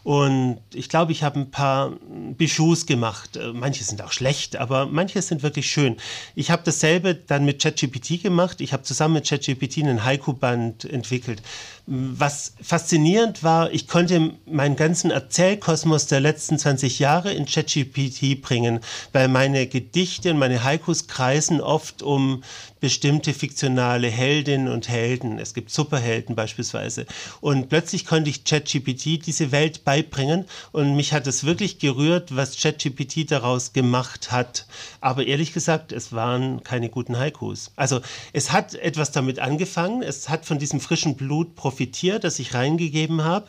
Und 0.04 0.58
ich 0.74 0.88
glaube, 0.88 1.12
ich 1.12 1.22
habe 1.22 1.38
ein 1.38 1.50
paar 1.50 1.92
Bijoux 2.36 2.86
gemacht. 2.86 3.36
Äh, 3.36 3.52
manche 3.52 3.84
sind 3.84 4.02
auch 4.02 4.12
schlecht, 4.12 4.56
aber 4.56 4.86
manche 4.86 5.22
sind 5.22 5.42
wirklich 5.42 5.70
schön. 5.70 5.96
Ich 6.34 6.50
habe 6.50 6.62
dasselbe 6.64 7.14
dann 7.14 7.44
mit 7.44 7.62
ChatGPT 7.62 8.20
gemacht. 8.22 8.60
Ich 8.60 8.72
habe 8.72 8.82
zusammen 8.82 9.14
mit 9.14 9.28
ChatGPT 9.28 9.78
einen 9.78 10.04
Haiku-Band 10.04 10.84
entwickelt. 10.86 11.42
Was 11.86 12.54
faszinierend 12.60 13.42
war, 13.42 13.72
ich 13.72 13.88
konnte 13.88 14.34
meinen 14.46 14.76
ganzen 14.76 15.10
Erzählkosmos 15.10 16.06
der 16.06 16.20
letzten 16.20 16.58
20 16.58 16.98
Jahre 16.98 17.32
in 17.32 17.46
ChatGPT 17.46 18.40
bringen, 18.40 18.80
weil 19.12 19.28
meine 19.28 19.66
Gedichte 19.66 20.30
und 20.30 20.38
meine 20.38 20.62
Haikus 20.62 21.06
kreisen 21.08 21.60
oft 21.60 22.02
um 22.02 22.42
bestimmte 22.82 23.32
fiktionale 23.32 24.08
Heldinnen 24.08 24.66
und 24.66 24.88
Helden. 24.88 25.38
Es 25.38 25.54
gibt 25.54 25.70
Superhelden 25.70 26.34
beispielsweise. 26.34 27.06
Und 27.40 27.68
plötzlich 27.68 28.04
konnte 28.06 28.28
ich 28.28 28.42
ChatGPT 28.42 29.24
diese 29.24 29.52
Welt 29.52 29.84
beibringen 29.84 30.46
und 30.72 30.96
mich 30.96 31.12
hat 31.12 31.28
es 31.28 31.44
wirklich 31.44 31.78
gerührt, 31.78 32.34
was 32.34 32.60
ChatGPT 32.60 33.30
daraus 33.30 33.72
gemacht 33.72 34.32
hat. 34.32 34.66
Aber 35.02 35.26
ehrlich 35.26 35.52
gesagt, 35.52 35.90
es 35.90 36.12
waren 36.12 36.62
keine 36.62 36.88
guten 36.88 37.18
Haikus. 37.18 37.72
Also 37.74 38.00
es 38.32 38.52
hat 38.52 38.74
etwas 38.76 39.10
damit 39.10 39.40
angefangen, 39.40 40.00
es 40.00 40.28
hat 40.28 40.46
von 40.46 40.60
diesem 40.60 40.78
frischen 40.78 41.16
Blut 41.16 41.56
profitiert, 41.56 42.22
das 42.22 42.38
ich 42.38 42.54
reingegeben 42.54 43.24
habe, 43.24 43.48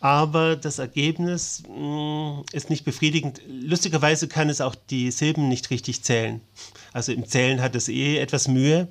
aber 0.00 0.56
das 0.56 0.78
Ergebnis 0.78 1.62
mh, 1.68 1.76
mm, 1.76 2.44
ist 2.52 2.70
nicht 2.70 2.86
befriedigend. 2.86 3.42
Lustigerweise 3.46 4.28
kann 4.28 4.48
es 4.48 4.62
auch 4.62 4.74
die 4.74 5.10
Silben 5.10 5.50
nicht 5.50 5.70
richtig 5.70 6.02
zählen. 6.02 6.40
Also 6.94 7.12
im 7.12 7.26
Zählen 7.26 7.60
hat 7.60 7.74
es 7.74 7.88
eh 7.88 8.18
etwas 8.18 8.46
Mühe 8.48 8.88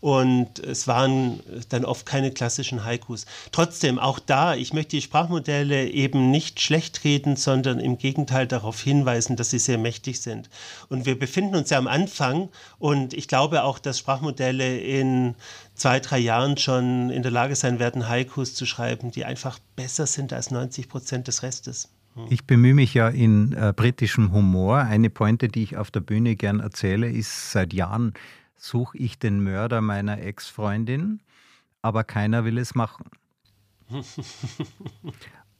und 0.00 0.58
es 0.58 0.88
waren 0.88 1.40
dann 1.68 1.84
oft 1.84 2.04
keine 2.04 2.32
klassischen 2.32 2.84
Haikus. 2.84 3.26
Trotzdem, 3.52 3.98
auch 4.00 4.18
da, 4.18 4.56
ich 4.56 4.72
möchte 4.72 4.96
die 4.96 5.02
Sprachmodelle 5.02 5.88
eben 5.88 6.32
nicht 6.32 6.60
schlecht 6.60 7.04
reden, 7.04 7.36
sondern 7.36 7.78
im 7.78 7.96
Gegenteil 7.96 8.48
darauf 8.48 8.82
hinweisen, 8.82 9.36
dass 9.36 9.50
sie 9.50 9.60
sehr 9.60 9.78
mächtig 9.78 10.20
sind. 10.20 10.50
Und 10.88 11.06
wir 11.06 11.16
befinden 11.16 11.53
uns 11.56 11.70
ja 11.70 11.78
am 11.78 11.86
Anfang 11.86 12.48
und 12.78 13.14
ich 13.14 13.28
glaube 13.28 13.64
auch, 13.64 13.78
dass 13.78 13.98
Sprachmodelle 13.98 14.78
in 14.78 15.34
zwei, 15.74 16.00
drei 16.00 16.18
Jahren 16.18 16.56
schon 16.56 17.10
in 17.10 17.22
der 17.22 17.32
Lage 17.32 17.56
sein 17.56 17.78
werden, 17.78 18.08
Haikus 18.08 18.54
zu 18.54 18.66
schreiben, 18.66 19.10
die 19.10 19.24
einfach 19.24 19.58
besser 19.76 20.06
sind 20.06 20.32
als 20.32 20.50
90 20.50 20.88
Prozent 20.88 21.28
des 21.28 21.42
Restes. 21.42 21.88
Ich 22.30 22.44
bemühe 22.44 22.74
mich 22.74 22.94
ja 22.94 23.08
in 23.08 23.52
äh, 23.54 23.72
britischem 23.74 24.32
Humor. 24.32 24.78
Eine 24.78 25.10
Pointe, 25.10 25.48
die 25.48 25.64
ich 25.64 25.76
auf 25.76 25.90
der 25.90 26.00
Bühne 26.00 26.36
gern 26.36 26.60
erzähle, 26.60 27.10
ist, 27.10 27.50
seit 27.50 27.72
Jahren 27.72 28.14
suche 28.56 28.96
ich 28.98 29.18
den 29.18 29.42
Mörder 29.42 29.80
meiner 29.80 30.20
Ex-Freundin, 30.20 31.20
aber 31.82 32.04
keiner 32.04 32.44
will 32.44 32.58
es 32.58 32.74
machen. 32.74 33.06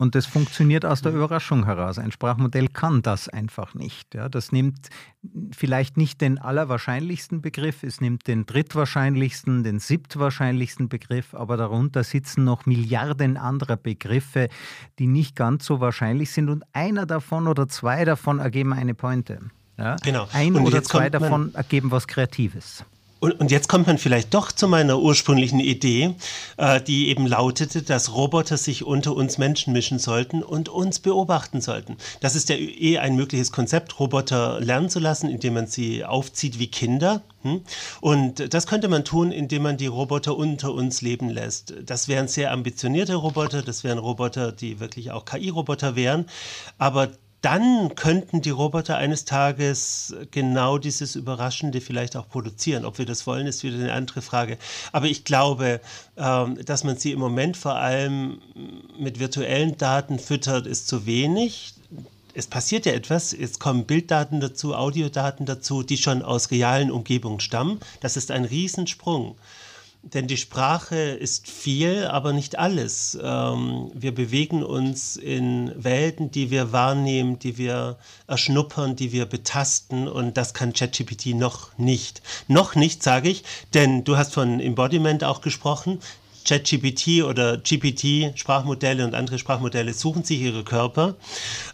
Und 0.04 0.14
das 0.14 0.26
funktioniert 0.26 0.84
aus 0.84 1.00
der 1.00 1.14
Überraschung 1.14 1.64
heraus. 1.64 1.98
Ein 1.98 2.12
Sprachmodell 2.12 2.68
kann 2.68 3.00
das 3.00 3.30
einfach 3.30 3.72
nicht. 3.72 4.14
Ja, 4.14 4.28
das 4.28 4.52
nimmt 4.52 4.90
vielleicht 5.50 5.96
nicht 5.96 6.20
den 6.20 6.38
allerwahrscheinlichsten 6.38 7.40
Begriff, 7.40 7.82
es 7.82 8.02
nimmt 8.02 8.26
den 8.26 8.44
drittwahrscheinlichsten, 8.44 9.64
den 9.64 9.78
siebtwahrscheinlichsten 9.78 10.90
Begriff, 10.90 11.32
aber 11.32 11.56
darunter 11.56 12.04
sitzen 12.04 12.44
noch 12.44 12.66
Milliarden 12.66 13.38
anderer 13.38 13.78
Begriffe, 13.78 14.50
die 14.98 15.06
nicht 15.06 15.36
ganz 15.36 15.64
so 15.64 15.80
wahrscheinlich 15.80 16.32
sind. 16.32 16.50
Und 16.50 16.64
einer 16.74 17.06
davon 17.06 17.48
oder 17.48 17.66
zwei 17.66 18.04
davon 18.04 18.40
ergeben 18.40 18.74
eine 18.74 18.94
Pointe. 18.94 19.40
Ja? 19.78 19.96
Genau. 20.04 20.28
Ein 20.34 20.56
und 20.56 20.66
oder 20.66 20.82
zwei 20.82 21.08
davon 21.08 21.54
ergeben 21.54 21.90
was 21.90 22.06
Kreatives. 22.06 22.84
Und, 23.24 23.40
und, 23.40 23.50
jetzt 23.50 23.70
kommt 23.70 23.86
man 23.86 23.96
vielleicht 23.96 24.34
doch 24.34 24.52
zu 24.52 24.68
meiner 24.68 24.98
ursprünglichen 24.98 25.58
Idee, 25.58 26.14
äh, 26.58 26.78
die 26.82 27.08
eben 27.08 27.26
lautete, 27.26 27.80
dass 27.80 28.12
Roboter 28.14 28.58
sich 28.58 28.84
unter 28.84 29.16
uns 29.16 29.38
Menschen 29.38 29.72
mischen 29.72 29.98
sollten 29.98 30.42
und 30.42 30.68
uns 30.68 31.00
beobachten 31.00 31.62
sollten. 31.62 31.96
Das 32.20 32.36
ist 32.36 32.50
ja 32.50 32.56
eh 32.56 32.98
ein 32.98 33.16
mögliches 33.16 33.50
Konzept, 33.50 33.98
Roboter 33.98 34.60
lernen 34.60 34.90
zu 34.90 35.00
lassen, 35.00 35.30
indem 35.30 35.54
man 35.54 35.66
sie 35.66 36.04
aufzieht 36.04 36.58
wie 36.58 36.66
Kinder. 36.66 37.22
Hm? 37.40 37.62
Und 38.02 38.52
das 38.52 38.66
könnte 38.66 38.88
man 38.88 39.06
tun, 39.06 39.32
indem 39.32 39.62
man 39.62 39.78
die 39.78 39.86
Roboter 39.86 40.36
unter 40.36 40.74
uns 40.74 41.00
leben 41.00 41.30
lässt. 41.30 41.72
Das 41.82 42.08
wären 42.08 42.28
sehr 42.28 42.52
ambitionierte 42.52 43.14
Roboter, 43.14 43.62
das 43.62 43.84
wären 43.84 43.96
Roboter, 43.96 44.52
die 44.52 44.80
wirklich 44.80 45.12
auch 45.12 45.24
KI-Roboter 45.24 45.96
wären. 45.96 46.26
Aber 46.76 47.08
dann 47.44 47.94
könnten 47.94 48.40
die 48.40 48.50
Roboter 48.50 48.96
eines 48.96 49.26
Tages 49.26 50.14
genau 50.30 50.78
dieses 50.78 51.14
Überraschende 51.14 51.82
vielleicht 51.82 52.16
auch 52.16 52.26
produzieren. 52.26 52.86
Ob 52.86 52.96
wir 52.96 53.04
das 53.04 53.26
wollen, 53.26 53.46
ist 53.46 53.62
wieder 53.62 53.76
eine 53.76 53.92
andere 53.92 54.22
Frage. 54.22 54.56
Aber 54.92 55.06
ich 55.06 55.24
glaube, 55.24 55.80
ähm, 56.16 56.58
dass 56.64 56.84
man 56.84 56.96
sie 56.96 57.12
im 57.12 57.18
Moment 57.18 57.58
vor 57.58 57.76
allem 57.76 58.40
mit 58.98 59.20
virtuellen 59.20 59.76
Daten 59.76 60.18
füttert, 60.18 60.66
ist 60.66 60.88
zu 60.88 61.04
wenig. 61.04 61.74
Es 62.32 62.46
passiert 62.46 62.86
ja 62.86 62.92
etwas, 62.92 63.34
es 63.34 63.58
kommen 63.58 63.84
Bilddaten 63.84 64.40
dazu, 64.40 64.74
Audiodaten 64.74 65.44
dazu, 65.44 65.82
die 65.82 65.98
schon 65.98 66.22
aus 66.22 66.50
realen 66.50 66.90
Umgebungen 66.90 67.40
stammen. 67.40 67.78
Das 68.00 68.16
ist 68.16 68.30
ein 68.30 68.46
Riesensprung. 68.46 69.36
Denn 70.12 70.26
die 70.26 70.36
Sprache 70.36 70.96
ist 70.96 71.48
viel, 71.48 72.06
aber 72.06 72.34
nicht 72.34 72.58
alles. 72.58 73.18
Ähm, 73.22 73.90
wir 73.94 74.14
bewegen 74.14 74.62
uns 74.62 75.16
in 75.16 75.72
Welten, 75.82 76.30
die 76.30 76.50
wir 76.50 76.72
wahrnehmen, 76.72 77.38
die 77.38 77.56
wir 77.56 77.96
erschnuppern, 78.26 78.96
die 78.96 79.12
wir 79.12 79.24
betasten 79.24 80.06
und 80.06 80.36
das 80.36 80.52
kann 80.52 80.74
ChatGPT 80.74 81.34
noch 81.34 81.76
nicht. 81.78 82.20
Noch 82.48 82.74
nicht, 82.74 83.02
sage 83.02 83.30
ich, 83.30 83.44
denn 83.72 84.04
du 84.04 84.18
hast 84.18 84.34
von 84.34 84.60
Embodiment 84.60 85.24
auch 85.24 85.40
gesprochen. 85.40 86.00
ChatGPT 86.44 87.24
oder 87.24 87.56
GPT-Sprachmodelle 87.56 89.04
und 89.04 89.14
andere 89.14 89.38
Sprachmodelle 89.38 89.94
suchen 89.94 90.24
sich 90.24 90.40
ihre 90.40 90.64
Körper. 90.64 91.16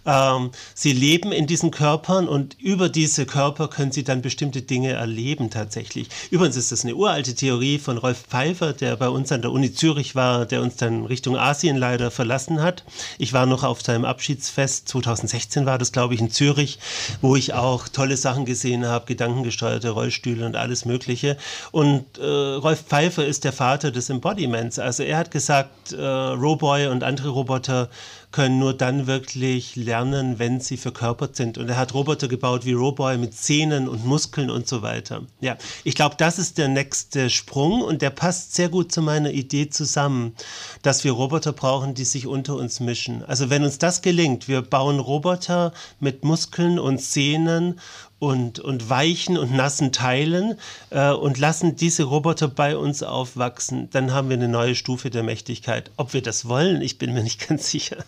Ähm, 0.07 0.51
sie 0.75 0.93
leben 0.93 1.33
in 1.33 1.47
diesen 1.47 1.71
Körpern 1.71 2.29
und 2.29 2.57
über 2.61 2.89
diese 2.89 3.27
Körper 3.27 3.69
können 3.69 3.93
sie 3.93 4.05
dann 4.05 4.23
bestimmte 4.23 4.63
Dinge 4.63 4.93
erleben 4.93 5.51
tatsächlich. 5.51 6.09
Übrigens 6.31 6.57
ist 6.57 6.73
das 6.73 6.85
eine 6.85 6.95
uralte 6.95 7.35
Theorie 7.35 7.79
von 7.79 7.99
Rolf 7.99 8.25
Pfeiffer, 8.29 8.73
der 8.73 8.97
bei 8.97 9.09
uns 9.09 9.33
an 9.33 9.43
der 9.43 9.53
Uni 9.53 9.73
Zürich 9.73 10.15
war, 10.15 10.47
der 10.47 10.63
uns 10.63 10.77
dann 10.77 11.05
Richtung 11.07 11.37
Asien 11.37 11.77
leider 11.77 12.11
verlassen 12.11 12.63
hat. 12.63 12.85
Ich 13.19 13.33
war 13.33 13.47
noch 13.47 13.65
auf 13.65 13.83
seinem 13.83 14.05
Abschiedsfest, 14.05 14.89
2016 14.89 15.67
war 15.67 15.79
das, 15.79 15.93
glaube 15.93 16.15
ich, 16.15 16.21
in 16.21 16.31
Zürich, 16.31 16.79
wo 17.21 17.37
ich 17.37 17.55
auch 17.55 17.89
tolle 17.89 18.17
Sachen 18.17 18.45
gesehen 18.45 18.87
habe, 18.87 19.07
gedankengesteuerte 19.07 19.91
Rollstühle 19.91 20.47
und 20.47 20.57
alles 20.57 20.85
Mögliche. 20.85 21.37
Und 21.73 22.19
äh, 22.19 22.25
Rolf 22.25 22.85
Pfeiffer 22.87 23.27
ist 23.27 23.45
der 23.45 23.53
Vater 23.53 23.91
des 23.91 24.11
Embodiments. 24.11 24.60
Elements. 24.61 24.79
Also 24.79 25.03
er 25.03 25.19
hat 25.19 25.31
gesagt, 25.31 25.93
äh, 25.93 26.03
Roboy 26.03 26.89
und 26.89 27.03
andere 27.03 27.31
Roboter 27.31 27.89
können 28.33 28.61
nur 28.61 28.75
dann 28.75 29.09
wirklich 29.09 29.75
lernen, 29.75 30.39
wenn 30.39 30.61
sie 30.61 30.77
verkörpert 30.77 31.35
sind. 31.35 31.59
Und 31.59 31.69
er 31.69 31.77
hat 31.77 31.95
Roboter 31.95 32.29
gebaut 32.29 32.65
wie 32.65 32.75
Roboy 32.75 33.19
mit 33.19 33.35
Zähnen 33.35 33.89
und 33.89 34.07
Muskeln 34.07 34.51
und 34.51 34.69
so 34.69 34.83
weiter. 34.83 35.23
Ja, 35.41 35.57
ich 35.83 35.97
glaube, 35.97 36.15
das 36.17 36.39
ist 36.39 36.57
der 36.57 36.69
nächste 36.69 37.29
Sprung 37.29 37.83
und 37.83 38.03
der 38.03 38.11
passt 38.11 38.55
sehr 38.55 38.69
gut 38.69 38.93
zu 38.93 39.03
meiner 39.03 39.31
Idee 39.31 39.69
zusammen, 39.69 40.37
dass 40.83 41.03
wir 41.03 41.11
Roboter 41.11 41.53
brauchen, 41.53 41.95
die 41.95 42.05
sich 42.05 42.29
unter 42.29 42.55
uns 42.55 42.79
mischen. 42.79 43.25
Also 43.25 43.51
wenn 43.51 43.65
uns 43.65 43.79
das 43.79 44.01
gelingt, 44.01 44.47
wir 44.47 44.63
bauen 44.63 45.01
Roboter 45.01 45.73
mit 45.99 46.23
Muskeln 46.23 46.79
und 46.79 47.01
Zähnen 47.01 47.81
und, 48.21 48.61
und 48.61 48.89
weichen 48.89 49.37
und 49.37 49.53
nassen 49.53 49.91
Teilen 49.91 50.55
äh, 50.91 51.11
und 51.11 51.39
lassen 51.39 51.75
diese 51.75 52.05
Roboter 52.05 52.47
bei 52.47 52.77
uns 52.77 53.03
aufwachsen, 53.03 53.91
dann 53.91 54.13
haben 54.13 54.29
wir 54.29 54.37
eine 54.37 54.47
neue 54.47 54.77
Stufe 54.77 55.11
der 55.11 55.25
Mächtigkeit. 55.25 55.91
Ob 55.97 56.13
wir 56.13 56.23
das 56.23 56.47
wollen, 56.47 56.83
ich 56.83 56.99
bin 56.99 57.13
mir 57.13 57.25
nicht 57.25 57.41
ganz 57.49 57.71
sicher. 57.71 58.05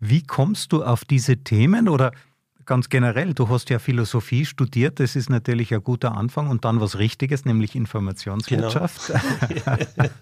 Wie 0.00 0.22
kommst 0.22 0.72
du 0.72 0.84
auf 0.84 1.04
diese 1.04 1.38
Themen 1.38 1.88
oder 1.88 2.12
ganz 2.66 2.88
generell? 2.88 3.32
Du 3.32 3.48
hast 3.48 3.70
ja 3.70 3.78
Philosophie 3.78 4.44
studiert, 4.44 4.98
das 4.98 5.14
ist 5.14 5.30
natürlich 5.30 5.72
ein 5.72 5.84
guter 5.84 6.16
Anfang 6.16 6.50
und 6.50 6.64
dann 6.64 6.80
was 6.80 6.98
Richtiges, 6.98 7.44
nämlich 7.44 7.76
Informationswirtschaft. 7.76 9.12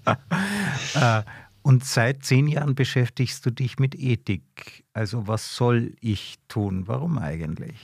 Genau. 0.04 1.24
Und 1.62 1.84
seit 1.84 2.24
zehn 2.24 2.48
Jahren 2.48 2.74
beschäftigst 2.74 3.44
du 3.44 3.50
dich 3.50 3.78
mit 3.78 3.94
Ethik. 3.94 4.84
Also 4.92 5.26
was 5.26 5.54
soll 5.54 5.94
ich 6.00 6.36
tun? 6.48 6.84
Warum 6.86 7.18
eigentlich? 7.18 7.76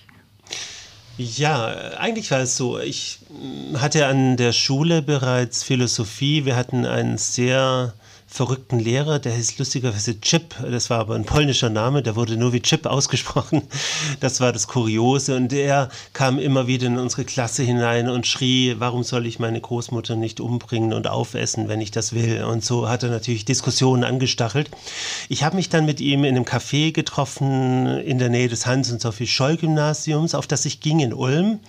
Ja, 1.19 1.69
eigentlich 1.99 2.31
war 2.31 2.41
es 2.41 2.57
so. 2.57 2.79
Ich 2.79 3.21
hatte 3.75 4.07
an 4.07 4.37
der 4.37 4.53
Schule 4.53 5.03
bereits 5.03 5.63
Philosophie. 5.63 6.45
Wir 6.45 6.57
hatten 6.57 6.85
einen 6.85 7.17
sehr 7.17 7.95
verrückten 8.29 8.81
Lehrer, 8.81 9.19
der 9.19 9.33
hieß 9.33 9.59
lustigerweise 9.59 10.21
Chip, 10.21 10.57
das 10.61 10.91
war 10.91 10.99
aber 10.99 11.15
ein 11.15 11.25
polnischer 11.25 11.71
Name, 11.71 12.03
der 12.03 12.17
wurde 12.17 12.37
nur 12.37 12.53
wie 12.53 12.61
Chip 12.61 12.85
ausgesprochen. 12.85 13.63
Das 14.21 14.41
war 14.41 14.53
das 14.53 14.67
Kuriose 14.67 15.37
und 15.37 15.53
der 15.53 15.89
kam 16.13 16.39
immer 16.39 16.67
wieder 16.67 16.87
in 16.87 16.99
unsere 16.99 17.25
Klasse 17.25 17.63
hinein 17.63 18.09
und 18.09 18.27
schrie, 18.27 18.77
warum 18.79 19.05
soll 19.05 19.27
ich 19.27 19.39
meine 19.39 19.61
Großmutter 19.61 20.17
nicht 20.17 20.41
umbringen 20.41 20.93
und 20.93 21.07
aufessen, 21.07 21.69
wenn 21.69 21.81
ich 21.81 21.93
das 21.93 22.15
will? 22.15 22.45
Und 22.45 22.65
so 22.65 22.89
hat 22.89 23.03
er 23.03 23.11
natürlich 23.11 23.45
Diskussionen 23.45 24.05
angestachelt. 24.05 24.71
Ich 25.29 25.45
habe 25.45 25.57
mich 25.57 25.69
dann 25.69 25.87
mit 25.87 26.01
ihm 26.01 26.25
in 26.25 26.37
einem 26.37 26.45
Café 26.45 26.93
getroffen 26.93 27.87
in 27.99 28.19
der 28.19 28.29
Nähe 28.29 28.49
des 28.49 28.67
Hans- 28.67 28.91
und 28.91 29.01
Sophie 29.01 29.27
Scholl 29.27 29.57
Gymnasiums, 29.57 30.35
auf 30.35 30.47
das 30.47 30.65
ich 30.65 30.81
ging 30.81 31.01
in 31.01 31.15
Ulm. 31.15 31.61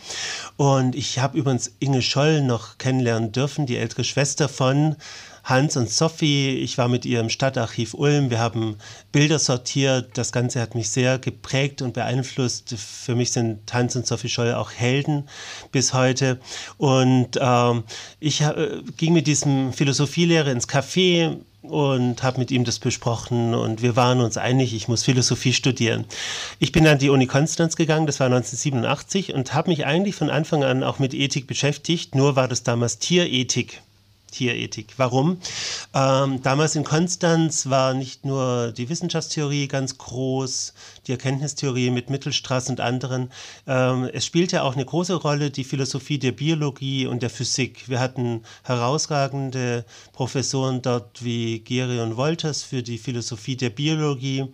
Und 0.58 0.96
ich 0.96 1.20
habe 1.20 1.38
übrigens 1.38 1.72
Inge 1.80 2.02
Scholl 2.02 2.42
noch 2.42 2.78
kennenlernen 2.78 3.32
dürfen, 3.32 3.66
die 3.66 3.78
ältere 3.78 4.04
Schwester 4.04 4.50
von 4.50 4.96
Hans 5.48 5.78
und 5.78 5.90
Sophie. 5.90 6.58
Ich 6.58 6.78
war 6.78 6.90
mit 6.90 7.06
ihr 7.06 7.22
im 7.22 7.30
Stadtarchiv 7.30 7.94
Ulm. 7.94 8.30
Wir 8.30 8.40
haben 8.40 8.76
Bilder 9.14 9.40
sortiert. 9.40 10.18
Das 10.18 10.34
Ganze 10.34 10.60
hat 10.60 10.76
mich 10.76 10.90
sehr 10.90 11.20
geprägt 11.20 11.82
und 11.82 11.94
beeinflusst. 11.94 12.76
Für 12.78 13.16
mich 13.16 13.32
sind 13.32 13.74
Hans 13.74 13.96
und 13.96 14.06
Sophie 14.06 14.28
Scholl 14.28 14.54
auch 14.54 14.72
Helden 14.72 15.30
bis 15.72 15.94
heute. 15.94 16.40
Und 16.78 17.40
ähm, 17.40 17.84
ich 18.20 18.42
äh, 18.42 18.82
ging 18.98 19.14
mit 19.14 19.26
diesem 19.26 19.72
Philosophielehrer 19.72 20.52
ins 20.52 20.68
Café 20.68 21.38
und 21.62 22.24
habe 22.24 22.40
mit 22.40 22.52
ihm 22.52 22.66
das 22.66 22.80
besprochen 22.80 23.54
und 23.54 23.82
wir 23.82 23.96
waren 23.96 24.22
uns 24.22 24.38
einig, 24.38 24.74
ich 24.74 24.88
muss 24.88 25.04
Philosophie 25.04 25.54
studieren. 25.54 26.06
Ich 26.60 26.72
bin 26.72 26.88
an 26.88 27.00
die 27.00 27.10
Uni 27.10 27.28
Konstanz 27.28 27.76
gegangen, 27.76 28.06
das 28.06 28.20
war 28.20 28.28
1987 28.28 29.34
und 29.34 29.54
habe 29.54 29.70
mich 29.70 29.86
eigentlich 29.86 30.16
von 30.16 30.30
Anfang 30.30 30.64
an 30.64 30.84
auch 30.84 31.00
mit 31.00 31.14
Ethik 31.14 31.46
beschäftigt, 31.46 32.16
nur 32.16 32.36
war 32.36 32.48
das 32.48 32.64
damals 32.64 33.00
Tierethik. 33.00 33.82
Tierethik. 34.32 34.94
Warum? 34.98 35.38
Ähm, 35.94 36.42
damals 36.44 36.76
in 36.76 36.84
Konstanz 36.84 37.70
war 37.70 37.94
nicht 37.94 38.26
nur 38.26 38.72
die 38.72 38.90
Wissenschaftstheorie 38.90 39.68
ganz 39.68 39.98
groß, 39.98 40.74
die 41.08 41.12
Erkenntnistheorie 41.14 41.90
mit 41.90 42.10
Mittelstraß 42.10 42.70
und 42.70 42.80
anderen. 42.80 43.32
Ähm, 43.66 44.10
es 44.14 44.26
spielte 44.26 44.64
auch 44.64 44.76
eine 44.76 44.86
große 44.86 45.16
Rolle 45.16 45.50
die 45.50 45.64
Philosophie 45.64 46.20
der 46.20 46.32
Biologie 46.34 47.08
und 47.08 47.24
der 47.24 47.30
Physik. 47.30 47.88
Wir 47.88 48.00
hatten 48.00 48.44
herausragende 48.64 49.86
Professoren 50.14 50.82
dort 50.82 51.24
wie 51.24 51.60
Gerion 51.60 52.18
Wolters 52.18 52.64
für 52.64 52.84
die 52.84 52.98
Philosophie 52.98 53.56
der 53.56 53.70
Biologie 53.70 54.46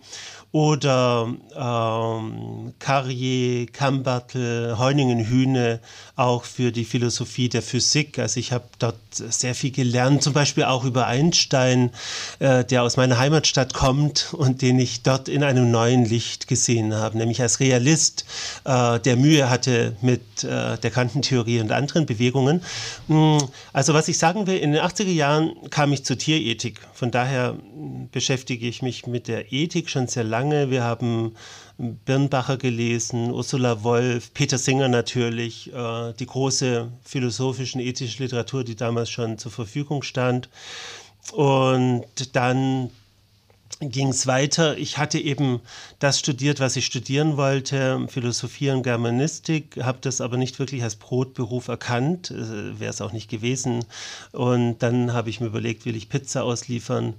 oder 0.52 1.34
ähm, 1.56 2.74
Carrier, 2.78 3.66
Kambertel, 3.66 4.78
Heuningen-Hühne 4.78 5.80
auch 6.14 6.44
für 6.44 6.70
die 6.70 6.84
Philosophie 6.84 7.48
der 7.48 7.62
Physik. 7.62 8.20
Also 8.20 8.38
ich 8.38 8.52
habe 8.52 8.64
dort 8.78 8.96
sehr 9.10 9.56
viel 9.56 9.63
gelernt, 9.70 10.22
zum 10.22 10.32
Beispiel 10.32 10.64
auch 10.64 10.84
über 10.84 11.06
Einstein, 11.06 11.90
äh, 12.38 12.64
der 12.64 12.82
aus 12.82 12.96
meiner 12.96 13.18
Heimatstadt 13.18 13.74
kommt 13.74 14.32
und 14.32 14.62
den 14.62 14.78
ich 14.78 15.02
dort 15.02 15.28
in 15.28 15.42
einem 15.42 15.70
neuen 15.70 16.04
Licht 16.04 16.48
gesehen 16.48 16.94
habe, 16.94 17.18
nämlich 17.18 17.40
als 17.40 17.60
Realist, 17.60 18.24
äh, 18.64 18.98
der 19.00 19.16
Mühe 19.16 19.50
hatte 19.50 19.96
mit 20.00 20.44
äh, 20.44 20.78
der 20.78 20.90
Kantentheorie 20.90 21.60
und 21.60 21.72
anderen 21.72 22.06
Bewegungen. 22.06 22.62
Hm, 23.08 23.38
also 23.72 23.94
was 23.94 24.08
ich 24.08 24.18
sagen 24.18 24.46
will, 24.46 24.58
in 24.58 24.72
den 24.72 24.82
80er 24.82 25.10
Jahren 25.10 25.54
kam 25.70 25.92
ich 25.92 26.04
zur 26.04 26.18
Tierethik. 26.18 26.80
Von 26.92 27.10
daher 27.10 27.56
beschäftige 28.12 28.66
ich 28.66 28.82
mich 28.82 29.06
mit 29.06 29.28
der 29.28 29.52
Ethik 29.52 29.90
schon 29.90 30.06
sehr 30.06 30.24
lange. 30.24 30.70
Wir 30.70 30.84
haben 30.84 31.34
Birnbacher 31.78 32.56
gelesen, 32.56 33.30
Ursula 33.32 33.82
Wolf, 33.82 34.32
Peter 34.32 34.58
Singer 34.58 34.88
natürlich, 34.88 35.72
äh, 35.72 36.12
die 36.12 36.26
große 36.26 36.90
philosophische 37.04 37.78
und 37.78 37.84
ethische 37.84 38.22
Literatur, 38.22 38.62
die 38.62 38.76
damals 38.76 39.10
schon 39.10 39.38
zur 39.38 39.50
Verfügung 39.50 40.02
stand. 40.02 40.48
Und 41.32 42.04
dann 42.36 42.90
ging 43.80 44.08
es 44.08 44.26
weiter. 44.26 44.78
Ich 44.78 44.98
hatte 44.98 45.18
eben 45.18 45.60
das 45.98 46.18
studiert, 46.18 46.60
was 46.60 46.76
ich 46.76 46.86
studieren 46.86 47.36
wollte, 47.36 48.06
Philosophie 48.08 48.70
und 48.70 48.82
Germanistik, 48.82 49.78
habe 49.82 49.98
das 50.00 50.20
aber 50.20 50.36
nicht 50.36 50.58
wirklich 50.58 50.82
als 50.82 50.96
Brotberuf 50.96 51.68
erkannt, 51.68 52.30
äh, 52.30 52.78
wäre 52.78 52.90
es 52.90 53.00
auch 53.00 53.12
nicht 53.12 53.28
gewesen. 53.28 53.84
Und 54.32 54.78
dann 54.78 55.12
habe 55.12 55.30
ich 55.30 55.40
mir 55.40 55.46
überlegt, 55.46 55.86
will 55.86 55.96
ich 55.96 56.08
Pizza 56.08 56.44
ausliefern 56.44 57.14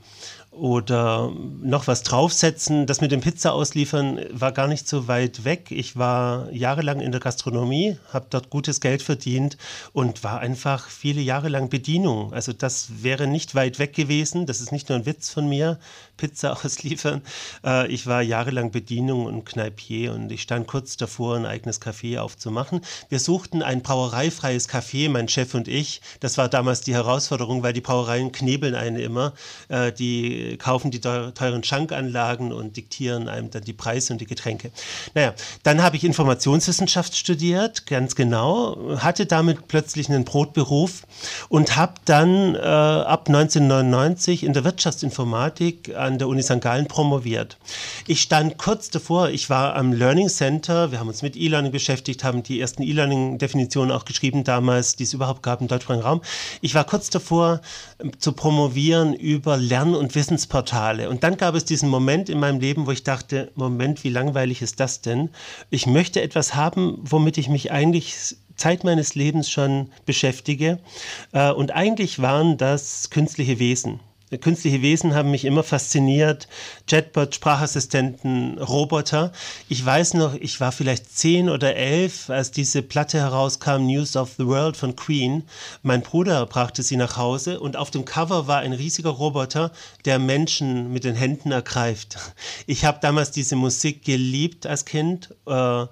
oder 0.56 1.32
noch 1.62 1.88
was 1.88 2.04
draufsetzen. 2.04 2.86
Das 2.86 3.02
mit 3.02 3.12
dem 3.12 3.22
Pizza 3.22 3.54
ausliefern 3.54 4.20
war 4.32 4.52
gar 4.52 4.68
nicht 4.68 4.88
so 4.88 5.08
weit 5.08 5.44
weg. 5.44 5.72
Ich 5.72 5.98
war 5.98 6.52
jahrelang 6.52 7.02
in 7.02 7.12
der 7.12 7.20
Gastronomie, 7.20 7.98
habe 8.14 8.28
dort 8.30 8.50
gutes 8.50 8.80
Geld 8.80 9.02
verdient 9.02 9.58
und 9.94 10.24
war 10.24 10.40
einfach 10.40 10.88
viele 10.90 11.22
Jahre 11.22 11.50
lang 11.50 11.70
Bedienung. 11.70 12.34
Also 12.34 12.54
das 12.54 13.04
wäre 13.04 13.28
nicht 13.28 13.56
weit 13.56 13.80
weg 13.80 13.94
gewesen. 13.94 14.46
Das 14.46 14.62
ist 14.62 14.72
nicht 14.72 14.90
nur 14.90 14.98
ein 14.98 15.06
Witz 15.06 15.30
von 15.30 15.48
mir, 15.48 15.78
Pizza 16.18 16.54
ausliefern. 16.66 17.22
Äh, 17.66 17.88
ich 17.88 18.08
war 18.08 18.22
jahrelang 18.22 18.72
Bedienung 18.72 19.26
und 19.26 19.46
Kneipier 19.46 20.14
und 20.14 20.32
ich 20.32 20.42
stand 20.42 20.68
kurz 20.68 20.96
davor, 20.98 21.36
ein 21.36 21.46
eigenes 21.46 21.82
Café 21.82 22.20
aufzumachen. 22.20 22.82
Wir 23.10 23.20
suchten 23.20 23.62
ein 23.62 23.82
brauereifreies 23.82 24.70
Café, 24.70 25.10
mein 25.10 25.28
Chef 25.28 25.54
und 25.54 25.68
ich. 25.68 26.02
Das 26.22 26.38
war 26.38 26.48
damals 26.48 26.82
die 26.82 26.94
Herausforderung, 26.94 27.64
weil 27.64 27.74
die 27.74 27.82
Brauereien 27.82 28.32
knebeln 28.32 28.76
einen 28.76 28.98
immer. 28.98 29.34
Äh, 29.68 29.92
kaufen 30.58 30.92
die 30.92 31.02
teuren 31.02 31.64
Schankanlagen 31.64 32.52
und 32.52 32.78
diktieren 32.78 33.28
einem 33.28 33.50
dann 33.52 33.64
die 33.64 33.74
Preise 33.74 34.14
und 34.14 34.22
die 34.22 34.26
Getränke. 34.26 34.72
Naja, 35.14 35.34
dann 35.64 35.82
habe 35.82 35.96
ich 35.96 36.04
Informationswissenschaft 36.04 37.16
studiert, 37.16 37.86
ganz 37.88 38.16
genau, 38.16 38.98
hatte 38.98 39.26
damit 39.26 39.68
plötzlich 39.68 40.10
einen 40.10 40.26
Brotberuf 40.26 41.04
und 41.50 41.76
habe 41.76 41.94
dann 42.06 42.56
äh, 42.56 42.60
ab 42.60 43.28
1999 43.28 44.44
in 44.44 44.54
der 44.54 44.64
Wirtschaftsinformatik 44.64 45.96
an 45.96 46.18
der 46.18 46.28
Uni 46.28 46.44
St. 46.44 46.62
Gallen 46.62 46.88
promoviert. 46.88 47.58
Ich 48.08 48.22
stand 48.22 48.58
kurz 48.58 48.90
davor, 48.90 49.30
ich 49.30 49.50
war 49.50 49.76
am 49.76 49.94
Learning 49.94 50.30
Center, 50.30 50.92
wir 50.92 51.00
haben 51.00 51.08
uns 51.08 51.22
mit 51.22 51.36
E-Learning 51.36 51.72
beschäftigt, 51.72 52.24
haben 52.24 52.44
die 52.44 52.60
ersten 52.60 52.84
E-Learning-Definitionen 52.84 53.92
auch 53.92 54.06
geschrieben 54.06 54.44
damals, 54.44 54.96
die 54.96 55.04
es 55.04 55.14
überhaupt 55.14 55.44
gab 55.44 55.62
im 55.62 55.68
deutschsprachigen 55.68 56.06
Raum. 56.06 56.22
Ich 56.62 56.76
war 56.76 56.84
kurz 56.84 57.10
davor 57.10 57.62
zu 58.20 58.34
promovieren 58.34 59.14
über 59.14 59.58
Lern- 59.58 59.96
und 59.96 60.16
Wissenschaft 60.16 60.35
Wissensportale. 60.36 61.10
Und 61.10 61.24
dann 61.24 61.38
gab 61.38 61.56
es 61.56 61.66
diesen 61.66 61.90
Moment 61.90 62.30
in 62.30 62.40
meinem 62.40 62.60
Leben, 62.60 62.86
wo 62.86 62.92
ich 62.92 63.04
dachte, 63.04 63.52
Moment, 63.56 64.04
wie 64.04 64.10
langweilig 64.10 64.62
ist 64.62 64.80
das 64.80 65.02
denn? 65.02 65.30
Ich 65.70 65.88
möchte 65.88 66.22
etwas 66.22 66.56
haben, 66.56 66.98
womit 67.02 67.38
ich 67.38 67.48
mich 67.48 67.72
eigentlich 67.72 68.36
Zeit 68.58 68.84
meines 68.84 69.16
Lebens 69.16 69.50
schon 69.50 69.90
beschäftige. 70.06 70.80
Äh, 71.32 71.52
und 71.52 71.72
eigentlich 71.72 72.22
waren 72.22 72.58
das 72.58 73.10
künstliche 73.10 73.60
Wesen. 73.60 74.00
Künstliche 74.42 74.82
Wesen 74.82 75.14
haben 75.14 75.30
mich 75.30 75.46
immer 75.46 75.64
fasziniert. 75.64 76.48
Chatbot, 76.90 77.36
Sprachassistenten, 77.36 78.58
Roboter. 78.58 79.32
Ich 79.70 79.86
weiß 79.86 80.16
noch, 80.16 80.34
ich 80.34 80.60
war 80.60 80.72
vielleicht 80.72 81.16
zehn 81.16 81.48
oder 81.48 81.76
elf, 81.76 82.32
als 82.32 82.50
diese 82.50 82.82
Platte 82.82 83.20
herauskam, 83.20 83.86
News 83.86 84.16
of 84.16 84.34
the 84.38 84.48
World 84.48 84.78
von 84.78 84.96
Queen. 84.96 85.44
Mein 85.84 86.02
Bruder 86.02 86.48
brachte 86.48 86.82
sie 86.82 86.98
nach 86.98 87.18
Hause 87.18 87.60
und 87.60 87.78
auf 87.78 87.92
dem 87.92 88.04
Cover 88.04 88.48
war 88.48 88.60
ein 88.60 88.74
riesiger 88.74 89.12
Roboter, 89.12 89.72
der 90.06 90.18
Menschen 90.18 90.92
mit 90.92 91.04
den 91.04 91.16
Händen 91.16 91.52
ergreift. 91.52 92.18
Ich 92.68 92.84
habe 92.84 92.98
damals 93.02 93.30
diese 93.30 93.56
Musik 93.56 94.04
geliebt 94.04 94.66
als 94.66 94.86
Kind. 94.86 95.36
Äh, 95.46 95.86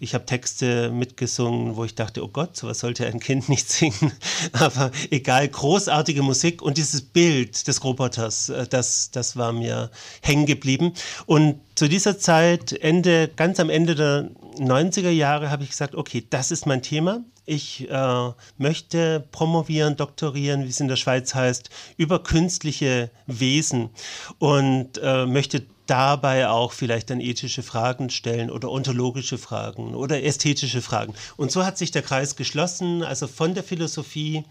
ich 0.00 0.14
habe 0.14 0.26
Texte 0.26 0.90
mitgesungen, 0.90 1.76
wo 1.76 1.84
ich 1.84 1.94
dachte, 1.94 2.22
oh 2.24 2.28
Gott, 2.28 2.56
sowas 2.56 2.80
sollte 2.80 3.06
ein 3.06 3.20
Kind 3.20 3.48
nicht 3.48 3.68
singen. 3.70 4.12
Aber 4.52 4.90
egal, 5.10 5.48
großartige 5.48 6.22
Musik 6.22 6.62
und 6.62 6.78
dieses 6.78 7.02
Bild 7.02 7.66
des 7.66 7.84
Roboters, 7.84 8.48
äh, 8.48 8.66
das, 8.66 9.10
das 9.10 9.36
war 9.36 9.52
mir 9.52 9.90
hängen 10.22 10.46
geblieben. 10.46 10.92
Und 11.26 11.60
zu 11.74 11.88
dieser 11.88 12.18
Zeit, 12.18 12.72
Ende, 12.72 13.28
ganz 13.28 13.60
am 13.60 13.70
Ende 13.70 13.94
der 13.94 14.30
90er 14.58 15.10
Jahre, 15.10 15.50
habe 15.50 15.62
ich 15.62 15.70
gesagt, 15.70 15.94
okay, 15.94 16.24
das 16.28 16.50
ist 16.50 16.66
mein 16.66 16.82
Thema. 16.82 17.20
Ich 17.46 17.88
äh, 17.88 18.30
möchte 18.58 19.26
promovieren, 19.30 19.96
doktorieren, 19.96 20.64
wie 20.64 20.68
es 20.68 20.80
in 20.80 20.88
der 20.88 20.96
Schweiz 20.96 21.34
heißt, 21.34 21.70
über 21.96 22.22
künstliche 22.22 23.10
Wesen 23.26 23.90
und 24.38 24.98
äh, 25.02 25.24
möchte 25.24 25.64
dabei 25.88 26.48
auch 26.48 26.72
vielleicht 26.72 27.08
dann 27.10 27.20
ethische 27.20 27.62
Fragen 27.62 28.10
stellen 28.10 28.50
oder 28.50 28.70
ontologische 28.70 29.38
Fragen 29.38 29.94
oder 29.94 30.22
ästhetische 30.22 30.82
Fragen. 30.82 31.14
Und 31.36 31.50
so 31.50 31.64
hat 31.64 31.78
sich 31.78 31.90
der 31.90 32.02
Kreis 32.02 32.36
geschlossen, 32.36 33.02
also 33.02 33.26
von 33.26 33.54
der 33.54 33.64
Philosophie 33.64 34.44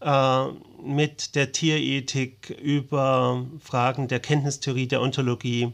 äh, 0.00 0.44
mit 0.84 1.34
der 1.34 1.52
Tierethik 1.52 2.50
über 2.50 3.46
Fragen 3.62 4.08
der 4.08 4.20
Kenntnistheorie, 4.20 4.86
der 4.86 5.00
Ontologie, 5.00 5.72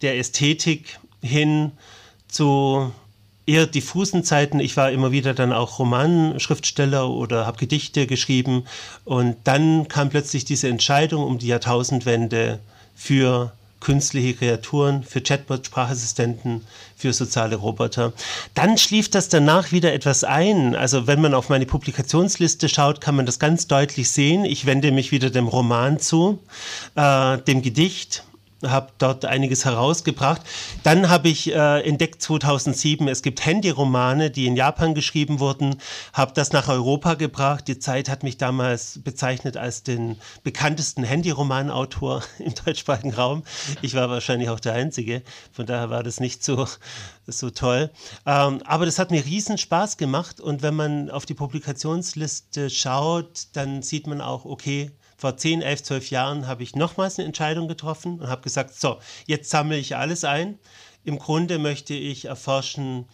der 0.00 0.16
Ästhetik 0.16 0.98
hin 1.20 1.72
zu 2.28 2.92
eher 3.46 3.66
diffusen 3.66 4.24
Zeiten. 4.24 4.60
Ich 4.60 4.76
war 4.76 4.90
immer 4.90 5.12
wieder 5.12 5.32
dann 5.32 5.52
auch 5.52 5.78
Romanschriftsteller 5.78 7.08
oder 7.08 7.46
habe 7.46 7.58
Gedichte 7.58 8.06
geschrieben. 8.06 8.64
Und 9.04 9.36
dann 9.44 9.88
kam 9.88 10.10
plötzlich 10.10 10.44
diese 10.44 10.68
Entscheidung 10.68 11.24
um 11.24 11.38
die 11.38 11.46
Jahrtausendwende 11.46 12.58
für 12.94 13.52
künstliche 13.78 14.34
Kreaturen, 14.34 15.04
für 15.04 15.20
Chatbot, 15.20 15.66
Sprachassistenten, 15.66 16.66
für 16.96 17.12
soziale 17.12 17.56
Roboter. 17.56 18.12
Dann 18.54 18.78
schlief 18.78 19.10
das 19.10 19.28
danach 19.28 19.70
wieder 19.70 19.92
etwas 19.92 20.24
ein. 20.24 20.74
Also 20.74 21.06
wenn 21.06 21.20
man 21.20 21.34
auf 21.34 21.50
meine 21.50 21.66
Publikationsliste 21.66 22.68
schaut, 22.68 23.00
kann 23.00 23.14
man 23.14 23.26
das 23.26 23.38
ganz 23.38 23.68
deutlich 23.68 24.10
sehen. 24.10 24.44
Ich 24.44 24.66
wende 24.66 24.90
mich 24.90 25.12
wieder 25.12 25.30
dem 25.30 25.46
Roman 25.46 26.00
zu, 26.00 26.40
äh, 26.96 27.38
dem 27.38 27.62
Gedicht 27.62 28.24
habe 28.64 28.92
dort 28.98 29.24
einiges 29.24 29.64
herausgebracht. 29.64 30.42
Dann 30.82 31.08
habe 31.08 31.28
ich 31.28 31.52
äh, 31.52 31.80
entdeckt 31.80 32.22
2007, 32.22 33.06
es 33.08 33.22
gibt 33.22 33.44
Handyromane, 33.44 34.30
die 34.30 34.46
in 34.46 34.56
Japan 34.56 34.94
geschrieben 34.94 35.40
wurden, 35.40 35.76
habe 36.12 36.32
das 36.34 36.52
nach 36.52 36.68
Europa 36.68 37.14
gebracht. 37.14 37.68
Die 37.68 37.78
Zeit 37.78 38.08
hat 38.08 38.22
mich 38.22 38.38
damals 38.38 39.00
bezeichnet 39.04 39.56
als 39.56 39.82
den 39.82 40.16
bekanntesten 40.42 41.04
Handyromanautor 41.04 42.22
im 42.38 42.54
deutschsprachigen 42.54 43.12
Raum. 43.12 43.42
Ich 43.82 43.94
war 43.94 44.08
wahrscheinlich 44.08 44.48
auch 44.48 44.60
der 44.60 44.74
Einzige, 44.74 45.22
von 45.52 45.66
daher 45.66 45.90
war 45.90 46.02
das 46.02 46.20
nicht 46.20 46.42
so, 46.42 46.66
so 47.26 47.50
toll. 47.50 47.90
Ähm, 48.24 48.62
aber 48.64 48.86
das 48.86 48.98
hat 48.98 49.10
mir 49.10 49.24
riesen 49.24 49.58
Spaß 49.58 49.96
gemacht 49.96 50.40
und 50.40 50.62
wenn 50.62 50.74
man 50.74 51.10
auf 51.10 51.26
die 51.26 51.34
Publikationsliste 51.34 52.70
schaut, 52.70 53.48
dann 53.52 53.82
sieht 53.82 54.06
man 54.06 54.20
auch, 54.20 54.44
okay, 54.44 54.92
vor 55.16 55.36
10, 55.36 55.62
11, 55.62 55.82
12 55.82 56.10
Jahren 56.10 56.46
habe 56.46 56.62
ich 56.62 56.74
nochmals 56.74 57.18
eine 57.18 57.26
Entscheidung 57.26 57.68
getroffen 57.68 58.20
und 58.20 58.28
habe 58.28 58.42
gesagt, 58.42 58.74
so, 58.74 58.98
jetzt 59.26 59.50
sammle 59.50 59.78
ich 59.78 59.96
alles 59.96 60.24
ein. 60.24 60.58
Im 61.04 61.18
Grunde 61.18 61.58
möchte 61.58 61.94
ich 61.94 62.26
erforschen, 62.26 63.06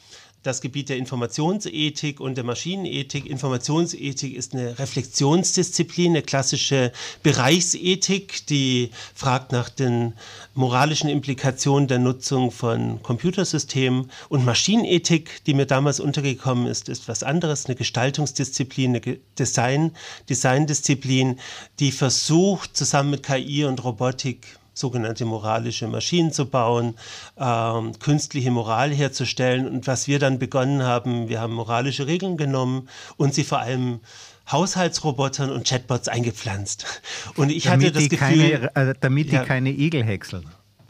das 0.43 0.61
Gebiet 0.61 0.88
der 0.88 0.97
Informationsethik 0.97 2.20
und 2.20 2.36
der 2.36 2.45
Maschinenethik. 2.45 3.26
Informationsethik 3.26 4.34
ist 4.34 4.55
eine 4.55 4.78
Reflexionsdisziplin, 4.78 6.12
eine 6.12 6.22
klassische 6.22 6.93
Bereichsethik, 7.22 8.47
die 8.47 8.90
fragt 9.14 9.53
nach 9.53 9.68
den 9.68 10.14
moralischen 10.55 11.09
Implikationen 11.09 11.86
der 11.88 11.99
Nutzung 11.99 12.51
von 12.51 13.03
Computersystemen. 13.03 14.11
Und 14.28 14.45
Maschinenethik, 14.45 15.45
die 15.45 15.55
mir 15.55 15.66
damals 15.66 16.01
untergekommen 16.01 16.66
ist, 16.66 16.88
ist 16.88 17.09
was 17.09 17.22
anderes, 17.22 17.66
eine 17.66 17.76
Gestaltungsdisziplin, 17.76 18.97
eine 18.97 19.18
Design, 19.38 19.93
Designdisziplin, 20.28 21.38
die 21.78 21.93
versucht, 21.93 22.76
zusammen 22.76 23.11
mit 23.11 23.22
KI 23.22 23.64
und 23.64 23.82
Robotik 23.84 24.59
sogenannte 24.74 25.24
moralische 25.24 25.88
Maschinen 25.88 26.32
zu 26.32 26.46
bauen, 26.46 26.94
ähm, 27.38 27.98
künstliche 27.98 28.50
Moral 28.50 28.92
herzustellen. 28.92 29.66
Und 29.68 29.86
was 29.86 30.08
wir 30.08 30.18
dann 30.18 30.38
begonnen 30.38 30.82
haben, 30.82 31.28
wir 31.28 31.40
haben 31.40 31.54
moralische 31.54 32.06
Regeln 32.06 32.36
genommen 32.36 32.88
und 33.16 33.34
sie 33.34 33.44
vor 33.44 33.60
allem 33.60 34.00
Haushaltsrobotern 34.50 35.50
und 35.50 35.66
Chatbots 35.66 36.08
eingepflanzt. 36.08 36.84
Und 37.36 37.50
ich 37.50 37.64
damit 37.64 37.94
hatte 37.94 38.00
das 38.00 38.08
Gefühl, 38.08 38.70
keine, 38.72 38.90
äh, 38.90 38.94
damit 39.00 39.30
die 39.30 39.34
ja, 39.34 39.44
keine 39.44 39.70
Igel 39.70 40.04
häckseln. 40.04 40.46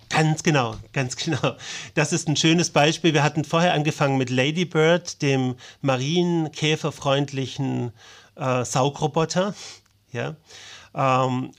Ganz 0.08 0.42
genau, 0.42 0.76
ganz 0.92 1.16
genau. 1.16 1.56
Das 1.94 2.12
ist 2.12 2.28
ein 2.28 2.36
schönes 2.36 2.70
Beispiel. 2.70 3.14
Wir 3.14 3.22
hatten 3.22 3.44
vorher 3.44 3.72
angefangen 3.72 4.18
mit 4.18 4.30
Ladybird, 4.30 5.22
dem 5.22 5.54
marienkäferfreundlichen 5.80 7.92
äh, 8.36 8.64
Saugroboter. 8.64 9.54
Ja. 10.12 10.34
Ähm, 10.94 11.52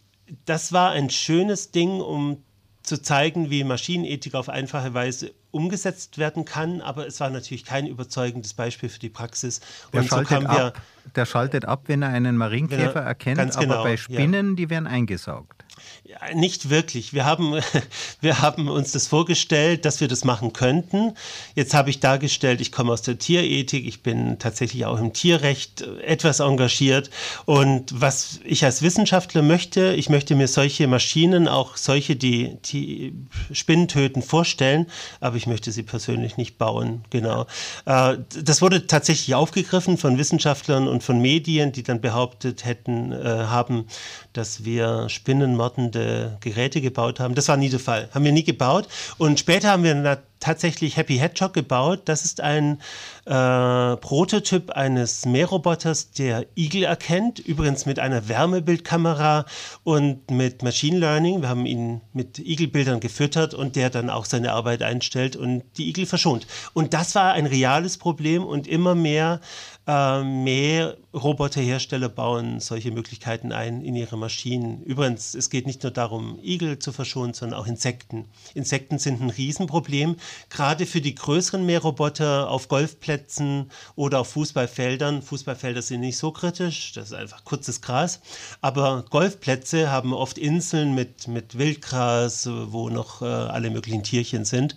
das 0.45 0.73
war 0.73 0.91
ein 0.91 1.09
schönes 1.09 1.71
Ding, 1.71 2.01
um 2.01 2.43
zu 2.83 3.01
zeigen, 3.01 3.49
wie 3.49 3.63
Maschinenethik 3.63 4.35
auf 4.35 4.49
einfache 4.49 4.93
Weise 4.93 5.33
umgesetzt 5.51 6.17
werden 6.17 6.45
kann, 6.45 6.81
aber 6.81 7.07
es 7.07 7.19
war 7.19 7.29
natürlich 7.29 7.63
kein 7.63 7.87
überzeugendes 7.87 8.53
Beispiel 8.53 8.89
für 8.89 8.99
die 8.99 9.09
Praxis. 9.09 9.61
Der, 9.93 10.01
Und 10.01 10.07
schaltet, 10.07 10.41
so 10.41 10.47
ab, 10.47 10.81
der 11.15 11.25
schaltet 11.25 11.65
ab, 11.65 11.83
wenn 11.87 12.01
er 12.01 12.09
einen 12.09 12.35
Marienkäfer 12.35 13.01
er, 13.01 13.05
erkennt, 13.05 13.39
aber 13.39 13.59
genau, 13.59 13.83
bei 13.83 13.95
Spinnen, 13.95 14.49
ja. 14.49 14.55
die 14.55 14.69
werden 14.69 14.87
eingesaugt. 14.87 15.63
Ja, 16.05 16.35
nicht 16.35 16.69
wirklich. 16.69 17.13
Wir 17.13 17.25
haben, 17.25 17.61
wir 18.21 18.41
haben 18.41 18.67
uns 18.67 18.91
das 18.91 19.07
vorgestellt, 19.07 19.85
dass 19.85 20.01
wir 20.01 20.09
das 20.09 20.25
machen 20.25 20.51
könnten. 20.51 21.13
Jetzt 21.55 21.73
habe 21.73 21.89
ich 21.89 22.01
dargestellt, 22.01 22.59
ich 22.59 22.73
komme 22.73 22.91
aus 22.91 23.01
der 23.03 23.17
Tierethik, 23.17 23.85
ich 23.87 24.03
bin 24.03 24.37
tatsächlich 24.37 24.85
auch 24.85 24.99
im 24.99 25.13
Tierrecht 25.13 25.81
etwas 26.05 26.41
engagiert. 26.41 27.09
Und 27.45 28.01
was 28.01 28.41
ich 28.43 28.65
als 28.65 28.81
Wissenschaftler 28.81 29.41
möchte, 29.41 29.93
ich 29.93 30.09
möchte 30.09 30.35
mir 30.35 30.49
solche 30.49 30.87
Maschinen, 30.87 31.47
auch 31.47 31.77
solche, 31.77 32.17
die, 32.17 32.57
die 32.65 33.13
Spinnen 33.53 33.87
töten, 33.87 34.21
vorstellen, 34.21 34.87
aber 35.21 35.37
ich 35.37 35.47
möchte 35.47 35.71
sie 35.71 35.83
persönlich 35.83 36.35
nicht 36.35 36.57
bauen. 36.57 37.05
Genau. 37.11 37.47
Äh, 37.85 38.17
das 38.43 38.61
wurde 38.61 38.87
tatsächlich 38.87 39.35
aufgegriffen 39.35 39.97
von 39.97 40.17
Wissenschaftlern 40.17 40.87
und 40.87 41.01
von 41.01 41.21
Medien, 41.21 41.71
die 41.71 41.83
dann 41.83 42.01
behauptet 42.01 42.65
hätten, 42.65 43.13
äh, 43.13 43.23
haben, 43.23 43.85
dass 44.33 44.65
wir 44.65 45.07
Spinnenmord 45.07 45.72
verantwortende 45.73 46.37
Geräte 46.41 46.81
gebaut 46.81 47.19
haben. 47.19 47.35
Das 47.35 47.47
war 47.47 47.57
nie 47.57 47.69
der 47.69 47.79
Fall. 47.79 48.09
Haben 48.13 48.25
wir 48.25 48.31
nie 48.31 48.43
gebaut. 48.43 48.87
Und 49.17 49.39
später 49.39 49.69
haben 49.69 49.83
wir 49.83 50.23
tatsächlich 50.43 50.97
Happy 50.97 51.17
Hedgehog 51.17 51.53
gebaut. 51.53 52.01
Das 52.05 52.25
ist 52.25 52.41
ein 52.41 52.79
äh, 53.25 53.95
Prototyp 53.97 54.71
eines 54.71 55.25
Mährroboters, 55.25 56.11
der 56.11 56.45
Igel 56.55 56.83
erkennt, 56.83 57.39
übrigens 57.39 57.85
mit 57.85 57.97
einer 57.97 58.27
Wärmebildkamera 58.27 59.45
und 59.83 60.29
mit 60.29 60.61
Machine 60.61 60.99
Learning. 60.99 61.41
Wir 61.41 61.49
haben 61.49 61.65
ihn 61.65 62.01
mit 62.11 62.39
Igelbildern 62.39 62.99
gefüttert 62.99 63.53
und 63.53 63.77
der 63.77 63.89
dann 63.89 64.09
auch 64.09 64.25
seine 64.25 64.51
Arbeit 64.51 64.83
einstellt 64.83 65.37
und 65.37 65.63
die 65.77 65.87
Igel 65.87 66.05
verschont. 66.05 66.45
Und 66.73 66.93
das 66.93 67.15
war 67.15 67.33
ein 67.33 67.45
reales 67.45 67.97
Problem 67.97 68.43
und 68.43 68.67
immer 68.67 68.95
mehr 68.95 69.39
äh, 69.87 70.23
mehr 70.23 70.97
Roboterhersteller 71.13 72.09
bauen 72.09 72.59
solche 72.59 72.91
Möglichkeiten 72.91 73.51
ein 73.51 73.81
in 73.81 73.95
ihre 73.95 74.17
Maschinen. 74.17 74.81
Übrigens, 74.83 75.35
es 75.35 75.49
geht 75.49 75.67
nicht 75.67 75.83
nur 75.83 75.91
darum, 75.91 76.39
Igel 76.41 76.79
zu 76.79 76.91
verschonen, 76.91 77.33
sondern 77.33 77.59
auch 77.59 77.67
Insekten. 77.67 78.25
Insekten 78.53 78.97
sind 78.97 79.21
ein 79.21 79.29
Riesenproblem, 79.29 80.15
gerade 80.49 80.85
für 80.85 81.01
die 81.01 81.15
größeren 81.15 81.65
Mähroboter 81.65 82.49
auf 82.49 82.67
Golfplätzen 82.67 83.71
oder 83.95 84.19
auf 84.19 84.29
Fußballfeldern. 84.29 85.21
Fußballfelder 85.21 85.81
sind 85.81 86.01
nicht 86.01 86.17
so 86.17 86.31
kritisch, 86.31 86.93
das 86.93 87.07
ist 87.07 87.13
einfach 87.13 87.43
kurzes 87.43 87.81
Gras. 87.81 88.21
Aber 88.61 89.05
Golfplätze 89.09 89.91
haben 89.91 90.13
oft 90.13 90.37
Inseln 90.37 90.95
mit, 90.95 91.27
mit 91.27 91.57
Wildgras, 91.57 92.49
wo 92.49 92.89
noch 92.89 93.21
äh, 93.21 93.25
alle 93.25 93.69
möglichen 93.69 94.03
Tierchen 94.03 94.45
sind. 94.45 94.75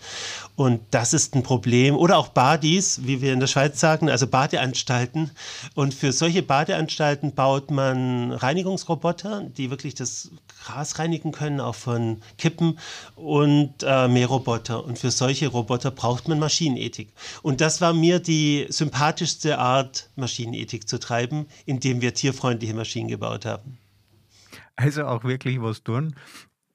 Und 0.56 0.80
das 0.90 1.12
ist 1.12 1.34
ein 1.34 1.42
Problem. 1.42 1.96
Oder 1.96 2.16
auch 2.18 2.28
Badis, 2.28 3.00
wie 3.04 3.20
wir 3.20 3.32
in 3.32 3.40
der 3.40 3.46
Schweiz 3.46 3.78
sagen, 3.78 4.08
also 4.08 4.26
Badeanstalten. 4.26 5.30
Und 5.74 5.94
für 5.94 6.12
solche 6.12 6.42
Badeanstalten 6.42 7.34
baut 7.34 7.70
man 7.70 8.32
Reinigungsroboter, 8.32 9.42
die 9.56 9.70
wirklich 9.70 9.94
das 9.94 10.30
Gras 10.64 10.98
reinigen 10.98 11.32
können, 11.32 11.60
auch 11.60 11.74
von 11.74 12.22
Kippen 12.38 12.78
und 13.14 13.74
äh, 13.82 14.08
Mähroboter. 14.08 14.84
Und 14.84 14.98
für 14.98 15.10
solche 15.10 15.45
Roboter 15.48 15.90
braucht 15.90 16.28
man 16.28 16.38
Maschinenethik. 16.38 17.12
Und 17.42 17.60
das 17.60 17.80
war 17.80 17.92
mir 17.92 18.20
die 18.20 18.66
sympathischste 18.68 19.58
Art, 19.58 20.10
Maschinenethik 20.16 20.88
zu 20.88 20.98
treiben, 20.98 21.46
indem 21.64 22.00
wir 22.00 22.14
tierfreundliche 22.14 22.74
Maschinen 22.74 23.08
gebaut 23.08 23.44
haben. 23.44 23.78
Also 24.76 25.06
auch 25.06 25.24
wirklich 25.24 25.60
was 25.60 25.82
tun. 25.82 26.14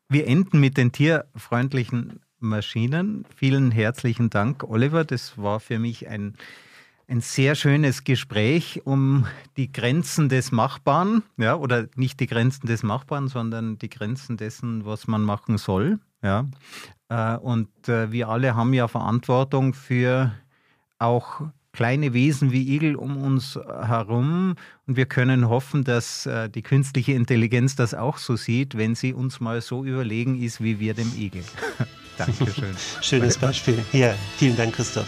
Wir 0.10 0.28
enden 0.28 0.60
mit 0.60 0.78
den 0.78 0.92
tierfreundlichen 0.92 2.20
Maschinen. 2.40 3.26
Vielen 3.36 3.72
herzlichen 3.72 4.30
Dank, 4.30 4.64
Oliver. 4.64 5.06
Das 5.06 5.38
war 5.38 5.60
für 5.60 5.80
mich 5.80 6.08
ein 6.08 6.36
ein 7.12 7.20
sehr 7.20 7.56
schönes 7.56 8.06
Gespräch 8.06 8.84
um 8.86 9.28
die 9.58 9.70
Grenzen 9.70 10.30
des 10.30 10.54
Machbaren, 10.54 11.24
ja, 11.36 11.56
oder 11.56 11.88
nicht 11.96 12.22
die 12.22 12.28
Grenzen 12.28 12.68
des 12.68 12.84
Machbaren, 12.84 13.28
sondern 13.28 13.78
die 13.78 13.90
Grenzen 13.90 14.38
dessen, 14.38 14.86
was 14.86 15.08
man 15.08 15.22
machen 15.22 15.58
soll, 15.58 16.00
ja. 16.24 16.48
Äh, 17.12 17.36
und 17.38 17.68
äh, 17.90 18.12
wir 18.12 18.30
alle 18.30 18.56
haben 18.56 18.74
ja 18.74 18.88
Verantwortung 18.88 19.74
für 19.74 20.32
auch 20.98 21.42
kleine 21.74 22.14
Wesen 22.14 22.52
wie 22.52 22.76
Igel 22.76 22.96
um 22.96 23.18
uns 23.18 23.56
herum 23.56 24.56
und 24.88 24.98
wir 24.98 25.06
können 25.06 25.50
hoffen, 25.50 25.84
dass 25.84 26.26
äh, 26.26 26.50
die 26.50 26.62
künstliche 26.62 27.14
Intelligenz 27.14 27.76
das 27.76 27.94
auch 27.94 28.18
so 28.18 28.36
sieht, 28.36 28.78
wenn 28.78 28.96
sie 28.96 29.14
uns 29.14 29.40
mal 29.40 29.62
so 29.62 29.84
überlegen 29.84 30.42
ist 30.42 30.62
wie 30.62 30.80
wir 30.80 30.94
dem 30.94 31.12
Igel. 31.18 31.44
Dankeschön. 32.18 32.76
Schönes 33.02 33.38
Beispiel. 33.38 33.84
Ja, 33.94 34.14
vielen 34.38 34.56
Dank, 34.56 34.76
Christoph. 34.76 35.08